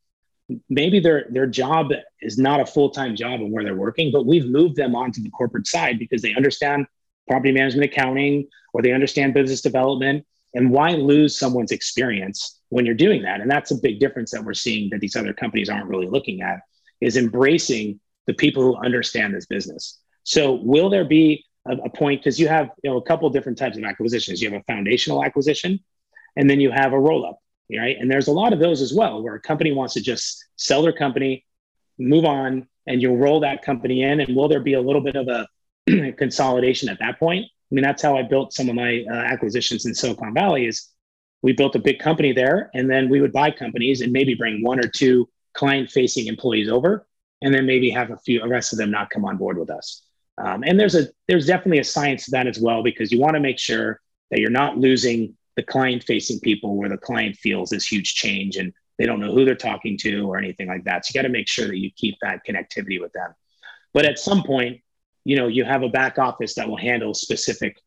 maybe 0.69 0.99
their 0.99 1.25
their 1.29 1.47
job 1.47 1.91
is 2.21 2.37
not 2.37 2.59
a 2.59 2.65
full-time 2.65 3.15
job 3.15 3.41
and 3.41 3.51
where 3.51 3.63
they're 3.63 3.75
working 3.75 4.11
but 4.11 4.27
we've 4.27 4.45
moved 4.45 4.75
them 4.75 4.95
onto 4.95 5.21
the 5.21 5.29
corporate 5.31 5.65
side 5.65 5.97
because 5.97 6.21
they 6.21 6.35
understand 6.35 6.85
property 7.27 7.51
management 7.51 7.91
accounting 7.91 8.47
or 8.73 8.81
they 8.81 8.91
understand 8.91 9.33
business 9.33 9.61
development. 9.61 10.25
And 10.53 10.71
why 10.71 10.91
lose 10.91 11.37
someone's 11.37 11.71
experience 11.71 12.59
when 12.69 12.85
you're 12.85 12.95
doing 12.95 13.21
that? 13.23 13.41
And 13.41 13.49
that's 13.49 13.71
a 13.71 13.75
big 13.75 13.99
difference 13.99 14.31
that 14.31 14.43
we're 14.43 14.53
seeing 14.53 14.89
that 14.91 15.01
these 15.01 15.15
other 15.15 15.33
companies 15.33 15.69
aren't 15.69 15.87
really 15.87 16.07
looking 16.07 16.41
at 16.41 16.59
is 17.01 17.17
embracing 17.17 17.99
the 18.27 18.33
people 18.33 18.63
who 18.63 18.75
understand 18.77 19.33
this 19.33 19.45
business. 19.45 19.99
So 20.23 20.53
will 20.53 20.89
there 20.89 21.05
be 21.05 21.45
a, 21.67 21.73
a 21.85 21.89
point 21.89 22.21
because 22.21 22.39
you 22.39 22.47
have 22.47 22.69
you 22.83 22.89
know 22.89 22.97
a 22.97 23.01
couple 23.01 23.29
different 23.29 23.57
types 23.57 23.77
of 23.77 23.83
acquisitions. 23.83 24.41
You 24.41 24.51
have 24.51 24.61
a 24.61 24.63
foundational 24.63 25.23
acquisition 25.23 25.79
and 26.35 26.49
then 26.49 26.59
you 26.59 26.71
have 26.71 26.93
a 26.93 26.99
roll 26.99 27.25
up 27.25 27.39
right? 27.69 27.97
And 27.99 28.09
there's 28.09 28.27
a 28.27 28.31
lot 28.31 28.53
of 28.53 28.59
those 28.59 28.81
as 28.81 28.93
well, 28.93 29.21
where 29.21 29.35
a 29.35 29.41
company 29.41 29.71
wants 29.71 29.93
to 29.95 30.01
just 30.01 30.45
sell 30.55 30.81
their 30.81 30.93
company, 30.93 31.45
move 31.97 32.25
on, 32.25 32.67
and 32.87 33.01
you'll 33.01 33.17
roll 33.17 33.39
that 33.39 33.63
company 33.63 34.03
in. 34.03 34.19
And 34.19 34.35
will 34.35 34.47
there 34.47 34.59
be 34.59 34.73
a 34.73 34.81
little 34.81 35.01
bit 35.01 35.15
of 35.15 35.27
a 35.27 35.47
consolidation 36.17 36.89
at 36.89 36.99
that 36.99 37.19
point? 37.19 37.45
I 37.45 37.75
mean, 37.75 37.83
that's 37.83 38.01
how 38.01 38.17
I 38.17 38.21
built 38.21 38.53
some 38.53 38.69
of 38.69 38.75
my 38.75 39.03
uh, 39.09 39.15
acquisitions 39.15 39.85
in 39.85 39.95
Silicon 39.95 40.33
Valley. 40.33 40.67
Is 40.67 40.91
we 41.41 41.53
built 41.53 41.75
a 41.75 41.79
big 41.79 41.99
company 41.99 42.31
there, 42.31 42.69
and 42.73 42.89
then 42.89 43.09
we 43.09 43.21
would 43.21 43.33
buy 43.33 43.51
companies 43.51 44.01
and 44.01 44.11
maybe 44.11 44.35
bring 44.35 44.63
one 44.63 44.79
or 44.79 44.87
two 44.87 45.27
client-facing 45.53 46.27
employees 46.27 46.69
over, 46.69 47.07
and 47.41 47.53
then 47.53 47.65
maybe 47.65 47.89
have 47.89 48.11
a 48.11 48.17
few, 48.17 48.39
the 48.39 48.47
rest 48.47 48.73
of 48.73 48.77
them 48.77 48.91
not 48.91 49.09
come 49.09 49.25
on 49.25 49.37
board 49.37 49.57
with 49.57 49.69
us. 49.69 50.03
Um, 50.37 50.63
and 50.65 50.79
there's 50.79 50.95
a 50.95 51.07
there's 51.27 51.47
definitely 51.47 51.79
a 51.79 51.83
science 51.83 52.25
to 52.25 52.31
that 52.31 52.47
as 52.47 52.59
well 52.59 52.83
because 52.83 53.11
you 53.11 53.19
want 53.19 53.35
to 53.35 53.39
make 53.39 53.57
sure 53.57 54.01
that 54.31 54.39
you're 54.39 54.49
not 54.49 54.77
losing 54.77 55.35
the 55.55 55.63
client 55.63 56.03
facing 56.03 56.39
people 56.39 56.75
where 56.75 56.89
the 56.89 56.97
client 56.97 57.35
feels 57.37 57.69
this 57.69 57.87
huge 57.87 58.15
change 58.15 58.57
and 58.57 58.73
they 58.97 59.05
don't 59.05 59.19
know 59.19 59.33
who 59.33 59.45
they're 59.45 59.55
talking 59.55 59.97
to 59.97 60.27
or 60.29 60.37
anything 60.37 60.67
like 60.67 60.83
that. 60.85 61.05
So 61.05 61.11
you 61.11 61.21
got 61.21 61.27
to 61.27 61.31
make 61.31 61.47
sure 61.47 61.67
that 61.67 61.77
you 61.77 61.91
keep 61.95 62.15
that 62.21 62.45
connectivity 62.47 62.99
with 62.99 63.13
them. 63.13 63.33
But 63.93 64.05
at 64.05 64.19
some 64.19 64.43
point, 64.43 64.81
you 65.23 65.35
know, 65.35 65.47
you 65.47 65.63
have 65.63 65.83
a 65.83 65.89
back 65.89 66.19
office 66.19 66.55
that 66.55 66.67
will 66.67 66.77
handle 66.77 67.13
specific 67.13 67.77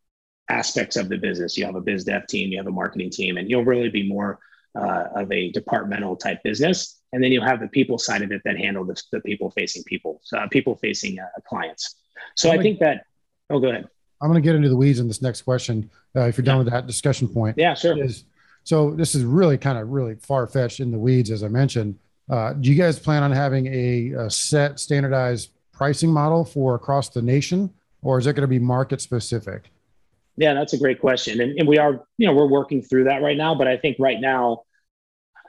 aspects 0.49 0.97
of 0.97 1.09
the 1.09 1.17
business. 1.17 1.57
You 1.57 1.67
have 1.67 1.77
a 1.77 1.81
biz 1.81 2.05
dev 2.05 2.27
team, 2.27 2.51
you 2.51 2.59
have 2.59 2.67
a 2.67 2.73
marketing 2.73 3.11
team, 3.11 3.37
and 3.37 3.49
you'll 3.49 3.65
really 3.65 3.91
be 3.91 4.09
more 4.09 4.39
uh, 4.75 5.05
of 5.15 5.31
a 5.31 5.51
departmental 5.53 6.17
type 6.17 6.43
business. 6.43 7.01
And 7.13 7.23
then 7.23 7.33
you'll 7.33 7.45
have 7.45 7.61
the 7.61 7.69
people 7.69 7.99
side 7.99 8.23
of 8.23 8.33
it 8.33 8.43
that 8.45 8.59
handle 8.59 8.85
the, 8.85 9.01
the 9.13 9.21
people 9.21 9.51
facing 9.51 9.83
people, 9.85 10.21
uh, 10.37 10.47
people 10.49 10.77
facing 10.77 11.19
uh, 11.19 11.27
clients. 11.47 11.97
So 12.35 12.51
I 12.51 12.59
think 12.59 12.81
that, 12.81 13.05
oh, 13.51 13.61
go 13.61 13.69
ahead. 13.69 13.89
I'm 14.21 14.29
going 14.29 14.43
to 14.43 14.47
get 14.47 14.57
into 14.57 14.69
the 14.69 14.77
weeds 14.77 14.99
in 14.99 15.09
this 15.09 15.23
next 15.23 15.43
question. 15.43 15.91
Uh, 16.17 16.23
if 16.23 16.37
you're 16.37 16.45
done 16.45 16.59
with 16.59 16.71
that 16.71 16.87
discussion 16.87 17.29
point. 17.29 17.57
Yeah, 17.57 17.75
sure. 17.75 18.03
Is, 18.03 18.25
so 18.65 18.91
this 18.91 19.15
is 19.15 19.25
really 19.25 19.57
kind 19.57 19.79
of 19.79 19.89
really 19.89 20.17
far 20.17 20.47
fetched 20.47 20.81
in 20.81 20.91
the 20.91 20.99
weeds, 20.99 21.31
as 21.31 21.43
I 21.43 21.49
mentioned. 21.49 21.99
Uh, 22.29 22.53
do 22.53 22.71
you 22.71 22.75
guys 22.75 22.99
plan 22.99 23.23
on 23.23 23.33
having 23.33 23.67
a, 23.69 24.25
a, 24.25 24.31
set 24.31 24.79
standardized 24.79 25.51
pricing 25.73 26.11
model 26.11 26.45
for 26.45 26.75
across 26.75 27.09
the 27.09 27.23
nation, 27.23 27.73
or 28.03 28.19
is 28.19 28.27
it 28.27 28.35
going 28.35 28.43
to 28.43 28.49
be 28.49 28.59
market 28.59 29.01
specific? 29.01 29.71
Yeah, 30.37 30.53
that's 30.55 30.75
a 30.75 30.79
great 30.79 31.01
question, 31.01 31.41
and, 31.41 31.59
and 31.59 31.67
we 31.67 31.79
are, 31.79 32.05
you 32.19 32.27
know, 32.27 32.35
we're 32.35 32.47
working 32.47 32.83
through 32.83 33.05
that 33.05 33.23
right 33.23 33.37
now. 33.37 33.55
But 33.55 33.67
I 33.67 33.77
think 33.77 33.97
right 33.99 34.21
now, 34.21 34.63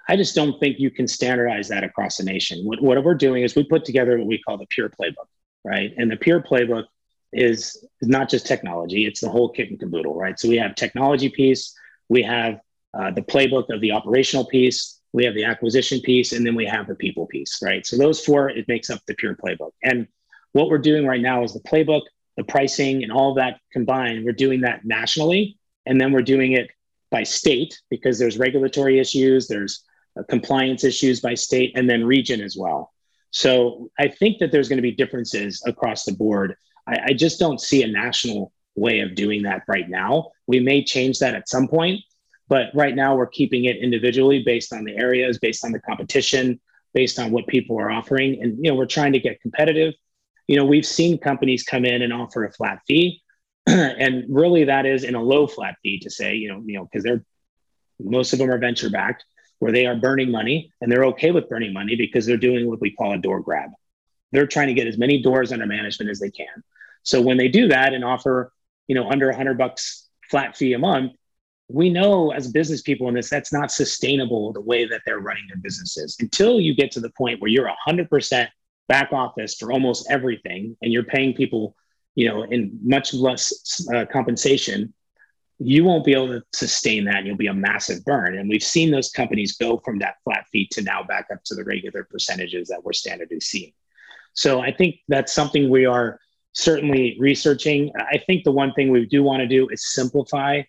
I 0.08 0.16
just 0.16 0.34
don't 0.34 0.60
think 0.60 0.80
you 0.80 0.90
can 0.90 1.08
standardize 1.08 1.68
that 1.68 1.84
across 1.84 2.18
the 2.18 2.24
nation. 2.24 2.66
What, 2.66 2.82
what 2.82 3.04
we're 3.04 3.14
doing 3.14 3.44
is 3.44 3.56
we 3.56 3.64
put 3.64 3.86
together 3.86 4.18
what 4.18 4.28
we 4.28 4.42
call 4.42 4.58
the 4.58 4.66
Pure 4.70 4.92
Playbook, 5.00 5.28
right? 5.64 5.94
And 5.98 6.10
the 6.10 6.16
Pure 6.16 6.42
Playbook 6.44 6.86
is, 7.32 7.86
not 8.02 8.30
just 8.30 8.46
technology, 8.46 9.06
it's 9.06 9.22
the 9.22 9.30
whole 9.30 9.50
kit 9.50 9.70
and 9.70 9.80
caboodle, 9.80 10.16
right? 10.16 10.40
So 10.40 10.48
we 10.48 10.58
have 10.58 10.76
technology 10.76 11.30
piece, 11.30 11.74
we 12.08 12.24
have 12.24 12.60
uh, 12.94 13.12
the 13.12 13.22
playbook 13.22 13.74
of 13.74 13.82
the 13.82 13.92
operational 13.92 14.46
piece, 14.46 15.00
we 15.14 15.26
have 15.26 15.34
the 15.34 15.46
acquisition 15.46 16.02
piece, 16.02 16.34
and 16.34 16.46
then 16.46 16.56
we 16.56 16.66
have 16.66 16.88
the 16.88 16.96
people 16.96 17.26
piece, 17.28 17.60
right? 17.64 17.86
So 17.86 17.98
those 17.98 18.24
four, 18.24 18.50
it 18.50 18.68
makes 18.68 18.90
up 18.90 19.00
the 19.08 19.16
pure 19.16 19.36
playbook. 19.36 19.72
And 19.84 20.08
what 20.52 20.70
we're 20.70 20.78
doing 20.78 21.06
right 21.06 21.22
now 21.22 21.44
is 21.44 21.54
the 21.54 21.60
playbook, 21.62 22.02
the 22.38 22.44
pricing, 22.44 23.04
and 23.04 23.12
all 23.12 23.34
that 23.36 23.60
combined, 23.72 24.26
we're 24.26 24.32
doing 24.32 24.62
that 24.62 24.86
nationally. 24.86 25.58
And 25.86 26.00
then 26.00 26.12
we're 26.12 26.22
doing 26.22 26.54
it 26.54 26.70
by 27.12 27.24
state 27.24 27.80
because 27.90 28.20
there's 28.20 28.38
regulatory 28.38 29.00
issues, 29.00 29.48
there's 29.48 29.84
uh, 30.18 30.24
compliance 30.30 30.84
issues 30.84 31.20
by 31.22 31.34
state, 31.34 31.72
and 31.76 31.90
then 31.90 32.04
region 32.04 32.42
as 32.42 32.56
well. 32.58 32.92
So 33.32 33.90
I 34.00 34.08
think 34.08 34.40
that 34.40 34.52
there's 34.52 34.70
going 34.70 34.78
to 34.78 34.84
be 34.84 34.92
differences 34.92 35.62
across 35.66 36.04
the 36.04 36.14
board 36.14 36.56
I, 36.90 37.00
I 37.08 37.14
just 37.14 37.40
don't 37.40 37.62
see 37.62 37.84
a 37.84 37.88
national 37.88 38.52
way 38.76 39.00
of 39.02 39.16
doing 39.16 39.44
that 39.44 39.64
right 39.68 39.88
now. 39.90 40.32
We 40.48 40.60
may 40.60 40.84
change 40.84 41.20
that 41.20 41.36
at 41.36 41.50
some 41.50 41.68
point, 41.68 42.02
but 42.48 42.68
right 42.74 42.96
now 42.96 43.16
we're 43.16 43.28
keeping 43.28 43.66
it 43.66 43.78
individually 43.78 44.44
based 44.44 44.74
on 44.74 44.84
the 44.84 44.96
areas, 44.98 45.38
based 45.40 45.64
on 45.64 45.72
the 45.72 45.80
competition, 45.80 46.60
based 46.94 47.20
on 47.20 47.32
what 47.32 47.48
people 47.48 47.80
are 47.80 47.92
offering. 47.92 48.42
And, 48.42 48.58
you 48.64 48.72
know, 48.72 48.76
we're 48.76 48.86
trying 48.86 49.14
to 49.14 49.20
get 49.20 49.42
competitive. 49.42 49.94
You 50.48 50.58
know, 50.58 50.66
we've 50.66 50.86
seen 50.86 51.18
companies 51.20 51.64
come 51.64 51.86
in 51.86 52.02
and 52.02 52.12
offer 52.12 52.46
a 52.46 52.52
flat 52.52 52.80
fee. 52.88 53.22
and 53.68 54.26
really 54.30 54.64
that 54.64 54.86
is 54.86 55.04
in 55.04 55.16
a 55.16 55.22
low 55.22 55.46
flat 55.46 55.76
fee 55.84 56.00
to 56.00 56.10
say, 56.10 56.36
you 56.36 56.50
know, 56.50 56.64
you 56.66 56.78
know, 56.78 56.86
because 56.86 57.04
they're 57.04 57.24
most 58.02 58.34
of 58.34 58.40
them 58.40 58.50
are 58.50 58.58
venture 58.58 58.90
backed 58.90 59.26
where 59.60 59.72
they 59.72 59.86
are 59.86 59.96
burning 59.96 60.32
money 60.32 60.72
and 60.82 60.92
they're 60.92 61.06
okay 61.06 61.32
with 61.32 61.50
burning 61.50 61.74
money 61.74 61.96
because 61.96 62.26
they're 62.26 62.38
doing 62.38 62.68
what 62.68 62.80
we 62.80 62.92
call 62.92 63.14
a 63.14 63.18
door 63.18 63.42
grab. 63.42 63.70
They're 64.32 64.48
trying 64.48 64.68
to 64.68 64.74
get 64.74 64.88
as 64.88 64.98
many 64.98 65.22
doors 65.22 65.52
under 65.52 65.66
management 65.66 66.10
as 66.10 66.20
they 66.20 66.32
can. 66.32 66.64
So 67.04 67.22
when 67.22 67.38
they 67.38 67.48
do 67.48 67.68
that 67.70 67.94
and 67.94 68.04
offer, 68.04 68.52
you 68.88 68.96
know, 68.96 69.10
under 69.10 69.28
100 69.28 69.58
bucks 69.58 70.08
flat 70.30 70.56
fee 70.56 70.74
a 70.74 70.80
month, 70.80 71.14
we 71.70 71.90
know 71.90 72.32
as 72.32 72.52
business 72.52 72.82
people 72.82 73.08
in 73.10 73.14
this 73.14 73.30
that's 73.30 73.54
not 73.54 73.72
sustainable 73.72 74.52
the 74.52 74.62
way 74.62 74.86
that 74.86 75.02
they're 75.06 75.20
running 75.20 75.46
their 75.48 75.62
businesses. 75.62 76.18
Until 76.20 76.60
you 76.60 76.74
get 76.74 76.92
to 76.92 77.00
the 77.00 77.12
point 77.12 77.42
where 77.42 77.50
you're 77.50 77.70
100% 77.88 78.48
back 78.88 79.14
office 79.14 79.56
for 79.56 79.72
almost 79.72 80.10
everything 80.10 80.76
and 80.82 80.92
you're 80.92 81.04
paying 81.04 81.34
people 81.34 81.76
you 82.16 82.28
know 82.28 82.42
in 82.44 82.78
much 82.82 83.14
less 83.14 83.88
uh, 83.94 84.04
compensation 84.12 84.92
you 85.60 85.84
won't 85.84 86.06
be 86.06 86.14
able 86.14 86.30
to 86.30 86.44
sustain 86.54 87.04
that 87.06 87.18
and 87.18 87.28
you'll 87.28 87.36
be 87.36 87.48
a 87.48 87.54
massive 87.54 88.04
burn. 88.06 88.38
And 88.38 88.50
we've 88.50 88.64
seen 88.64 88.92
those 88.92 89.12
companies 89.12 89.58
go 89.58 89.78
from 89.84 90.00
that 90.00 90.16
flat 90.24 90.46
fee 90.52 90.70
to 90.72 90.82
now 90.82 91.04
back 91.04 91.28
up 91.34 91.44
to 91.46 91.56
the 91.56 91.66
regular 91.66 92.06
percentages 92.06 92.70
that 92.70 92.82
we're 92.82 92.94
standardly 92.94 93.44
seeing. 93.44 93.74
So 94.34 94.62
i 94.62 94.72
think 94.72 94.96
that's 95.08 95.34
something 95.34 95.70
we 95.70 95.86
are 95.86 96.20
certainly 96.54 97.18
researching. 97.20 97.92
I 97.98 98.18
think 98.18 98.44
the 98.44 98.52
one 98.52 98.74
thing 98.74 98.92
we 98.92 99.06
do 99.06 99.24
want 99.24 99.42
to 99.42 99.48
do 99.48 99.68
is 99.70 99.94
simplify 99.94 100.62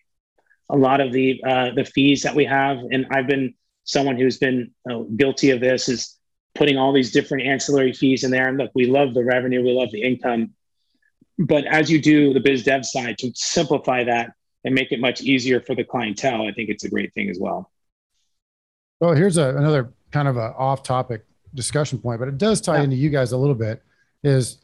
a 0.68 0.76
lot 0.76 1.00
of 1.00 1.12
the 1.12 1.42
uh, 1.44 1.70
the 1.74 1.84
fees 1.84 2.22
that 2.22 2.34
we 2.34 2.44
have. 2.44 2.78
And 2.90 3.06
I've 3.10 3.26
been 3.26 3.54
someone 3.84 4.16
who's 4.16 4.38
been 4.38 4.72
uh, 4.90 5.00
guilty 5.16 5.50
of 5.50 5.60
this 5.60 5.88
is 5.88 6.16
putting 6.54 6.76
all 6.76 6.92
these 6.92 7.12
different 7.12 7.46
ancillary 7.46 7.92
fees 7.92 8.24
in 8.24 8.30
there. 8.30 8.48
And 8.48 8.58
look, 8.58 8.70
we 8.74 8.86
love 8.86 9.14
the 9.14 9.24
revenue, 9.24 9.62
we 9.62 9.72
love 9.72 9.90
the 9.90 10.02
income, 10.02 10.54
but 11.38 11.64
as 11.66 11.90
you 11.90 12.00
do 12.00 12.34
the 12.34 12.40
biz 12.40 12.64
dev 12.64 12.84
side 12.84 13.16
to 13.18 13.32
simplify 13.34 14.04
that 14.04 14.32
and 14.64 14.74
make 14.74 14.92
it 14.92 15.00
much 15.00 15.22
easier 15.22 15.60
for 15.60 15.74
the 15.74 15.84
clientele, 15.84 16.46
I 16.46 16.52
think 16.52 16.68
it's 16.68 16.84
a 16.84 16.90
great 16.90 17.14
thing 17.14 17.30
as 17.30 17.38
well. 17.40 17.70
Well, 19.00 19.14
here's 19.14 19.38
a, 19.38 19.56
another 19.56 19.94
kind 20.10 20.28
of 20.28 20.36
a 20.36 20.52
off 20.54 20.82
topic 20.82 21.24
discussion 21.54 21.98
point, 21.98 22.20
but 22.20 22.28
it 22.28 22.36
does 22.36 22.60
tie 22.60 22.76
yeah. 22.76 22.82
into 22.84 22.96
you 22.96 23.08
guys 23.08 23.32
a 23.32 23.38
little 23.38 23.54
bit. 23.54 23.82
Is 24.22 24.58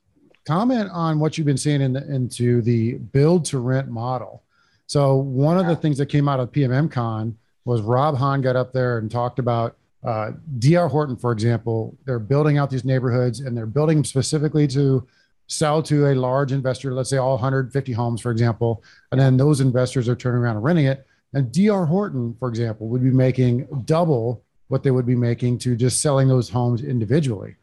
comment 0.46 0.88
on 0.92 1.18
what 1.18 1.36
you've 1.36 1.46
been 1.46 1.56
seeing 1.56 1.80
in 1.80 1.92
the, 1.92 2.06
into 2.12 2.62
the 2.62 2.94
build 2.94 3.44
to 3.46 3.58
rent 3.58 3.88
model. 3.88 4.42
So 4.86 5.16
one 5.16 5.58
of 5.58 5.66
the 5.66 5.76
things 5.76 5.98
that 5.98 6.06
came 6.06 6.28
out 6.28 6.40
of 6.40 6.52
PMM 6.52 6.90
Con 6.90 7.36
was 7.64 7.80
Rob 7.80 8.16
Hahn 8.16 8.40
got 8.40 8.54
up 8.54 8.72
there 8.72 8.98
and 8.98 9.10
talked 9.10 9.40
about 9.40 9.76
uh, 10.04 10.30
DR 10.58 10.88
Horton, 10.88 11.16
for 11.16 11.32
example. 11.32 11.96
They're 12.04 12.20
building 12.20 12.58
out 12.58 12.70
these 12.70 12.84
neighborhoods 12.84 13.40
and 13.40 13.56
they're 13.56 13.66
building 13.66 14.04
specifically 14.04 14.68
to 14.68 15.06
sell 15.48 15.82
to 15.82 16.06
a 16.06 16.14
large 16.14 16.52
investor, 16.52 16.92
let's 16.92 17.10
say 17.10 17.16
all 17.16 17.32
150 17.32 17.92
homes, 17.92 18.20
for 18.20 18.30
example, 18.30 18.82
and 19.12 19.20
then 19.20 19.36
those 19.36 19.60
investors 19.60 20.08
are 20.08 20.16
turning 20.16 20.40
around 20.40 20.56
and 20.56 20.64
renting 20.64 20.86
it. 20.86 21.06
And 21.34 21.52
DR 21.52 21.84
Horton, 21.84 22.34
for 22.38 22.48
example, 22.48 22.88
would 22.88 23.02
be 23.02 23.10
making 23.10 23.66
double 23.84 24.42
what 24.68 24.82
they 24.82 24.90
would 24.90 25.06
be 25.06 25.14
making 25.14 25.58
to 25.58 25.76
just 25.76 26.00
selling 26.00 26.28
those 26.28 26.48
homes 26.48 26.82
individually. 26.82 27.56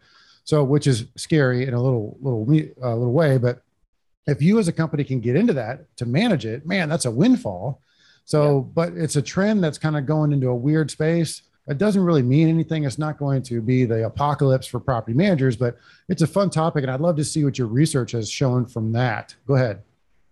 So, 0.45 0.63
which 0.63 0.87
is 0.87 1.05
scary 1.15 1.65
in 1.65 1.73
a 1.73 1.81
little 1.81 2.17
little 2.21 2.41
uh, 2.83 2.95
little 2.95 3.13
way, 3.13 3.37
but 3.37 3.63
if 4.27 4.41
you 4.41 4.59
as 4.59 4.67
a 4.67 4.73
company 4.73 5.03
can 5.03 5.19
get 5.19 5.35
into 5.35 5.53
that 5.53 5.95
to 5.97 6.05
manage 6.05 6.45
it, 6.45 6.65
man, 6.65 6.89
that's 6.89 7.05
a 7.05 7.11
windfall. 7.11 7.81
So, 8.25 8.57
yeah. 8.57 8.71
but 8.73 8.93
it's 8.93 9.15
a 9.15 9.21
trend 9.21 9.63
that's 9.63 9.77
kind 9.77 9.97
of 9.97 10.05
going 10.05 10.31
into 10.31 10.47
a 10.47 10.55
weird 10.55 10.89
space. 10.89 11.43
it 11.67 11.77
doesn't 11.77 12.01
really 12.01 12.21
mean 12.21 12.47
anything. 12.47 12.85
It's 12.85 12.97
not 12.97 13.17
going 13.17 13.41
to 13.43 13.61
be 13.61 13.85
the 13.85 14.05
apocalypse 14.05 14.67
for 14.67 14.79
property 14.79 15.15
managers, 15.15 15.55
but 15.55 15.77
it's 16.09 16.21
a 16.21 16.27
fun 16.27 16.49
topic. 16.49 16.83
And 16.83 16.91
I'd 16.91 17.01
love 17.01 17.15
to 17.17 17.23
see 17.23 17.43
what 17.43 17.57
your 17.57 17.67
research 17.67 18.11
has 18.11 18.29
shown 18.29 18.65
from 18.65 18.91
that. 18.93 19.35
Go 19.45 19.55
ahead. 19.55 19.81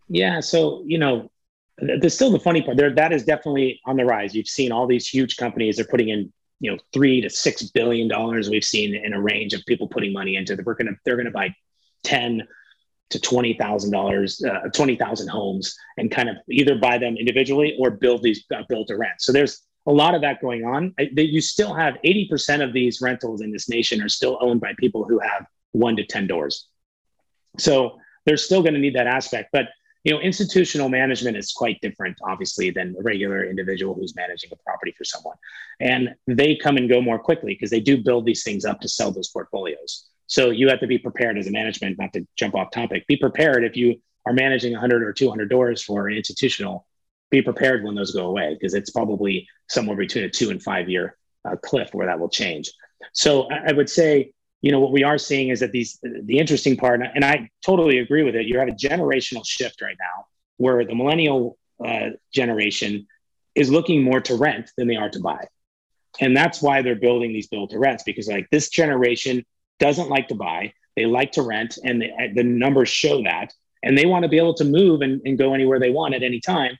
Yeah. 0.07 0.39
So, 0.39 0.83
you 0.85 0.97
know, 0.97 1.29
there's 1.77 2.13
still 2.13 2.31
the 2.31 2.39
funny 2.39 2.61
part 2.61 2.77
there. 2.77 2.93
That 2.93 3.11
is 3.11 3.23
definitely 3.23 3.81
on 3.85 3.97
the 3.97 4.05
rise. 4.05 4.35
You've 4.35 4.47
seen 4.47 4.71
all 4.71 4.87
these 4.87 5.07
huge 5.07 5.37
companies, 5.37 5.77
they're 5.77 5.85
putting 5.85 6.09
in, 6.09 6.31
you 6.61 6.71
know, 6.71 6.77
three 6.93 7.19
to 7.21 7.29
six 7.29 7.63
billion 7.63 8.07
dollars. 8.07 8.49
We've 8.49 8.63
seen 8.63 8.95
in 8.95 9.13
a 9.13 9.21
range 9.21 9.53
of 9.53 9.65
people 9.65 9.87
putting 9.87 10.13
money 10.13 10.35
into 10.35 10.55
the, 10.55 10.63
we're 10.63 10.75
to, 10.75 10.95
they're 11.03 11.15
going 11.15 11.25
to 11.25 11.31
buy 11.31 11.53
10 12.03 12.47
to 13.09 13.19
twenty 13.19 13.53
thousand 13.53 13.93
uh, 13.93 13.97
dollars, 13.97 14.41
twenty 14.73 14.95
thousand 14.95 15.27
homes, 15.27 15.75
and 15.97 16.09
kind 16.09 16.29
of 16.29 16.37
either 16.49 16.75
buy 16.75 16.97
them 16.97 17.17
individually 17.17 17.75
or 17.77 17.91
build 17.91 18.23
these 18.23 18.45
uh, 18.55 18.63
build 18.69 18.87
to 18.87 18.95
rent. 18.95 19.15
So 19.19 19.33
there's 19.33 19.63
a 19.85 19.91
lot 19.91 20.15
of 20.15 20.21
that 20.21 20.41
going 20.41 20.63
on. 20.63 20.95
They, 20.97 21.23
you 21.23 21.41
still 21.41 21.73
have 21.73 21.97
eighty 22.05 22.27
percent 22.29 22.61
of 22.61 22.71
these 22.71 23.01
rentals 23.01 23.41
in 23.41 23.51
this 23.51 23.67
nation 23.67 24.01
are 24.01 24.07
still 24.07 24.37
owned 24.39 24.61
by 24.61 24.73
people 24.79 25.03
who 25.03 25.19
have 25.19 25.45
one 25.73 25.97
to 25.97 26.05
ten 26.05 26.25
doors. 26.25 26.67
So 27.57 27.99
they're 28.25 28.37
still 28.37 28.61
going 28.61 28.75
to 28.75 28.79
need 28.79 28.95
that 28.95 29.07
aspect, 29.07 29.49
but 29.51 29.67
you 30.03 30.13
know, 30.13 30.19
institutional 30.19 30.89
management 30.89 31.37
is 31.37 31.51
quite 31.51 31.79
different, 31.81 32.17
obviously, 32.23 32.71
than 32.71 32.95
a 32.97 33.03
regular 33.03 33.45
individual 33.45 33.93
who's 33.93 34.15
managing 34.15 34.49
a 34.51 34.55
property 34.57 34.93
for 34.97 35.03
someone. 35.03 35.35
And 35.79 36.15
they 36.27 36.55
come 36.55 36.77
and 36.77 36.89
go 36.89 37.01
more 37.01 37.19
quickly 37.19 37.53
because 37.53 37.69
they 37.69 37.79
do 37.79 38.01
build 38.01 38.25
these 38.25 38.43
things 38.43 38.65
up 38.65 38.79
to 38.81 38.89
sell 38.89 39.11
those 39.11 39.29
portfolios. 39.29 40.07
So 40.25 40.49
you 40.49 40.69
have 40.69 40.79
to 40.79 40.87
be 40.87 40.97
prepared 40.97 41.37
as 41.37 41.47
a 41.47 41.51
management, 41.51 41.99
not 41.99 42.13
to 42.13 42.25
jump 42.35 42.55
off 42.55 42.71
topic. 42.71 43.05
Be 43.07 43.17
prepared 43.17 43.63
if 43.63 43.75
you 43.75 44.01
are 44.25 44.33
managing 44.33 44.71
100 44.71 45.03
or 45.03 45.13
200 45.13 45.49
doors 45.49 45.83
for 45.83 46.07
an 46.07 46.15
institutional. 46.15 46.87
Be 47.29 47.41
prepared 47.41 47.83
when 47.83 47.95
those 47.95 48.11
go 48.11 48.27
away 48.27 48.55
because 48.57 48.73
it's 48.73 48.89
probably 48.89 49.47
somewhere 49.69 49.97
between 49.97 50.23
a 50.23 50.29
two 50.29 50.49
and 50.49 50.61
five 50.61 50.89
year 50.89 51.17
uh, 51.45 51.55
cliff 51.57 51.89
where 51.93 52.07
that 52.07 52.19
will 52.19 52.29
change. 52.29 52.71
So 53.13 53.49
I, 53.51 53.69
I 53.69 53.71
would 53.73 53.89
say, 53.89 54.33
you 54.61 54.71
know, 54.71 54.79
what 54.79 54.91
we 54.91 55.03
are 55.03 55.17
seeing 55.17 55.49
is 55.49 55.59
that 55.61 55.71
these 55.71 55.99
the 56.03 56.37
interesting 56.37 56.77
part, 56.77 57.01
and 57.01 57.25
I 57.25 57.49
totally 57.65 57.97
agree 57.97 58.23
with 58.23 58.35
it. 58.35 58.45
You 58.45 58.59
have 58.59 58.67
a 58.67 58.71
generational 58.71 59.45
shift 59.45 59.81
right 59.81 59.97
now 59.99 60.25
where 60.57 60.85
the 60.85 60.93
millennial 60.93 61.57
uh, 61.83 62.09
generation 62.31 63.07
is 63.55 63.71
looking 63.71 64.03
more 64.03 64.21
to 64.21 64.35
rent 64.35 64.71
than 64.77 64.87
they 64.87 64.95
are 64.95 65.09
to 65.09 65.19
buy. 65.19 65.45
And 66.19 66.37
that's 66.37 66.61
why 66.61 66.81
they're 66.81 66.95
building 66.95 67.33
these 67.33 67.47
build 67.47 67.71
to 67.71 67.79
rents 67.79 68.03
because 68.03 68.27
like 68.27 68.47
this 68.51 68.69
generation 68.69 69.43
doesn't 69.79 70.09
like 70.09 70.27
to 70.27 70.35
buy. 70.35 70.73
They 70.95 71.05
like 71.05 71.31
to 71.33 71.41
rent, 71.41 71.77
and 71.83 72.01
the, 72.01 72.09
the 72.35 72.43
numbers 72.43 72.89
show 72.89 73.23
that. 73.23 73.53
And 73.81 73.97
they 73.97 74.05
want 74.05 74.23
to 74.23 74.29
be 74.29 74.37
able 74.37 74.53
to 74.55 74.65
move 74.65 75.01
and, 75.01 75.21
and 75.25 75.37
go 75.37 75.53
anywhere 75.55 75.79
they 75.79 75.89
want 75.89 76.13
at 76.13 76.21
any 76.21 76.39
time, 76.39 76.77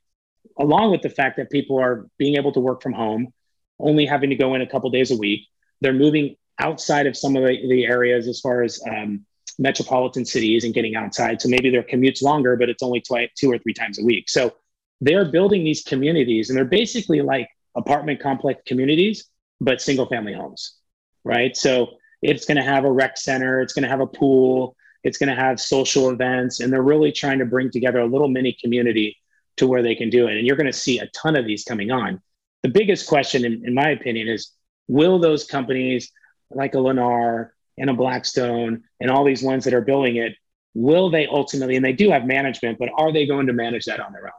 along 0.60 0.92
with 0.92 1.02
the 1.02 1.10
fact 1.10 1.38
that 1.38 1.50
people 1.50 1.80
are 1.80 2.08
being 2.20 2.36
able 2.36 2.52
to 2.52 2.60
work 2.60 2.84
from 2.84 2.94
home, 2.94 3.34
only 3.80 4.06
having 4.06 4.30
to 4.30 4.36
go 4.36 4.54
in 4.54 4.62
a 4.62 4.68
couple 4.68 4.90
days 4.92 5.10
a 5.10 5.18
week. 5.18 5.48
They're 5.80 5.94
moving 5.94 6.36
outside 6.62 7.08
of 7.08 7.18
some 7.18 7.36
of 7.36 7.44
the, 7.44 7.68
the 7.68 7.86
areas 7.86 8.28
as 8.28 8.40
far 8.40 8.64
as 8.64 8.82
um, 8.90 9.26
metropolitan 9.60 10.26
cities 10.26 10.64
and 10.64 10.74
getting 10.74 10.96
outside. 10.96 11.42
So 11.42 11.50
maybe 11.50 11.70
their 11.70 11.84
commute's 11.84 12.22
longer, 12.22 12.56
but 12.56 12.70
it's 12.70 12.84
only 12.84 13.02
twice, 13.02 13.30
two 13.36 13.52
or 13.52 13.58
three 13.58 13.74
times 13.74 14.00
a 14.00 14.04
week. 14.04 14.30
So 14.30 14.54
they're 15.02 15.26
building 15.26 15.64
these 15.64 15.84
communities, 15.84 16.50
and 16.50 16.58
they're 16.58 16.66
basically 16.66 17.22
like 17.22 17.48
apartment 17.76 18.22
complex 18.22 18.62
communities, 18.66 19.26
but 19.60 19.82
single 19.82 20.08
family 20.08 20.34
homes, 20.34 20.76
right? 21.24 21.56
So 21.58 21.98
it's 22.22 22.46
going 22.46 22.58
to 22.58 22.64
have 22.64 22.86
a 22.86 22.92
rec 22.92 23.18
center, 23.18 23.62
it's 23.62 23.74
going 23.74 23.84
to 23.84 23.90
have 23.90 24.02
a 24.02 24.08
pool, 24.08 24.76
it's 25.04 25.18
going 25.18 25.30
to 25.30 25.36
have 25.36 25.60
social 25.60 26.10
events, 26.10 26.60
and 26.60 26.72
they're 26.72 26.84
really 26.84 27.12
trying 27.12 27.40
to 27.40 27.46
bring 27.46 27.72
together 27.72 28.00
a 28.00 28.06
little 28.06 28.28
mini 28.28 28.56
community 28.62 29.18
to 29.58 29.68
where 29.68 29.82
they 29.82 29.96
can 29.96 30.10
do 30.10 30.28
it. 30.28 30.38
And 30.38 30.46
you're 30.46 30.56
going 30.56 30.72
to 30.72 30.74
see 30.74 31.00
a 31.00 31.08
ton 31.08 31.36
of 31.36 31.46
these 31.46 31.64
coming 31.64 31.92
on. 31.92 32.22
The 32.64 32.70
biggest 32.70 33.08
question, 33.08 33.44
in, 33.44 33.64
in 33.66 33.74
my 33.74 33.90
opinion, 33.90 34.28
is 34.28 34.52
will 34.88 35.20
those 35.20 35.46
companies 35.46 36.12
like 36.54 36.76
a 36.76 36.78
Lennar 36.78 37.50
and 37.78 37.90
a 37.90 37.94
Blackstone 37.94 38.84
and 39.00 39.12
all 39.12 39.24
these 39.24 39.44
ones 39.44 39.66
that 39.66 39.74
are 39.74 39.82
building 39.82 40.18
it, 40.18 40.34
will 40.74 41.10
they 41.10 41.28
ultimately, 41.28 41.76
and 41.76 41.86
they 41.86 41.94
do 41.94 42.10
have 42.10 42.26
management, 42.26 42.80
but 42.80 42.90
are 42.96 43.12
they 43.12 43.26
going 43.26 43.48
to 43.48 43.54
manage 43.54 43.86
that 43.86 44.00
on 44.00 44.14
their 44.14 44.28
own? 44.28 44.32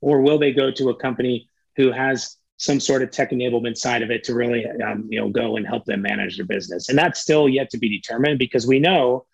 Or 0.00 0.20
will 0.20 0.38
they 0.38 0.52
go 0.52 0.70
to 0.70 0.90
a 0.90 0.96
company 0.96 1.48
who 1.76 1.92
has 1.92 2.36
some 2.58 2.80
sort 2.80 3.02
of 3.02 3.10
tech 3.10 3.30
enablement 3.30 3.76
side 3.76 4.02
of 4.02 4.10
it 4.10 4.24
to 4.24 4.34
really 4.34 4.66
um, 4.84 5.06
you 5.08 5.20
know 5.20 5.28
go 5.28 5.56
and 5.56 5.66
help 5.66 5.84
them 5.84 6.02
manage 6.02 6.36
their 6.36 6.46
business 6.46 6.88
and 6.88 6.98
that's 6.98 7.20
still 7.20 7.48
yet 7.48 7.70
to 7.70 7.78
be 7.78 7.88
determined 7.88 8.38
because 8.38 8.66
we 8.66 8.80
know 8.80 9.24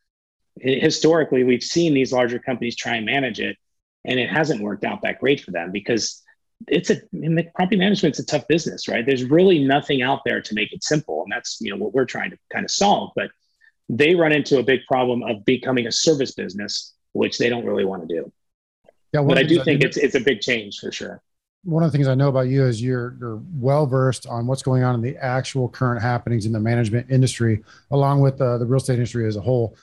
historically 0.61 1.43
we've 1.43 1.63
seen 1.63 1.95
these 1.95 2.13
larger 2.13 2.39
companies 2.39 2.77
try 2.77 2.97
and 2.97 3.07
manage 3.07 3.41
it 3.41 3.57
and 4.05 4.21
it 4.21 4.29
hasn't 4.29 4.61
worked 4.61 4.85
out 4.85 5.03
that 5.03 5.19
great 5.19 5.41
for 5.41 5.51
them 5.51 5.73
because 5.73 6.23
it's 6.69 6.91
a 6.91 6.97
property 7.55 7.77
management's 7.77 8.19
a 8.19 8.27
tough 8.27 8.47
business 8.49 8.89
right? 8.89 9.05
There's 9.05 9.25
really 9.25 9.65
nothing 9.65 10.03
out 10.03 10.21
there 10.25 10.41
to 10.41 10.55
make 10.55 10.73
it 10.73 10.83
simple 10.83 11.23
and 11.23 11.33
that's 11.33 11.59
you 11.61 11.71
know 11.71 11.77
what 11.77 11.95
we're 11.95 12.05
trying 12.05 12.31
to 12.31 12.39
kind 12.53 12.65
of 12.65 12.71
solve 12.71 13.11
but 13.17 13.31
they 13.89 14.15
run 14.15 14.33
into 14.33 14.59
a 14.59 14.63
big 14.63 14.81
problem 14.87 15.23
of 15.23 15.45
becoming 15.45 15.87
a 15.87 15.93
service 15.93 16.33
business 16.33 16.95
which 17.13 17.39
they 17.39 17.49
don't 17.49 17.65
really 17.65 17.85
want 17.85 18.07
to 18.07 18.15
do. 18.15 18.33
Yeah, 19.13 19.23
but 19.23 19.39
i 19.39 19.45
do 19.45 19.63
think 19.63 19.83
it's 19.83 19.97
it's 19.97 20.17
a 20.17 20.21
big 20.21 20.41
change 20.41 20.81
for 20.81 20.93
sure. 20.93 21.23
One 21.63 21.83
of 21.83 21.91
the 21.91 21.97
things 21.97 22.09
I 22.09 22.15
know 22.15 22.29
about 22.29 22.49
you 22.49 22.65
is 22.65 22.83
you're 22.83 23.17
you're 23.19 23.41
well 23.55 23.87
versed 23.87 24.27
on 24.27 24.47
what's 24.47 24.63
going 24.63 24.83
on 24.83 24.95
in 24.97 25.01
the 25.01 25.17
actual 25.17 25.69
current 25.69 26.03
happenings 26.03 26.45
in 26.45 26.53
the 26.53 26.61
management 26.61 27.11
industry, 27.11 27.63
along 27.91 28.21
with 28.21 28.41
uh, 28.41 28.59
the 28.59 28.67
real 28.67 28.79
estate 28.79 28.95
industry 28.95 29.27
as 29.27 29.37
a 29.37 29.41
whole. 29.41 29.77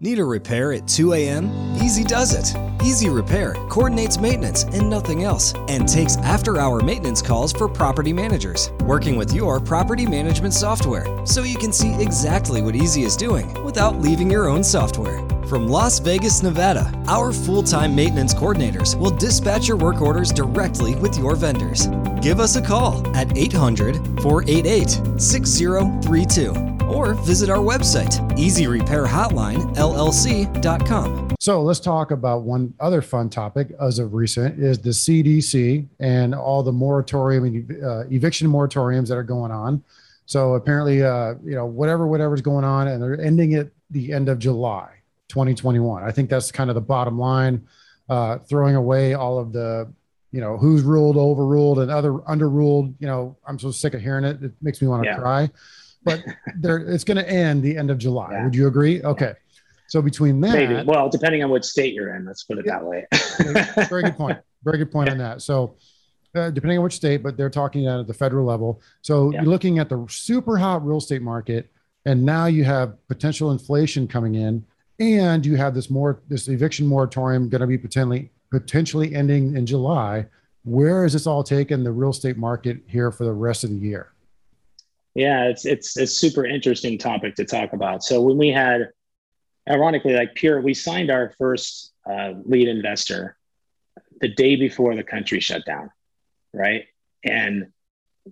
Need 0.00 0.20
a 0.20 0.24
repair 0.24 0.72
at 0.72 0.86
2 0.86 1.14
a.m.? 1.14 1.50
Easy 1.82 2.04
does 2.04 2.32
it. 2.32 2.56
Easy 2.84 3.08
Repair 3.08 3.54
coordinates 3.68 4.16
maintenance 4.16 4.62
and 4.62 4.88
nothing 4.88 5.24
else, 5.24 5.52
and 5.66 5.88
takes 5.88 6.16
after 6.18 6.60
hour 6.60 6.80
maintenance 6.80 7.20
calls 7.20 7.52
for 7.52 7.68
property 7.68 8.12
managers, 8.12 8.70
working 8.84 9.16
with 9.16 9.32
your 9.32 9.58
property 9.58 10.06
management 10.06 10.54
software 10.54 11.04
so 11.26 11.42
you 11.42 11.58
can 11.58 11.72
see 11.72 11.92
exactly 12.00 12.62
what 12.62 12.76
Easy 12.76 13.02
is 13.02 13.16
doing 13.16 13.52
without 13.64 13.98
leaving 13.98 14.30
your 14.30 14.48
own 14.48 14.62
software. 14.62 15.18
From 15.48 15.66
Las 15.66 15.98
Vegas, 15.98 16.44
Nevada, 16.44 16.92
our 17.08 17.32
full 17.32 17.64
time 17.64 17.92
maintenance 17.96 18.32
coordinators 18.32 18.96
will 18.96 19.10
dispatch 19.10 19.66
your 19.66 19.78
work 19.78 20.00
orders 20.00 20.30
directly 20.30 20.94
with 20.94 21.18
your 21.18 21.34
vendors. 21.34 21.88
Give 22.22 22.38
us 22.38 22.54
a 22.54 22.62
call 22.62 23.04
at 23.16 23.36
800 23.36 23.96
488 24.22 25.20
6032 25.20 26.67
or 26.88 27.14
visit 27.14 27.50
our 27.50 27.58
website, 27.58 28.18
easyrepairhotlinellc.com. 28.36 31.28
So 31.40 31.62
let's 31.62 31.80
talk 31.80 32.10
about 32.10 32.42
one 32.42 32.74
other 32.80 33.00
fun 33.00 33.30
topic 33.30 33.68
as 33.80 33.98
of 33.98 34.12
recent 34.14 34.58
is 34.58 34.78
the 34.78 34.90
CDC 34.90 35.86
and 36.00 36.34
all 36.34 36.62
the 36.62 36.72
moratorium, 36.72 37.66
uh, 37.82 38.04
eviction 38.10 38.48
moratoriums 38.48 39.08
that 39.08 39.16
are 39.16 39.22
going 39.22 39.52
on. 39.52 39.82
So 40.26 40.54
apparently, 40.54 41.02
uh, 41.02 41.34
you 41.44 41.54
know, 41.54 41.66
whatever, 41.66 42.06
whatever's 42.06 42.42
going 42.42 42.64
on, 42.64 42.88
and 42.88 43.02
they're 43.02 43.20
ending 43.20 43.54
at 43.54 43.68
the 43.90 44.12
end 44.12 44.28
of 44.28 44.38
July. 44.38 44.90
2021. 45.28 46.02
I 46.02 46.10
think 46.10 46.30
that's 46.30 46.50
kind 46.50 46.70
of 46.70 46.74
the 46.74 46.80
bottom 46.80 47.18
line. 47.18 47.66
Uh, 48.08 48.38
throwing 48.38 48.74
away 48.74 49.14
all 49.14 49.38
of 49.38 49.52
the, 49.52 49.86
you 50.32 50.40
know, 50.40 50.56
who's 50.56 50.82
ruled, 50.82 51.16
overruled, 51.16 51.78
and 51.78 51.90
other 51.90 52.12
underruled. 52.12 52.94
You 52.98 53.06
know, 53.06 53.36
I'm 53.46 53.58
so 53.58 53.70
sick 53.70 53.94
of 53.94 54.00
hearing 54.00 54.24
it. 54.24 54.42
It 54.42 54.52
makes 54.62 54.80
me 54.80 54.88
want 54.88 55.02
to 55.02 55.10
yeah. 55.10 55.18
cry. 55.18 55.50
But 56.04 56.24
there, 56.56 56.78
it's 56.78 57.04
going 57.04 57.16
to 57.16 57.28
end 57.28 57.62
the 57.62 57.76
end 57.76 57.90
of 57.90 57.98
July. 57.98 58.28
Yeah. 58.32 58.44
Would 58.44 58.54
you 58.54 58.66
agree? 58.66 59.02
Okay. 59.02 59.26
Yeah. 59.26 59.60
So 59.88 60.02
between 60.02 60.40
that, 60.42 60.52
Maybe. 60.52 60.82
well, 60.84 61.08
depending 61.08 61.42
on 61.42 61.50
what 61.50 61.64
state 61.64 61.94
you're 61.94 62.14
in, 62.14 62.26
let's 62.26 62.44
put 62.44 62.58
it 62.58 62.66
that 62.66 62.84
way. 62.84 63.06
Very 63.88 64.02
good 64.02 64.16
point. 64.16 64.38
Very 64.64 64.78
good 64.78 64.90
point 64.90 65.08
on 65.10 65.18
that. 65.18 65.42
So. 65.42 65.76
Uh, 66.34 66.50
depending 66.50 66.76
on 66.76 66.84
which 66.84 66.92
state, 66.92 67.22
but 67.22 67.38
they're 67.38 67.48
talking 67.48 67.86
at 67.86 68.06
the 68.06 68.12
federal 68.12 68.44
level. 68.44 68.82
So 69.00 69.32
you're 69.32 69.44
looking 69.44 69.78
at 69.78 69.88
the 69.88 70.04
super 70.10 70.58
hot 70.58 70.86
real 70.86 70.98
estate 70.98 71.22
market, 71.22 71.72
and 72.04 72.22
now 72.22 72.46
you 72.46 72.64
have 72.64 72.96
potential 73.08 73.50
inflation 73.50 74.06
coming 74.06 74.34
in 74.34 74.62
and 75.00 75.44
you 75.46 75.56
have 75.56 75.74
this 75.74 75.90
more 75.90 76.20
this 76.28 76.48
eviction 76.48 76.86
moratorium 76.86 77.48
going 77.48 77.60
to 77.60 77.66
be 77.66 77.78
potentially 77.78 78.30
potentially 78.50 79.14
ending 79.14 79.56
in 79.56 79.66
July. 79.66 80.26
Where 80.64 81.04
is 81.04 81.12
this 81.12 81.26
all 81.26 81.44
taking 81.44 81.84
the 81.84 81.92
real 81.92 82.10
estate 82.10 82.36
market 82.36 82.82
here 82.86 83.10
for 83.10 83.24
the 83.24 83.32
rest 83.32 83.64
of 83.64 83.70
the 83.70 83.76
year? 83.76 84.12
Yeah, 85.18 85.46
it's 85.46 85.66
it's 85.66 85.96
a 85.96 86.06
super 86.06 86.46
interesting 86.46 86.96
topic 86.96 87.34
to 87.34 87.44
talk 87.44 87.72
about. 87.72 88.04
So 88.04 88.22
when 88.22 88.38
we 88.38 88.50
had, 88.50 88.90
ironically, 89.68 90.14
like 90.14 90.36
Pure, 90.36 90.60
we 90.60 90.74
signed 90.74 91.10
our 91.10 91.34
first 91.38 91.92
uh, 92.08 92.34
lead 92.44 92.68
investor 92.68 93.36
the 94.20 94.28
day 94.28 94.54
before 94.54 94.94
the 94.94 95.02
country 95.02 95.40
shut 95.40 95.66
down, 95.66 95.90
right? 96.54 96.84
And 97.24 97.72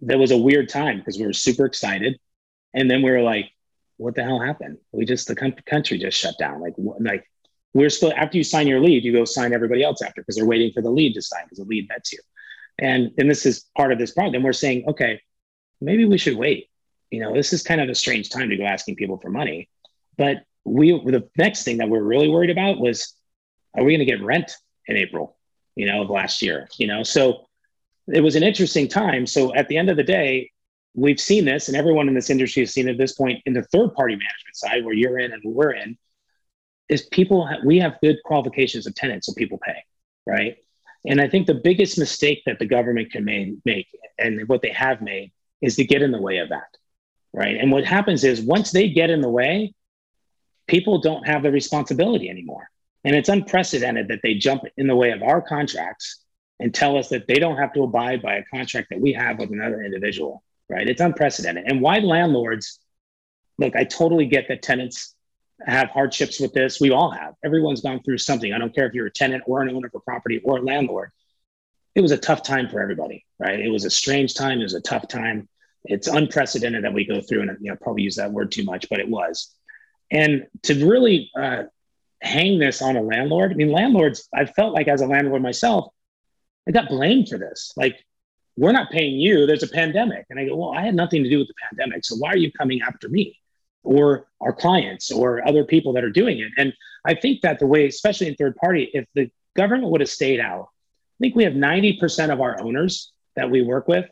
that 0.02 0.16
was 0.16 0.30
a 0.30 0.38
weird 0.38 0.68
time 0.68 0.98
because 0.98 1.18
we 1.18 1.26
were 1.26 1.32
super 1.32 1.66
excited, 1.66 2.20
and 2.72 2.88
then 2.88 3.02
we 3.02 3.10
were 3.10 3.22
like, 3.22 3.50
what 3.96 4.14
the 4.14 4.22
hell 4.22 4.38
happened? 4.38 4.78
We 4.92 5.06
just 5.06 5.26
the 5.26 5.34
country 5.66 5.98
just 5.98 6.16
shut 6.16 6.38
down. 6.38 6.60
Like 6.60 6.74
like 7.00 7.28
we're 7.74 7.90
still 7.90 8.12
after 8.16 8.38
you 8.38 8.44
sign 8.44 8.68
your 8.68 8.78
lead, 8.78 9.02
you 9.02 9.12
go 9.12 9.24
sign 9.24 9.52
everybody 9.52 9.82
else 9.82 10.02
after 10.02 10.20
because 10.20 10.36
they're 10.36 10.46
waiting 10.46 10.70
for 10.72 10.82
the 10.82 10.90
lead 10.90 11.14
to 11.14 11.20
sign 11.20 11.46
because 11.46 11.58
the 11.58 11.64
lead 11.64 11.88
vets 11.88 12.12
you. 12.12 12.20
And 12.78 13.10
and 13.18 13.28
this 13.28 13.44
is 13.44 13.64
part 13.76 13.90
of 13.90 13.98
this 13.98 14.12
problem. 14.12 14.34
Then 14.34 14.44
we're 14.44 14.52
saying, 14.52 14.84
okay, 14.86 15.20
maybe 15.80 16.04
we 16.04 16.16
should 16.16 16.36
wait. 16.36 16.70
You 17.10 17.20
know, 17.20 17.34
this 17.34 17.52
is 17.52 17.62
kind 17.62 17.80
of 17.80 17.88
a 17.88 17.94
strange 17.94 18.30
time 18.30 18.50
to 18.50 18.56
go 18.56 18.64
asking 18.64 18.96
people 18.96 19.18
for 19.18 19.30
money. 19.30 19.68
But 20.16 20.44
we 20.64 20.92
the 20.92 21.28
next 21.36 21.64
thing 21.64 21.78
that 21.78 21.88
we're 21.88 22.02
really 22.02 22.28
worried 22.28 22.50
about 22.50 22.78
was, 22.78 23.14
are 23.76 23.84
we 23.84 23.92
going 23.92 24.06
to 24.06 24.12
get 24.12 24.22
rent 24.22 24.52
in 24.86 24.96
April? 24.96 25.36
You 25.74 25.86
know, 25.86 26.02
of 26.02 26.10
last 26.10 26.42
year. 26.42 26.68
You 26.78 26.86
know, 26.86 27.02
so 27.02 27.46
it 28.12 28.20
was 28.20 28.36
an 28.36 28.42
interesting 28.42 28.88
time. 28.88 29.26
So 29.26 29.54
at 29.54 29.68
the 29.68 29.76
end 29.76 29.90
of 29.90 29.96
the 29.96 30.02
day, 30.02 30.50
we've 30.94 31.20
seen 31.20 31.44
this, 31.44 31.68
and 31.68 31.76
everyone 31.76 32.08
in 32.08 32.14
this 32.14 32.30
industry 32.30 32.62
has 32.62 32.72
seen 32.72 32.88
it 32.88 32.92
at 32.92 32.98
this 32.98 33.12
point 33.12 33.42
in 33.46 33.52
the 33.52 33.62
third 33.64 33.94
party 33.94 34.14
management 34.14 34.54
side, 34.54 34.84
where 34.84 34.94
you're 34.94 35.18
in 35.18 35.32
and 35.32 35.42
we're 35.44 35.72
in, 35.72 35.98
is 36.88 37.02
people, 37.02 37.48
we 37.64 37.78
have 37.78 37.98
good 38.00 38.16
qualifications 38.24 38.86
of 38.86 38.94
tenants, 38.94 39.26
so 39.26 39.34
people 39.34 39.58
pay, 39.58 39.76
right? 40.24 40.56
And 41.04 41.20
I 41.20 41.28
think 41.28 41.46
the 41.46 41.54
biggest 41.54 41.98
mistake 41.98 42.42
that 42.46 42.58
the 42.58 42.64
government 42.64 43.12
can 43.12 43.24
make, 43.24 43.88
and 44.18 44.48
what 44.48 44.62
they 44.62 44.70
have 44.70 45.02
made, 45.02 45.32
is 45.60 45.76
to 45.76 45.84
get 45.84 46.00
in 46.00 46.12
the 46.12 46.20
way 46.20 46.38
of 46.38 46.48
that, 46.48 46.76
right? 47.36 47.56
And 47.60 47.70
what 47.70 47.84
happens 47.84 48.24
is 48.24 48.40
once 48.40 48.72
they 48.72 48.88
get 48.88 49.10
in 49.10 49.20
the 49.20 49.28
way, 49.28 49.74
people 50.66 50.98
don't 51.00 51.28
have 51.28 51.42
the 51.42 51.52
responsibility 51.52 52.30
anymore. 52.30 52.68
And 53.04 53.14
it's 53.14 53.28
unprecedented 53.28 54.08
that 54.08 54.20
they 54.22 54.34
jump 54.34 54.62
in 54.76 54.88
the 54.88 54.96
way 54.96 55.12
of 55.12 55.22
our 55.22 55.42
contracts 55.42 56.24
and 56.58 56.74
tell 56.74 56.96
us 56.96 57.10
that 57.10 57.28
they 57.28 57.34
don't 57.34 57.58
have 57.58 57.74
to 57.74 57.82
abide 57.82 58.22
by 58.22 58.36
a 58.36 58.44
contract 58.44 58.88
that 58.90 59.00
we 59.00 59.12
have 59.12 59.38
with 59.38 59.52
another 59.52 59.82
individual, 59.82 60.42
right? 60.70 60.88
It's 60.88 61.02
unprecedented. 61.02 61.66
And 61.68 61.82
why 61.82 61.98
landlords, 61.98 62.80
look, 63.58 63.76
I 63.76 63.84
totally 63.84 64.26
get 64.26 64.48
that 64.48 64.62
tenants 64.62 65.14
have 65.66 65.90
hardships 65.90 66.40
with 66.40 66.54
this. 66.54 66.80
We 66.80 66.90
all 66.90 67.10
have. 67.10 67.34
Everyone's 67.44 67.82
gone 67.82 68.02
through 68.02 68.18
something. 68.18 68.52
I 68.52 68.58
don't 68.58 68.74
care 68.74 68.86
if 68.86 68.94
you're 68.94 69.06
a 69.06 69.12
tenant 69.12 69.44
or 69.46 69.60
an 69.60 69.68
owner 69.68 69.88
of 69.88 69.94
a 69.94 70.00
property 70.00 70.40
or 70.42 70.58
a 70.58 70.62
landlord. 70.62 71.10
It 71.94 72.00
was 72.00 72.12
a 72.12 72.18
tough 72.18 72.42
time 72.42 72.68
for 72.68 72.80
everybody, 72.80 73.24
right? 73.38 73.60
It 73.60 73.70
was 73.70 73.84
a 73.84 73.90
strange 73.90 74.34
time. 74.34 74.60
It 74.60 74.64
was 74.64 74.74
a 74.74 74.80
tough 74.80 75.06
time. 75.06 75.48
It's 75.88 76.08
unprecedented 76.08 76.84
that 76.84 76.92
we 76.92 77.04
go 77.04 77.20
through, 77.20 77.42
and 77.42 77.56
you 77.60 77.70
know, 77.70 77.76
probably 77.76 78.02
use 78.02 78.16
that 78.16 78.32
word 78.32 78.52
too 78.52 78.64
much, 78.64 78.88
but 78.88 79.00
it 79.00 79.08
was. 79.08 79.54
And 80.10 80.46
to 80.64 80.86
really 80.86 81.30
uh, 81.38 81.64
hang 82.22 82.58
this 82.58 82.82
on 82.82 82.96
a 82.96 83.02
landlord, 83.02 83.52
I 83.52 83.54
mean, 83.54 83.72
landlords. 83.72 84.28
I 84.34 84.44
felt 84.44 84.74
like 84.74 84.88
as 84.88 85.00
a 85.00 85.06
landlord 85.06 85.42
myself, 85.42 85.92
I 86.68 86.72
got 86.72 86.88
blamed 86.88 87.28
for 87.28 87.38
this. 87.38 87.72
Like, 87.76 87.96
we're 88.56 88.72
not 88.72 88.90
paying 88.90 89.16
you. 89.16 89.46
There's 89.46 89.62
a 89.62 89.68
pandemic, 89.68 90.26
and 90.30 90.38
I 90.38 90.46
go, 90.46 90.56
well, 90.56 90.72
I 90.72 90.82
had 90.82 90.94
nothing 90.94 91.22
to 91.24 91.30
do 91.30 91.38
with 91.38 91.48
the 91.48 91.54
pandemic. 91.68 92.04
So 92.04 92.16
why 92.16 92.30
are 92.30 92.38
you 92.38 92.52
coming 92.52 92.80
after 92.82 93.08
me? 93.08 93.38
or 93.86 94.26
our 94.40 94.52
clients 94.52 95.10
or 95.10 95.46
other 95.46 95.64
people 95.64 95.92
that 95.94 96.04
are 96.04 96.10
doing 96.10 96.40
it. 96.40 96.50
And 96.58 96.74
I 97.04 97.14
think 97.14 97.40
that 97.42 97.58
the 97.58 97.66
way, 97.66 97.86
especially 97.86 98.26
in 98.26 98.34
third 98.34 98.56
party, 98.56 98.90
if 98.92 99.06
the 99.14 99.30
government 99.56 99.90
would 99.90 100.00
have 100.00 100.10
stayed 100.10 100.40
out, 100.40 100.68
I 100.68 101.18
think 101.20 101.36
we 101.36 101.44
have 101.44 101.54
90% 101.54 102.30
of 102.30 102.40
our 102.40 102.60
owners 102.60 103.12
that 103.36 103.50
we 103.50 103.62
work 103.62 103.88
with 103.88 104.06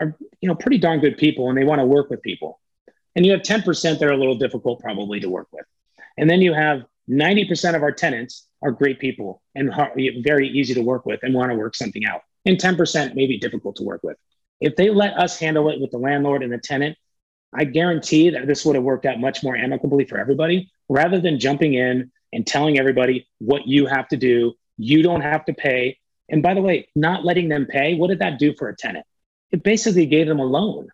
are, 0.00 0.16
you 0.40 0.48
know, 0.48 0.54
pretty 0.54 0.78
darn 0.78 1.00
good 1.00 1.16
people 1.16 1.48
and 1.48 1.58
they 1.58 1.64
want 1.64 1.80
to 1.80 1.86
work 1.86 2.10
with 2.10 2.22
people. 2.22 2.60
And 3.14 3.24
you 3.24 3.32
have 3.32 3.42
10% 3.42 3.98
that 3.98 4.02
are 4.02 4.12
a 4.12 4.16
little 4.16 4.36
difficult 4.36 4.80
probably 4.80 5.20
to 5.20 5.28
work 5.28 5.48
with. 5.52 5.64
And 6.18 6.28
then 6.28 6.40
you 6.40 6.52
have 6.52 6.82
90% 7.08 7.74
of 7.74 7.82
our 7.82 7.92
tenants 7.92 8.46
are 8.62 8.70
great 8.70 8.98
people 8.98 9.42
and 9.54 9.72
very 10.22 10.48
easy 10.48 10.74
to 10.74 10.82
work 10.82 11.06
with 11.06 11.20
and 11.22 11.34
want 11.34 11.50
to 11.50 11.56
work 11.56 11.74
something 11.74 12.04
out. 12.04 12.22
And 12.44 12.58
10% 12.58 13.14
may 13.14 13.26
be 13.26 13.38
difficult 13.38 13.76
to 13.76 13.84
work 13.84 14.02
with. 14.02 14.16
If 14.60 14.76
they 14.76 14.90
let 14.90 15.18
us 15.18 15.38
handle 15.38 15.68
it 15.70 15.80
with 15.80 15.90
the 15.90 15.98
landlord 15.98 16.42
and 16.42 16.52
the 16.52 16.58
tenant, 16.58 16.96
I 17.52 17.64
guarantee 17.64 18.30
that 18.30 18.46
this 18.46 18.64
would 18.64 18.74
have 18.74 18.84
worked 18.84 19.06
out 19.06 19.20
much 19.20 19.42
more 19.42 19.56
amicably 19.56 20.04
for 20.04 20.18
everybody 20.18 20.70
rather 20.88 21.20
than 21.20 21.38
jumping 21.38 21.74
in 21.74 22.10
and 22.32 22.46
telling 22.46 22.78
everybody 22.78 23.28
what 23.38 23.66
you 23.66 23.86
have 23.86 24.08
to 24.08 24.16
do. 24.16 24.54
You 24.76 25.02
don't 25.02 25.22
have 25.22 25.44
to 25.46 25.54
pay. 25.54 25.98
And 26.28 26.42
by 26.42 26.54
the 26.54 26.60
way, 26.60 26.88
not 26.94 27.24
letting 27.24 27.48
them 27.48 27.66
pay, 27.66 27.94
what 27.94 28.08
did 28.08 28.18
that 28.18 28.38
do 28.38 28.54
for 28.54 28.68
a 28.68 28.76
tenant? 28.76 29.06
It 29.56 29.62
basically 29.62 30.04
gave 30.04 30.26
them 30.26 30.38
a 30.38 30.44
loan. 30.44 30.90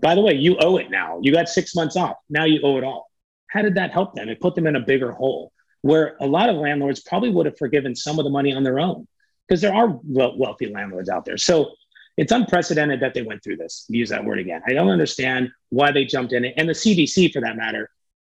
By 0.00 0.14
the 0.14 0.22
way, 0.22 0.32
you 0.32 0.56
owe 0.58 0.78
it 0.78 0.90
now. 0.90 1.18
You 1.20 1.32
got 1.32 1.50
six 1.50 1.74
months 1.74 1.96
off. 1.96 2.16
Now 2.30 2.44
you 2.46 2.60
owe 2.62 2.78
it 2.78 2.84
all. 2.84 3.10
How 3.48 3.60
did 3.60 3.74
that 3.74 3.92
help 3.92 4.14
them? 4.14 4.30
It 4.30 4.40
put 4.40 4.54
them 4.54 4.66
in 4.66 4.76
a 4.76 4.80
bigger 4.80 5.12
hole 5.12 5.52
where 5.82 6.16
a 6.22 6.26
lot 6.26 6.48
of 6.48 6.56
landlords 6.56 7.00
probably 7.00 7.28
would 7.28 7.44
have 7.44 7.58
forgiven 7.58 7.94
some 7.94 8.18
of 8.18 8.24
the 8.24 8.30
money 8.30 8.54
on 8.54 8.62
their 8.62 8.80
own 8.80 9.06
because 9.46 9.60
there 9.60 9.74
are 9.74 10.00
wealthy 10.02 10.72
landlords 10.72 11.10
out 11.10 11.26
there. 11.26 11.36
So 11.36 11.72
it's 12.16 12.32
unprecedented 12.32 13.00
that 13.00 13.12
they 13.12 13.20
went 13.20 13.44
through 13.44 13.58
this. 13.58 13.84
Use 13.90 14.08
that 14.08 14.24
word 14.24 14.38
again. 14.38 14.62
I 14.66 14.72
don't 14.72 14.88
understand 14.88 15.50
why 15.68 15.92
they 15.92 16.06
jumped 16.06 16.32
in 16.32 16.46
it. 16.46 16.54
And 16.56 16.66
the 16.66 16.72
CDC, 16.72 17.34
for 17.34 17.42
that 17.42 17.58
matter, 17.58 17.90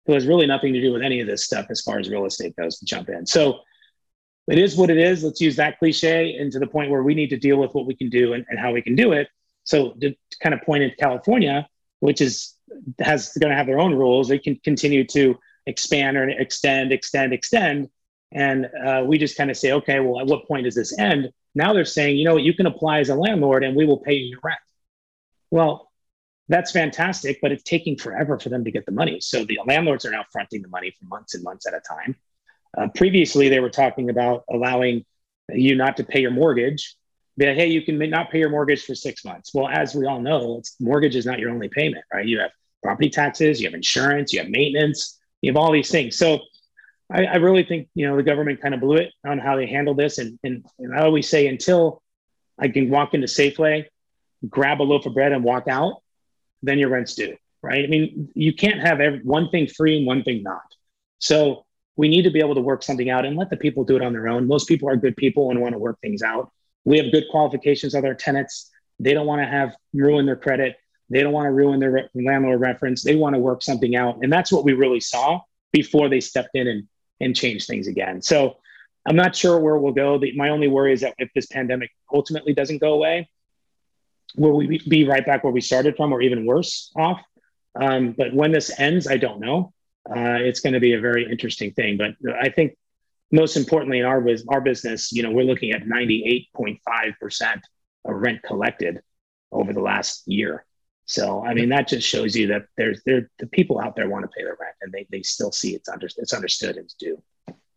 who 0.07 0.13
has 0.13 0.25
really 0.25 0.47
nothing 0.47 0.73
to 0.73 0.81
do 0.81 0.91
with 0.91 1.03
any 1.03 1.19
of 1.19 1.27
this 1.27 1.43
stuff 1.43 1.67
as 1.69 1.81
far 1.81 1.99
as 1.99 2.09
real 2.09 2.25
estate 2.25 2.55
goes, 2.55 2.79
to 2.79 2.85
jump 2.85 3.09
in. 3.09 3.27
So 3.27 3.59
it 4.47 4.57
is 4.57 4.75
what 4.75 4.89
it 4.89 4.97
is. 4.97 5.23
Let's 5.23 5.39
use 5.39 5.55
that 5.57 5.77
cliche 5.77 6.37
and 6.37 6.51
to 6.51 6.57
the 6.57 6.67
point 6.67 6.89
where 6.89 7.03
we 7.03 7.13
need 7.13 7.29
to 7.29 7.37
deal 7.37 7.57
with 7.57 7.75
what 7.75 7.85
we 7.85 7.95
can 7.95 8.09
do 8.09 8.33
and, 8.33 8.43
and 8.49 8.59
how 8.59 8.71
we 8.71 8.81
can 8.81 8.95
do 8.95 9.11
it. 9.11 9.27
So 9.65 9.91
to, 10.01 10.15
kind 10.41 10.55
of 10.55 10.61
point 10.61 10.83
into 10.83 10.95
California, 10.95 11.67
which 11.99 12.21
is 12.21 12.55
has 12.99 13.33
going 13.39 13.51
to 13.51 13.55
have 13.55 13.67
their 13.67 13.79
own 13.79 13.93
rules, 13.93 14.27
they 14.27 14.39
can 14.39 14.55
continue 14.63 15.05
to 15.07 15.37
expand 15.65 16.17
or 16.17 16.29
extend, 16.29 16.91
extend, 16.91 17.33
extend. 17.33 17.89
And 18.31 18.69
uh, 18.85 19.03
we 19.05 19.17
just 19.17 19.37
kind 19.37 19.51
of 19.51 19.57
say, 19.57 19.71
okay, 19.73 19.99
well, 19.99 20.19
at 20.19 20.27
what 20.27 20.47
point 20.47 20.65
does 20.65 20.75
this 20.75 20.97
end? 20.97 21.31
Now 21.53 21.73
they're 21.73 21.85
saying, 21.85 22.17
you 22.17 22.25
know 22.25 22.33
what, 22.35 22.43
you 22.43 22.53
can 22.53 22.65
apply 22.65 22.99
as 22.99 23.09
a 23.09 23.15
landlord 23.15 23.63
and 23.63 23.75
we 23.75 23.85
will 23.85 23.99
pay 23.99 24.13
you 24.13 24.25
your 24.31 24.39
rent. 24.43 24.59
Well, 25.51 25.91
that's 26.47 26.71
fantastic, 26.71 27.39
but 27.41 27.51
it's 27.51 27.63
taking 27.63 27.97
forever 27.97 28.37
for 28.37 28.49
them 28.49 28.63
to 28.65 28.71
get 28.71 28.85
the 28.85 28.91
money. 28.91 29.19
So 29.21 29.45
the 29.45 29.59
landlords 29.65 30.05
are 30.05 30.11
now 30.11 30.25
fronting 30.31 30.61
the 30.61 30.67
money 30.67 30.91
for 30.91 31.05
months 31.05 31.33
and 31.33 31.43
months 31.43 31.65
at 31.65 31.73
a 31.73 31.79
time. 31.79 32.15
Uh, 32.77 32.87
previously, 32.93 33.49
they 33.49 33.59
were 33.59 33.69
talking 33.69 34.09
about 34.09 34.43
allowing 34.49 35.05
you 35.49 35.75
not 35.75 35.97
to 35.97 36.03
pay 36.03 36.19
your 36.19 36.31
mortgage. 36.31 36.95
But 37.37 37.55
hey, 37.55 37.67
you 37.67 37.81
can 37.81 37.97
not 38.09 38.31
pay 38.31 38.39
your 38.39 38.49
mortgage 38.49 38.85
for 38.85 38.95
six 38.95 39.25
months. 39.25 39.53
Well, 39.53 39.67
as 39.67 39.93
we 39.93 40.05
all 40.05 40.21
know, 40.21 40.61
mortgage 40.79 41.15
is 41.15 41.25
not 41.25 41.39
your 41.39 41.49
only 41.49 41.67
payment, 41.67 42.05
right? 42.13 42.25
You 42.25 42.39
have 42.39 42.51
property 42.81 43.09
taxes, 43.09 43.59
you 43.59 43.67
have 43.67 43.73
insurance, 43.73 44.31
you 44.31 44.39
have 44.39 44.49
maintenance, 44.49 45.19
you 45.41 45.51
have 45.51 45.57
all 45.57 45.71
these 45.71 45.91
things. 45.91 46.17
So 46.17 46.39
I, 47.11 47.25
I, 47.25 47.35
really 47.35 47.63
think 47.63 47.89
you 47.93 48.07
know 48.07 48.15
the 48.15 48.23
government 48.23 48.61
kind 48.61 48.73
of 48.73 48.79
blew 48.79 48.95
it 48.95 49.11
on 49.25 49.37
how 49.37 49.55
they 49.57 49.67
handled 49.67 49.97
this, 49.97 50.17
and, 50.17 50.39
and 50.43 50.65
and 50.79 50.95
I 50.95 51.03
always 51.03 51.29
say 51.29 51.47
until 51.47 52.01
I 52.57 52.69
can 52.69 52.89
walk 52.89 53.13
into 53.13 53.27
Safeway, 53.27 53.85
grab 54.49 54.81
a 54.81 54.83
loaf 54.83 55.05
of 55.05 55.13
bread, 55.13 55.31
and 55.31 55.43
walk 55.43 55.67
out, 55.67 56.01
then 56.63 56.79
your 56.79 56.89
rent's 56.89 57.15
due, 57.15 57.35
right? 57.61 57.83
I 57.83 57.87
mean, 57.87 58.29
you 58.33 58.53
can't 58.53 58.79
have 58.79 59.01
every, 59.01 59.19
one 59.19 59.49
thing 59.49 59.67
free 59.67 59.97
and 59.97 60.07
one 60.07 60.23
thing 60.23 60.41
not. 60.41 60.63
So 61.19 61.65
we 61.95 62.07
need 62.07 62.23
to 62.23 62.31
be 62.31 62.39
able 62.39 62.55
to 62.55 62.61
work 62.61 62.83
something 62.83 63.09
out 63.09 63.25
and 63.25 63.37
let 63.37 63.49
the 63.49 63.57
people 63.57 63.83
do 63.83 63.95
it 63.95 64.01
on 64.01 64.13
their 64.13 64.27
own. 64.27 64.47
Most 64.47 64.67
people 64.67 64.89
are 64.89 64.95
good 64.95 65.15
people 65.15 65.51
and 65.51 65.61
want 65.61 65.73
to 65.73 65.79
work 65.79 65.99
things 66.01 66.21
out. 66.21 66.51
We 66.85 66.97
have 66.99 67.11
good 67.11 67.25
qualifications 67.29 67.93
of 67.95 68.05
our 68.05 68.13
tenants. 68.13 68.71
They 68.99 69.13
don't 69.13 69.27
want 69.27 69.41
to 69.41 69.47
have 69.47 69.75
ruin 69.93 70.25
their 70.25 70.35
credit. 70.35 70.77
They 71.09 71.21
don't 71.21 71.33
want 71.33 71.45
to 71.45 71.51
ruin 71.51 71.79
their 71.79 71.91
re- 71.91 72.09
landlord 72.15 72.61
reference. 72.61 73.03
They 73.03 73.15
want 73.15 73.35
to 73.35 73.39
work 73.39 73.61
something 73.61 73.95
out, 73.95 74.19
and 74.21 74.31
that's 74.31 74.51
what 74.51 74.63
we 74.63 74.73
really 74.73 74.99
saw 74.99 75.41
before 75.71 76.09
they 76.09 76.21
stepped 76.21 76.51
in 76.53 76.67
and 76.67 76.87
and 77.21 77.35
change 77.35 77.65
things 77.65 77.87
again. 77.87 78.21
So 78.21 78.57
I'm 79.05 79.15
not 79.15 79.35
sure 79.35 79.59
where 79.59 79.77
we'll 79.77 79.93
go. 79.93 80.17
The, 80.17 80.35
my 80.35 80.49
only 80.49 80.67
worry 80.67 80.93
is 80.93 81.01
that 81.01 81.13
if 81.17 81.29
this 81.33 81.45
pandemic 81.45 81.91
ultimately 82.13 82.53
doesn't 82.53 82.79
go 82.79 82.93
away, 82.93 83.29
will 84.35 84.55
we 84.55 84.79
be 84.87 85.07
right 85.07 85.25
back 85.25 85.43
where 85.43 85.53
we 85.53 85.61
started 85.61 85.95
from 85.95 86.11
or 86.11 86.21
even 86.21 86.45
worse 86.45 86.91
off? 86.95 87.21
Um, 87.79 88.13
but 88.17 88.33
when 88.33 88.51
this 88.51 88.71
ends, 88.79 89.07
I 89.07 89.17
don't 89.17 89.39
know. 89.39 89.73
Uh, 90.09 90.37
it's 90.39 90.59
going 90.59 90.73
to 90.73 90.79
be 90.79 90.93
a 90.93 90.99
very 90.99 91.29
interesting 91.29 91.71
thing. 91.71 91.97
But 91.97 92.15
I 92.39 92.49
think 92.49 92.77
most 93.31 93.57
importantly 93.57 93.99
in 93.99 94.05
our, 94.05 94.25
our 94.49 94.61
business, 94.61 95.11
you 95.11 95.23
know, 95.23 95.31
we're 95.31 95.43
looking 95.43 95.71
at 95.71 95.83
98.5% 95.83 97.61
of 98.05 98.15
rent 98.15 98.41
collected 98.43 99.01
over 99.51 99.73
the 99.73 99.81
last 99.81 100.23
year. 100.27 100.65
So, 101.05 101.45
I 101.45 101.53
mean, 101.53 101.69
that 101.69 101.87
just 101.87 102.07
shows 102.07 102.35
you 102.35 102.47
that 102.47 102.65
there's 102.77 103.01
there 103.05 103.29
the 103.37 103.45
people 103.47 103.79
out 103.79 103.95
there 103.95 104.09
want 104.09 104.23
to 104.23 104.29
pay 104.35 104.43
their 104.43 104.57
rent 104.59 104.75
and 104.81 104.91
they, 104.91 105.05
they 105.11 105.21
still 105.21 105.51
see 105.51 105.75
it's 105.75 105.87
under 105.87 106.07
it's 106.17 106.33
understood 106.33 106.77
and 106.77 106.85
it's 106.85 106.95
due. 106.95 107.21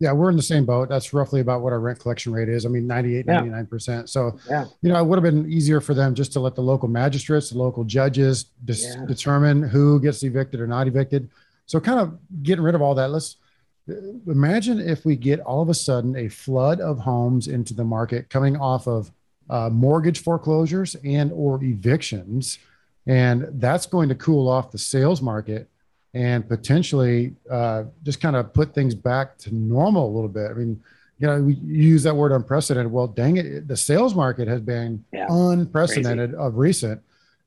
Yeah, 0.01 0.13
we're 0.13 0.31
in 0.31 0.37
the 0.37 0.43
same 0.43 0.65
boat. 0.65 0.89
That's 0.89 1.13
roughly 1.13 1.41
about 1.41 1.61
what 1.61 1.73
our 1.73 1.81
rent 1.81 1.99
collection 1.99 2.33
rate 2.33 2.49
is. 2.49 2.65
I 2.65 2.69
mean, 2.69 2.87
98, 2.87 3.25
yeah. 3.27 3.41
99%. 3.41 4.09
So, 4.09 4.39
yeah. 4.49 4.67
you 4.81 4.93
know, 4.93 5.01
it 5.01 5.05
would 5.05 5.17
have 5.17 5.25
been 5.25 5.51
easier 5.51 5.81
for 5.81 5.93
them 5.93 6.15
just 6.15 6.33
to 6.35 6.41
let 6.41 6.55
the 6.55 6.61
local 6.61 6.89
magistrates, 6.89 7.51
the 7.51 7.59
local 7.59 7.83
judges 7.83 8.45
dis- 8.65 8.85
yeah. 8.85 9.05
determine 9.07 9.61
who 9.61 10.01
gets 10.01 10.23
evicted 10.23 10.61
or 10.61 10.69
not 10.69 10.87
evicted. 10.87 11.29
So, 11.67 11.81
kind 11.81 11.99
of 11.99 12.17
getting 12.45 12.63
rid 12.63 12.77
of 12.77 12.81
all 12.81 12.95
that. 12.95 13.11
Let's 13.11 13.37
imagine 14.27 14.81
if 14.81 15.05
we 15.05 15.17
get 15.17 15.41
all 15.41 15.63
of 15.63 15.69
a 15.69 15.75
sudden 15.75 16.17
a 16.17 16.29
flood 16.29 16.81
of 16.81 16.99
homes 16.99 17.49
into 17.49 17.75
the 17.75 17.85
market 17.85 18.29
coming 18.31 18.57
off 18.57 18.87
of 18.87 19.11
uh, 19.51 19.71
mortgage 19.71 20.23
foreclosures 20.23 20.95
and 21.05 21.33
or 21.33 21.63
evictions 21.63 22.59
and 23.09 23.49
that's 23.53 23.87
going 23.87 24.09
to 24.11 24.15
cool 24.15 24.49
off 24.49 24.71
the 24.71 24.79
sales 24.79 25.23
market 25.23 25.69
and 26.15 26.47
potentially 26.47 27.35
uh, 27.51 27.85
just 28.03 28.21
kind 28.21 28.37
of 28.37 28.53
put 28.53 28.75
things 28.75 28.95
back 28.95 29.39
to 29.39 29.55
normal 29.55 30.07
a 30.07 30.13
little 30.15 30.29
bit. 30.29 30.51
I 30.51 30.55
mean, 30.55 30.83
you 31.19 31.27
know, 31.27 31.41
we 31.41 31.55
use 31.55 32.03
that 32.05 32.15
word 32.15 32.33
unprecedented. 32.33 32.93
Well, 32.93 33.09
dang 33.09 33.39
it, 33.39 33.67
the 33.67 33.77
sales 33.77 34.15
market 34.15 34.47
has 34.47 34.61
been 34.61 35.05
yeah, 35.13 35.27
unprecedented 35.29 36.31
crazy. 36.31 36.43
of 36.43 36.57
recent. 36.57 37.01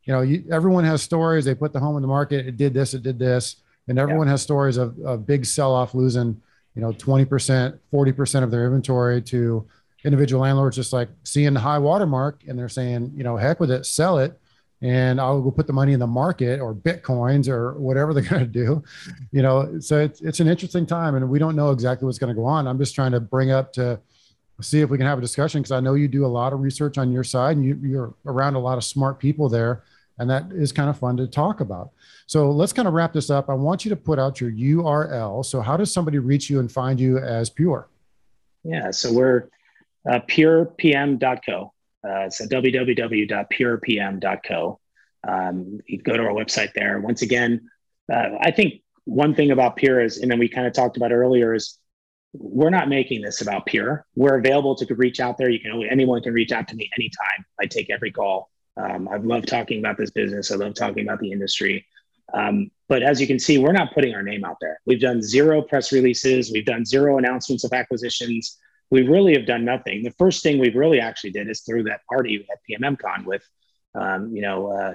You 0.04 0.14
know, 0.14 0.22
you, 0.22 0.44
everyone 0.52 0.84
has 0.84 1.02
stories. 1.02 1.46
They 1.46 1.56
put 1.56 1.74
the 1.74 1.80
home 1.80 1.96
in 1.96 2.02
the 2.02 2.08
market. 2.08 2.48
It 2.48 2.58
did 2.58 2.74
this. 2.74 2.94
It 2.94 3.04
did 3.04 3.20
this. 3.20 3.58
And 3.88 4.00
everyone 4.00 4.28
yeah. 4.28 4.32
has 4.32 4.42
stories 4.42 4.78
of, 4.78 4.96
a 5.06 5.18
big 5.18 5.46
sell-off 5.46 5.94
losing, 5.94 6.42
you 6.76 6.82
know, 6.82 6.92
20%, 6.92 7.78
40% 7.94 8.44
of 8.44 8.52
their 8.52 8.66
inventory 8.66 9.22
to 9.24 9.68
individual 10.04 10.42
landlords 10.42 10.76
just 10.76 10.94
like 10.94 11.10
seeing 11.24 11.54
the 11.54 11.60
high 11.60 11.78
watermark 11.78 12.44
and 12.48 12.58
they're 12.58 12.70
saying, 12.70 13.12
you 13.16 13.24
know, 13.24 13.38
heck 13.38 13.60
with 13.60 13.72
it, 13.72 13.86
sell 13.86 14.18
it 14.18 14.40
and 14.82 15.22
I'll 15.22 15.42
go 15.42 15.52
put 15.52 15.68
the 15.68 15.74
money 15.74 15.94
in 15.94 16.00
the 16.00 16.08
market 16.08 16.60
or 16.60 16.74
bitcoins 16.74 17.48
or 17.48 17.74
whatever 17.80 18.14
they're 18.16 18.24
going 18.24 18.42
to 18.42 18.48
do. 18.48 18.84
You 19.32 19.42
know, 19.42 19.80
so 19.80 20.00
it's 20.00 20.22
it's 20.22 20.40
an 20.40 20.48
interesting 20.48 20.86
time, 20.86 21.16
and 21.16 21.30
we 21.30 21.40
don't 21.40 21.56
know 21.56 21.72
exactly 21.72 22.06
what's 22.06 22.20
going 22.20 22.34
to 22.34 22.40
go 22.40 22.46
on. 22.46 22.68
I'm 22.68 22.80
just 22.80 22.96
trying 22.96 23.12
to 23.12 23.20
bring 23.20 23.52
up 23.52 23.74
to 23.74 24.00
see 24.62 24.82
if 24.82 24.90
we 24.90 24.98
can 24.98 25.08
have 25.08 25.18
a 25.18 25.22
discussion 25.22 25.62
because 25.62 25.72
I 25.72 25.80
know 25.80 25.96
you 25.96 26.08
do 26.08 26.24
a 26.24 26.28
lot 26.28 26.54
of 26.54 26.60
research 26.60 26.98
on 26.98 27.12
your 27.12 27.24
side, 27.24 27.58
and 27.58 27.66
you, 27.66 27.80
you're 27.82 28.14
around 28.26 28.56
a 28.56 28.60
lot 28.60 28.78
of 28.78 28.84
smart 28.84 29.20
people 29.20 29.50
there 29.50 29.84
And 30.22 30.30
that 30.30 30.52
is 30.52 30.72
kind 30.72 30.90
of 30.90 31.00
fun 31.00 31.18
to 31.18 31.26
talk 31.26 31.62
about. 31.62 31.90
So 32.28 32.52
let's 32.52 32.72
kind 32.72 32.88
of 32.88 32.94
wrap 32.94 33.12
this 33.12 33.32
up. 33.32 33.50
I 33.50 33.56
want 33.56 33.84
you 33.84 33.90
to 33.90 33.96
put 33.96 34.20
out 34.20 34.40
your 34.40 34.52
URL. 34.52 35.44
So, 35.44 35.62
how 35.62 35.76
does 35.76 35.92
somebody 35.92 36.20
reach 36.20 36.48
you 36.50 36.60
and 36.60 36.72
find 36.72 37.00
you 37.00 37.18
as 37.18 37.50
Pure? 37.50 37.90
Yeah, 38.64 38.92
so 38.92 39.12
we're 39.12 39.50
uh, 40.08 40.20
purepm.co. 40.28 41.74
Uh, 42.04 42.26
it's 42.26 42.40
www.purepm.co. 42.40 44.80
Um, 45.28 45.80
you 45.88 45.98
go 46.00 46.18
to 46.18 46.24
our 46.24 46.34
website 46.34 46.74
there. 46.74 47.00
Once 47.00 47.24
again, 47.24 47.70
uh, 48.12 48.30
I 48.42 48.50
think 48.52 48.82
one 49.06 49.36
thing 49.36 49.52
about 49.52 49.76
Pure 49.76 50.02
is, 50.02 50.18
and 50.18 50.30
then 50.30 50.40
we 50.40 50.48
kind 50.48 50.68
of 50.68 50.74
talked 50.74 50.98
about 50.98 51.12
earlier, 51.12 51.56
is 51.56 51.80
we're 52.34 52.70
not 52.70 52.90
making 52.90 53.22
this 53.22 53.42
about 53.42 53.66
Pure. 53.66 54.06
We're 54.16 54.38
available 54.38 54.76
to 54.76 54.96
reach 54.96 55.20
out 55.20 55.38
there. 55.38 55.50
You 55.50 55.60
can 55.60 55.84
anyone 55.90 56.22
can 56.22 56.34
reach 56.34 56.52
out 56.52 56.68
to 56.70 56.76
me 56.76 56.90
anytime. 56.98 57.46
I 57.60 57.66
take 57.66 57.90
every 57.90 58.12
call. 58.12 58.50
Um, 58.78 59.08
I 59.08 59.18
love 59.18 59.46
talking 59.46 59.80
about 59.80 59.98
this 59.98 60.12
business. 60.12 60.52
I 60.52 60.56
love 60.56 60.74
talking 60.74 61.04
about 61.04 61.20
the 61.20 61.32
industry. 61.32 61.86
Um, 62.34 62.72
but 62.88 63.04
as 63.04 63.20
you 63.20 63.28
can 63.28 63.40
see, 63.40 63.58
we're 63.58 63.72
not 63.74 63.94
putting 63.94 64.14
our 64.16 64.24
name 64.24 64.46
out 64.46 64.58
there. 64.62 64.80
We've 64.86 65.00
done 65.00 65.22
zero 65.22 65.62
press 65.62 65.92
releases. 65.92 66.52
We've 66.52 66.66
done 66.66 66.86
zero 66.86 67.18
announcements 67.18 67.64
of 67.64 67.74
acquisitions. 67.74 68.58
We 68.90 69.08
really 69.08 69.34
have 69.34 69.46
done 69.46 69.66
nothing. 69.66 70.04
The 70.04 70.12
first 70.12 70.44
thing 70.44 70.60
we've 70.60 70.76
really 70.76 71.00
actually 71.00 71.32
did 71.32 71.50
is 71.50 71.62
through 71.62 71.84
that 71.84 72.02
party 72.10 72.46
at 72.52 72.60
PMMCon 72.70 73.26
with, 73.26 73.44
um, 73.96 74.34
you 74.34 74.42
know, 74.42 74.72
uh, 74.72 74.94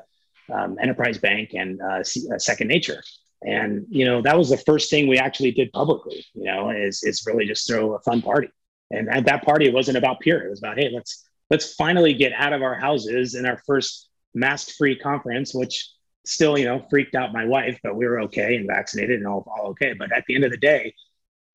um, 0.52 0.78
Enterprise 0.80 1.18
Bank 1.18 1.50
and 1.54 1.80
uh, 1.80 2.00
uh, 2.00 2.38
Second 2.38 2.68
Nature. 2.68 3.02
And 3.42 3.86
you 3.90 4.06
know 4.06 4.22
that 4.22 4.36
was 4.36 4.48
the 4.48 4.56
first 4.56 4.88
thing 4.88 5.08
we 5.08 5.18
actually 5.18 5.50
did 5.52 5.70
publicly. 5.72 6.24
You 6.34 6.44
know, 6.44 6.70
is 6.70 7.02
is 7.04 7.24
really 7.26 7.46
just 7.46 7.68
throw 7.68 7.94
a 7.94 8.00
fun 8.00 8.22
party. 8.22 8.48
And 8.90 9.08
at 9.10 9.26
that 9.26 9.44
party, 9.44 9.66
it 9.66 9.74
wasn't 9.74 9.98
about 9.98 10.20
Pure. 10.20 10.46
It 10.46 10.50
was 10.50 10.58
about 10.58 10.78
hey, 10.78 10.90
let's 10.92 11.25
let's 11.50 11.74
finally 11.74 12.14
get 12.14 12.32
out 12.32 12.52
of 12.52 12.62
our 12.62 12.74
houses 12.74 13.34
in 13.34 13.46
our 13.46 13.60
first 13.66 14.08
mask-free 14.34 14.98
conference, 14.98 15.54
which 15.54 15.90
still 16.24 16.58
you 16.58 16.64
know 16.64 16.84
freaked 16.90 17.14
out 17.14 17.32
my 17.32 17.44
wife, 17.44 17.78
but 17.82 17.96
we 17.96 18.06
were 18.06 18.20
okay 18.22 18.56
and 18.56 18.66
vaccinated 18.66 19.18
and 19.18 19.26
all 19.26 19.46
all 19.56 19.68
okay. 19.70 19.94
But 19.94 20.12
at 20.12 20.24
the 20.26 20.34
end 20.34 20.44
of 20.44 20.50
the 20.50 20.56
day, 20.56 20.94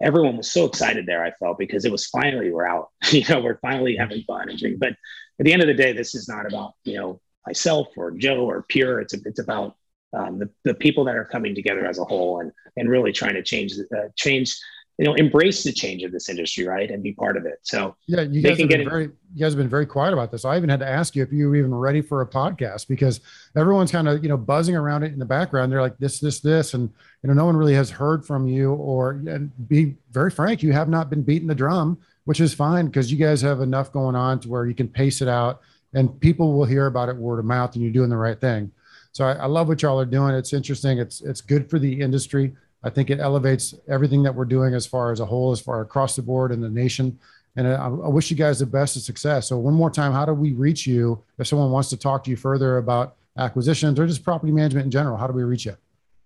everyone 0.02 0.38
was 0.38 0.52
so 0.52 0.66
excited 0.66 1.06
there. 1.06 1.24
I 1.24 1.32
felt 1.40 1.60
because 1.60 1.86
it 1.86 1.92
was 1.92 2.08
finally 2.08 2.52
we're 2.52 2.68
out. 2.68 2.90
you 3.12 3.24
know, 3.30 3.42
we're 3.42 3.60
finally 3.60 3.96
having 3.96 4.24
fun 4.24 4.50
and. 4.50 4.80
But 4.80 4.94
at 5.40 5.46
the 5.46 5.54
end 5.54 5.62
of 5.62 5.68
the 5.68 5.74
day, 5.74 5.94
this 5.94 6.16
is 6.16 6.28
not 6.28 6.46
about 6.46 6.74
you 6.84 6.98
know 6.98 7.22
myself 7.46 7.88
or 7.98 8.12
Joe 8.12 8.50
or 8.50 8.64
Pure. 8.64 9.02
It's 9.02 9.14
it's 9.14 9.40
about 9.40 9.76
um, 10.14 10.40
the, 10.40 10.50
the 10.64 10.74
people 10.74 11.06
that 11.06 11.16
are 11.16 11.26
coming 11.26 11.56
together 11.56 11.86
as 11.86 12.00
a 12.00 12.06
whole 12.06 12.42
and 12.42 12.52
and 12.78 12.90
really 12.90 13.12
trying 13.12 13.36
to 13.36 13.44
change 13.44 13.74
uh, 13.96 14.10
change 14.16 14.58
you 15.02 15.08
know 15.08 15.16
embrace 15.16 15.64
the 15.64 15.72
change 15.72 16.04
of 16.04 16.12
this 16.12 16.30
industry 16.30 16.66
right 16.68 16.92
and 16.92 17.02
be 17.02 17.12
part 17.12 17.36
of 17.36 17.44
it 17.46 17.58
so 17.64 17.96
yeah 18.06 18.22
you 18.22 18.40
guys, 18.40 18.60
have 18.60 18.70
been 18.70 18.88
very, 18.88 19.06
you 19.06 19.40
guys 19.40 19.52
have 19.54 19.58
been 19.58 19.68
very 19.68 19.86
quiet 19.86 20.14
about 20.14 20.32
this 20.32 20.46
i 20.46 20.56
even 20.56 20.70
had 20.70 20.80
to 20.80 20.88
ask 20.88 21.16
you 21.16 21.24
if 21.24 21.34
you 21.34 21.50
were 21.50 21.56
even 21.56 21.74
ready 21.74 22.02
for 22.02 22.22
a 22.22 22.28
podcast 22.28 22.88
because 22.88 23.20
everyone's 23.58 23.92
kind 23.92 24.08
of 24.08 24.22
you 24.22 24.30
know 24.30 24.38
buzzing 24.38 24.76
around 24.76 25.02
it 25.02 25.12
in 25.12 25.18
the 25.18 25.26
background 25.26 25.72
they're 25.72 25.82
like 25.82 25.98
this 25.98 26.20
this 26.20 26.40
this 26.40 26.76
and 26.76 26.88
you 27.24 27.28
know 27.28 27.34
no 27.34 27.46
one 27.46 27.58
really 27.58 27.74
has 27.74 27.90
heard 27.90 28.24
from 28.24 28.48
you 28.48 28.74
or 28.74 29.12
and 29.12 29.52
be 29.68 29.96
very 30.12 30.30
frank 30.30 30.62
you 30.62 30.72
have 30.72 30.88
not 30.88 31.10
been 31.10 31.24
beating 31.24 31.48
the 31.48 31.56
drum 31.56 31.98
which 32.26 32.40
is 32.40 32.54
fine 32.54 32.86
because 32.86 33.12
you 33.12 33.18
guys 33.18 33.42
have 33.42 33.62
enough 33.62 33.92
going 33.92 34.16
on 34.16 34.40
to 34.40 34.50
where 34.50 34.68
you 34.68 34.76
can 34.76 34.88
pace 34.88 35.20
it 35.20 35.28
out 35.28 35.62
and 35.96 36.20
people 36.20 36.54
will 36.54 36.66
hear 36.66 36.86
about 36.86 37.10
it 37.10 37.16
word 37.16 37.40
of 37.40 37.46
mouth 37.46 37.74
and 37.74 37.84
you're 37.84 37.92
doing 37.92 38.10
the 38.10 38.16
right 38.16 38.40
thing 38.40 38.72
so 39.14 39.26
I, 39.26 39.34
I 39.34 39.46
love 39.48 39.68
what 39.68 39.82
y'all 39.82 40.00
are 40.00 40.06
doing. 40.06 40.34
It's 40.34 40.54
interesting. 40.54 40.98
It's 40.98 41.20
it's 41.20 41.42
good 41.42 41.70
for 41.70 41.80
the 41.80 42.00
industry. 42.00 42.54
I 42.84 42.90
think 42.90 43.10
it 43.10 43.20
elevates 43.20 43.76
everything 43.88 44.24
that 44.24 44.34
we're 44.34 44.46
doing 44.46 44.74
as 44.74 44.86
far 44.86 45.12
as 45.12 45.20
a 45.20 45.26
whole, 45.26 45.52
as 45.52 45.60
far 45.60 45.82
across 45.82 46.16
the 46.16 46.22
board 46.22 46.52
in 46.52 46.62
the 46.62 46.70
nation. 46.70 47.20
And 47.56 47.68
I, 47.68 47.86
I, 47.86 48.08
wish 48.08 48.32
you 48.32 48.38
guys 48.38 48.60
the 48.60 48.66
best 48.66 48.96
of 48.96 49.02
success. 49.02 49.50
So 49.50 49.58
one 49.58 49.74
more 49.74 49.92
time, 49.92 50.14
how 50.14 50.26
do 50.26 50.34
we 50.34 50.54
reach 50.54 50.88
you 50.88 51.22
if 51.38 51.48
someone 51.48 51.70
wants 51.70 51.90
to 51.90 51.98
talk 51.98 52.24
to 52.24 52.30
you 52.30 52.38
further 52.38 52.78
about 52.78 53.18
acquisitions 53.38 54.00
or 54.00 54.08
just 54.08 54.24
property 54.24 54.54
management 54.54 54.86
in 54.86 54.92
general? 54.92 55.18
How 55.18 55.28
do 55.28 55.34
we 55.34 55.44
reach 55.44 55.66
you? 55.66 55.76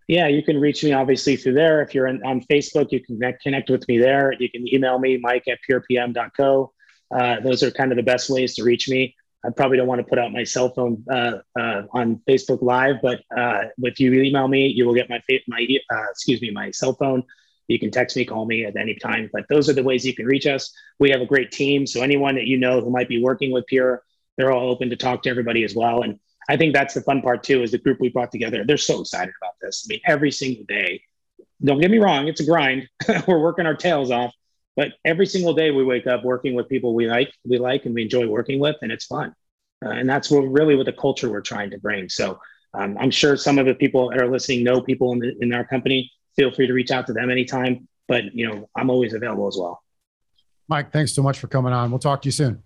Yeah, 0.08 0.28
you 0.28 0.44
can 0.44 0.62
reach 0.62 0.84
me 0.84 0.94
obviously 0.94 1.36
through 1.36 1.54
there. 1.54 1.82
If 1.82 1.96
you're 1.96 2.06
in, 2.08 2.24
on 2.24 2.42
Facebook, 2.42 2.92
you 2.92 3.00
can 3.00 3.20
connect, 3.42 3.70
with 3.70 3.88
me 3.88 3.98
there. 3.98 4.34
You 4.40 4.50
can 4.50 4.72
email 4.72 5.00
me, 5.00 5.18
mike 5.18 5.46
at 5.48 5.58
purepm.co. 5.68 6.72
Uh, 7.16 7.40
those 7.40 7.64
are 7.64 7.72
kind 7.72 7.92
of 7.92 7.96
the 7.96 8.04
best 8.04 8.30
ways 8.30 8.54
to 8.56 8.64
reach 8.64 8.88
me. 8.88 9.16
I 9.46 9.52
probably 9.52 9.78
don't 9.78 9.88
want 9.88 10.00
to 10.00 10.08
put 10.08 10.18
out 10.18 10.32
my 10.32 10.44
cell 10.44 10.70
phone 10.70 11.04
uh, 11.12 11.40
uh, 11.58 11.84
on 11.92 12.22
Facebook 12.28 12.62
Live, 12.62 12.96
but 13.02 13.22
uh, 13.36 13.66
if 13.80 14.00
you 14.00 14.14
email 14.14 14.48
me, 14.48 14.68
you 14.68 14.86
will 14.86 14.94
get 14.94 15.10
my 15.10 15.22
my 15.48 15.68
uh, 15.92 16.06
excuse 16.12 16.42
me 16.42 16.52
my 16.52 16.72
cell 16.72 16.94
phone. 16.94 17.24
You 17.68 17.80
can 17.80 17.92
text 17.92 18.16
me, 18.16 18.26
call 18.26 18.46
me 18.46 18.66
at 18.66 18.76
any 18.76 18.96
time. 18.96 19.30
But 19.34 19.46
those 19.50 19.70
are 19.70 19.74
the 19.74 19.84
ways 19.84 20.06
you 20.06 20.14
can 20.14 20.26
reach 20.26 20.46
us. 20.46 20.72
We 21.00 21.10
have 21.10 21.22
a 21.22 21.26
great 21.26 21.52
team, 21.52 21.88
so 21.88 22.02
anyone 22.02 22.36
that 22.36 22.46
you 22.46 22.58
know 22.58 22.82
who 22.82 22.90
might 22.90 23.10
be 23.10 23.22
working 23.22 23.52
with 23.52 23.66
Pure, 23.68 24.04
they're 24.38 24.52
all 24.52 24.70
open 24.70 24.90
to 24.90 24.96
talk 24.96 25.24
to 25.24 25.30
everybody 25.30 25.64
as 25.64 25.76
well. 25.76 26.02
And 26.02 26.20
I 26.48 26.58
think 26.58 26.74
that's 26.74 26.94
the 26.94 27.02
fun 27.02 27.22
part 27.22 27.44
too. 27.44 27.64
Is 27.64 27.72
the 27.72 27.78
group 27.78 28.00
we 28.00 28.10
brought 28.10 28.32
together? 28.32 28.64
They're 28.66 28.78
so 28.78 29.02
excited 29.02 29.34
about 29.42 29.54
this. 29.62 29.88
I 29.88 29.94
mean, 29.94 30.02
every 30.06 30.32
single 30.32 30.66
day. 30.66 31.02
Don't 31.64 31.80
get 31.80 31.90
me 31.90 32.00
wrong; 32.00 32.28
it's 32.28 32.42
a 32.42 32.46
grind. 32.46 32.88
We're 33.28 33.40
working 33.40 33.66
our 33.66 33.76
tails 33.76 34.12
off, 34.12 34.34
but 34.76 34.94
every 35.06 35.26
single 35.26 35.54
day 35.54 35.72
we 35.72 35.84
wake 35.84 36.08
up 36.08 36.24
working 36.24 36.54
with 36.54 36.68
people 36.68 36.94
we 36.94 37.08
like, 37.08 37.32
we 37.48 37.58
like, 37.58 37.86
and 37.86 37.96
we 37.96 38.04
enjoy 38.04 38.28
working 38.28 38.60
with, 38.60 38.76
and 38.82 38.92
it's 38.92 39.06
fun. 39.06 39.34
Uh, 39.86 39.90
and 39.90 40.10
that's 40.10 40.30
what 40.32 40.42
really 40.42 40.76
what 40.76 40.86
the 40.86 40.94
culture 40.94 41.30
we're 41.30 41.42
trying 41.42 41.70
to 41.72 41.78
bring. 41.78 42.10
So 42.10 42.40
um, 42.74 42.98
I'm 43.00 43.12
sure 43.12 43.38
some 43.38 43.58
of 43.58 43.66
the 43.66 43.76
people 43.76 44.10
that 44.10 44.22
are 44.22 44.30
listening 44.30 44.64
know 44.64 44.82
people 44.82 45.14
in, 45.14 45.20
the, 45.20 45.36
in 45.40 45.54
our 45.54 45.66
company. 45.66 46.12
Feel 46.36 46.52
free 46.52 46.68
to 46.68 46.74
reach 46.74 46.92
out 46.92 47.08
to 47.08 47.14
them 47.14 47.30
anytime. 47.30 47.88
But 48.08 48.36
you 48.36 48.48
know, 48.48 48.70
I'm 48.76 48.90
always 48.90 49.14
available 49.14 49.48
as 49.48 49.58
well. 49.58 49.82
Mike, 50.68 50.92
thanks 50.92 51.14
so 51.14 51.24
much 51.24 51.40
for 51.40 51.48
coming 51.48 51.74
on. 51.74 51.92
We'll 51.92 52.00
talk 52.00 52.22
to 52.24 52.28
you 52.28 52.32
soon. 52.32 52.62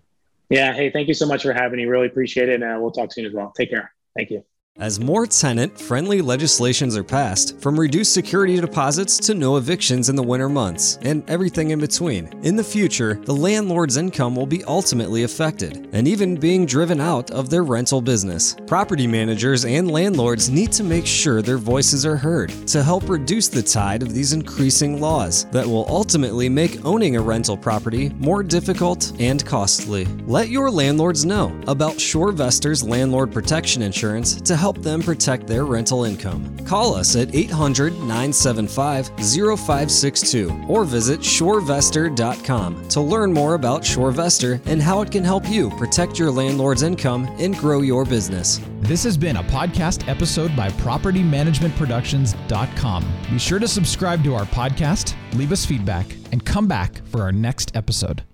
Yeah. 0.48 0.72
Hey, 0.72 0.90
thank 0.90 1.06
you 1.06 1.14
so 1.14 1.26
much 1.26 1.42
for 1.42 1.52
having 1.52 1.76
me. 1.76 1.84
Really 1.84 2.06
appreciate 2.06 2.48
it. 2.48 2.60
And 2.60 2.64
uh, 2.64 2.78
we'll 2.80 2.90
talk 2.90 3.12
soon 3.12 3.26
as 3.26 3.32
well. 3.32 3.52
Take 3.56 3.70
care. 3.70 3.92
Thank 4.16 4.30
you. 4.30 4.44
As 4.80 4.98
more 4.98 5.26
tenant 5.26 5.78
friendly 5.78 6.22
legislations 6.22 6.96
are 6.96 7.04
passed, 7.04 7.60
from 7.60 7.78
reduced 7.78 8.14
security 8.14 8.58
deposits 8.58 9.18
to 9.18 9.34
no 9.34 9.58
evictions 9.58 10.08
in 10.08 10.16
the 10.16 10.22
winter 10.22 10.48
months, 10.48 10.98
and 11.02 11.22
everything 11.28 11.68
in 11.68 11.80
between, 11.80 12.28
in 12.42 12.56
the 12.56 12.64
future, 12.64 13.20
the 13.26 13.34
landlord's 13.34 13.98
income 13.98 14.34
will 14.34 14.46
be 14.46 14.64
ultimately 14.64 15.24
affected, 15.24 15.90
and 15.92 16.08
even 16.08 16.34
being 16.34 16.64
driven 16.64 16.98
out 16.98 17.30
of 17.30 17.50
their 17.50 17.62
rental 17.62 18.00
business. 18.00 18.56
Property 18.66 19.06
managers 19.06 19.66
and 19.66 19.90
landlords 19.90 20.48
need 20.48 20.72
to 20.72 20.82
make 20.82 21.06
sure 21.06 21.42
their 21.42 21.58
voices 21.58 22.06
are 22.06 22.16
heard 22.16 22.48
to 22.66 22.82
help 22.82 23.06
reduce 23.06 23.48
the 23.48 23.62
tide 23.62 24.02
of 24.02 24.14
these 24.14 24.32
increasing 24.32 24.98
laws 24.98 25.44
that 25.50 25.66
will 25.66 25.84
ultimately 25.90 26.48
make 26.48 26.82
owning 26.86 27.16
a 27.16 27.20
rental 27.20 27.56
property 27.56 28.08
more 28.16 28.42
difficult 28.42 29.12
and 29.20 29.44
costly. 29.44 30.06
Let 30.24 30.48
your 30.48 30.70
landlords 30.70 31.26
know 31.26 31.48
about 31.66 31.96
SureVestor's 31.96 32.82
landlord 32.82 33.30
protection 33.30 33.82
insurance 33.82 34.40
to 34.40 34.56
help 34.56 34.69
them 34.78 35.02
protect 35.02 35.46
their 35.46 35.64
rental 35.64 36.04
income. 36.04 36.58
Call 36.64 36.94
us 36.94 37.16
at 37.16 37.34
800 37.34 37.92
975 37.94 39.06
0562 39.18 40.66
or 40.68 40.84
visit 40.84 41.20
surevestor.com 41.20 42.88
to 42.88 43.00
learn 43.00 43.32
more 43.32 43.54
about 43.54 43.82
SureVestor 43.82 44.60
and 44.66 44.82
how 44.82 45.00
it 45.02 45.10
can 45.10 45.24
help 45.24 45.48
you 45.48 45.70
protect 45.70 46.18
your 46.18 46.30
landlord's 46.30 46.82
income 46.82 47.26
and 47.38 47.56
grow 47.56 47.80
your 47.82 48.04
business. 48.04 48.60
This 48.80 49.04
has 49.04 49.16
been 49.16 49.36
a 49.36 49.44
podcast 49.44 50.06
episode 50.08 50.54
by 50.56 50.68
PropertyManagementProductions.com. 50.70 53.04
Be 53.30 53.38
sure 53.38 53.58
to 53.58 53.68
subscribe 53.68 54.24
to 54.24 54.34
our 54.34 54.46
podcast, 54.46 55.14
leave 55.34 55.52
us 55.52 55.66
feedback, 55.66 56.06
and 56.32 56.44
come 56.44 56.66
back 56.66 57.06
for 57.06 57.22
our 57.22 57.32
next 57.32 57.76
episode. 57.76 58.24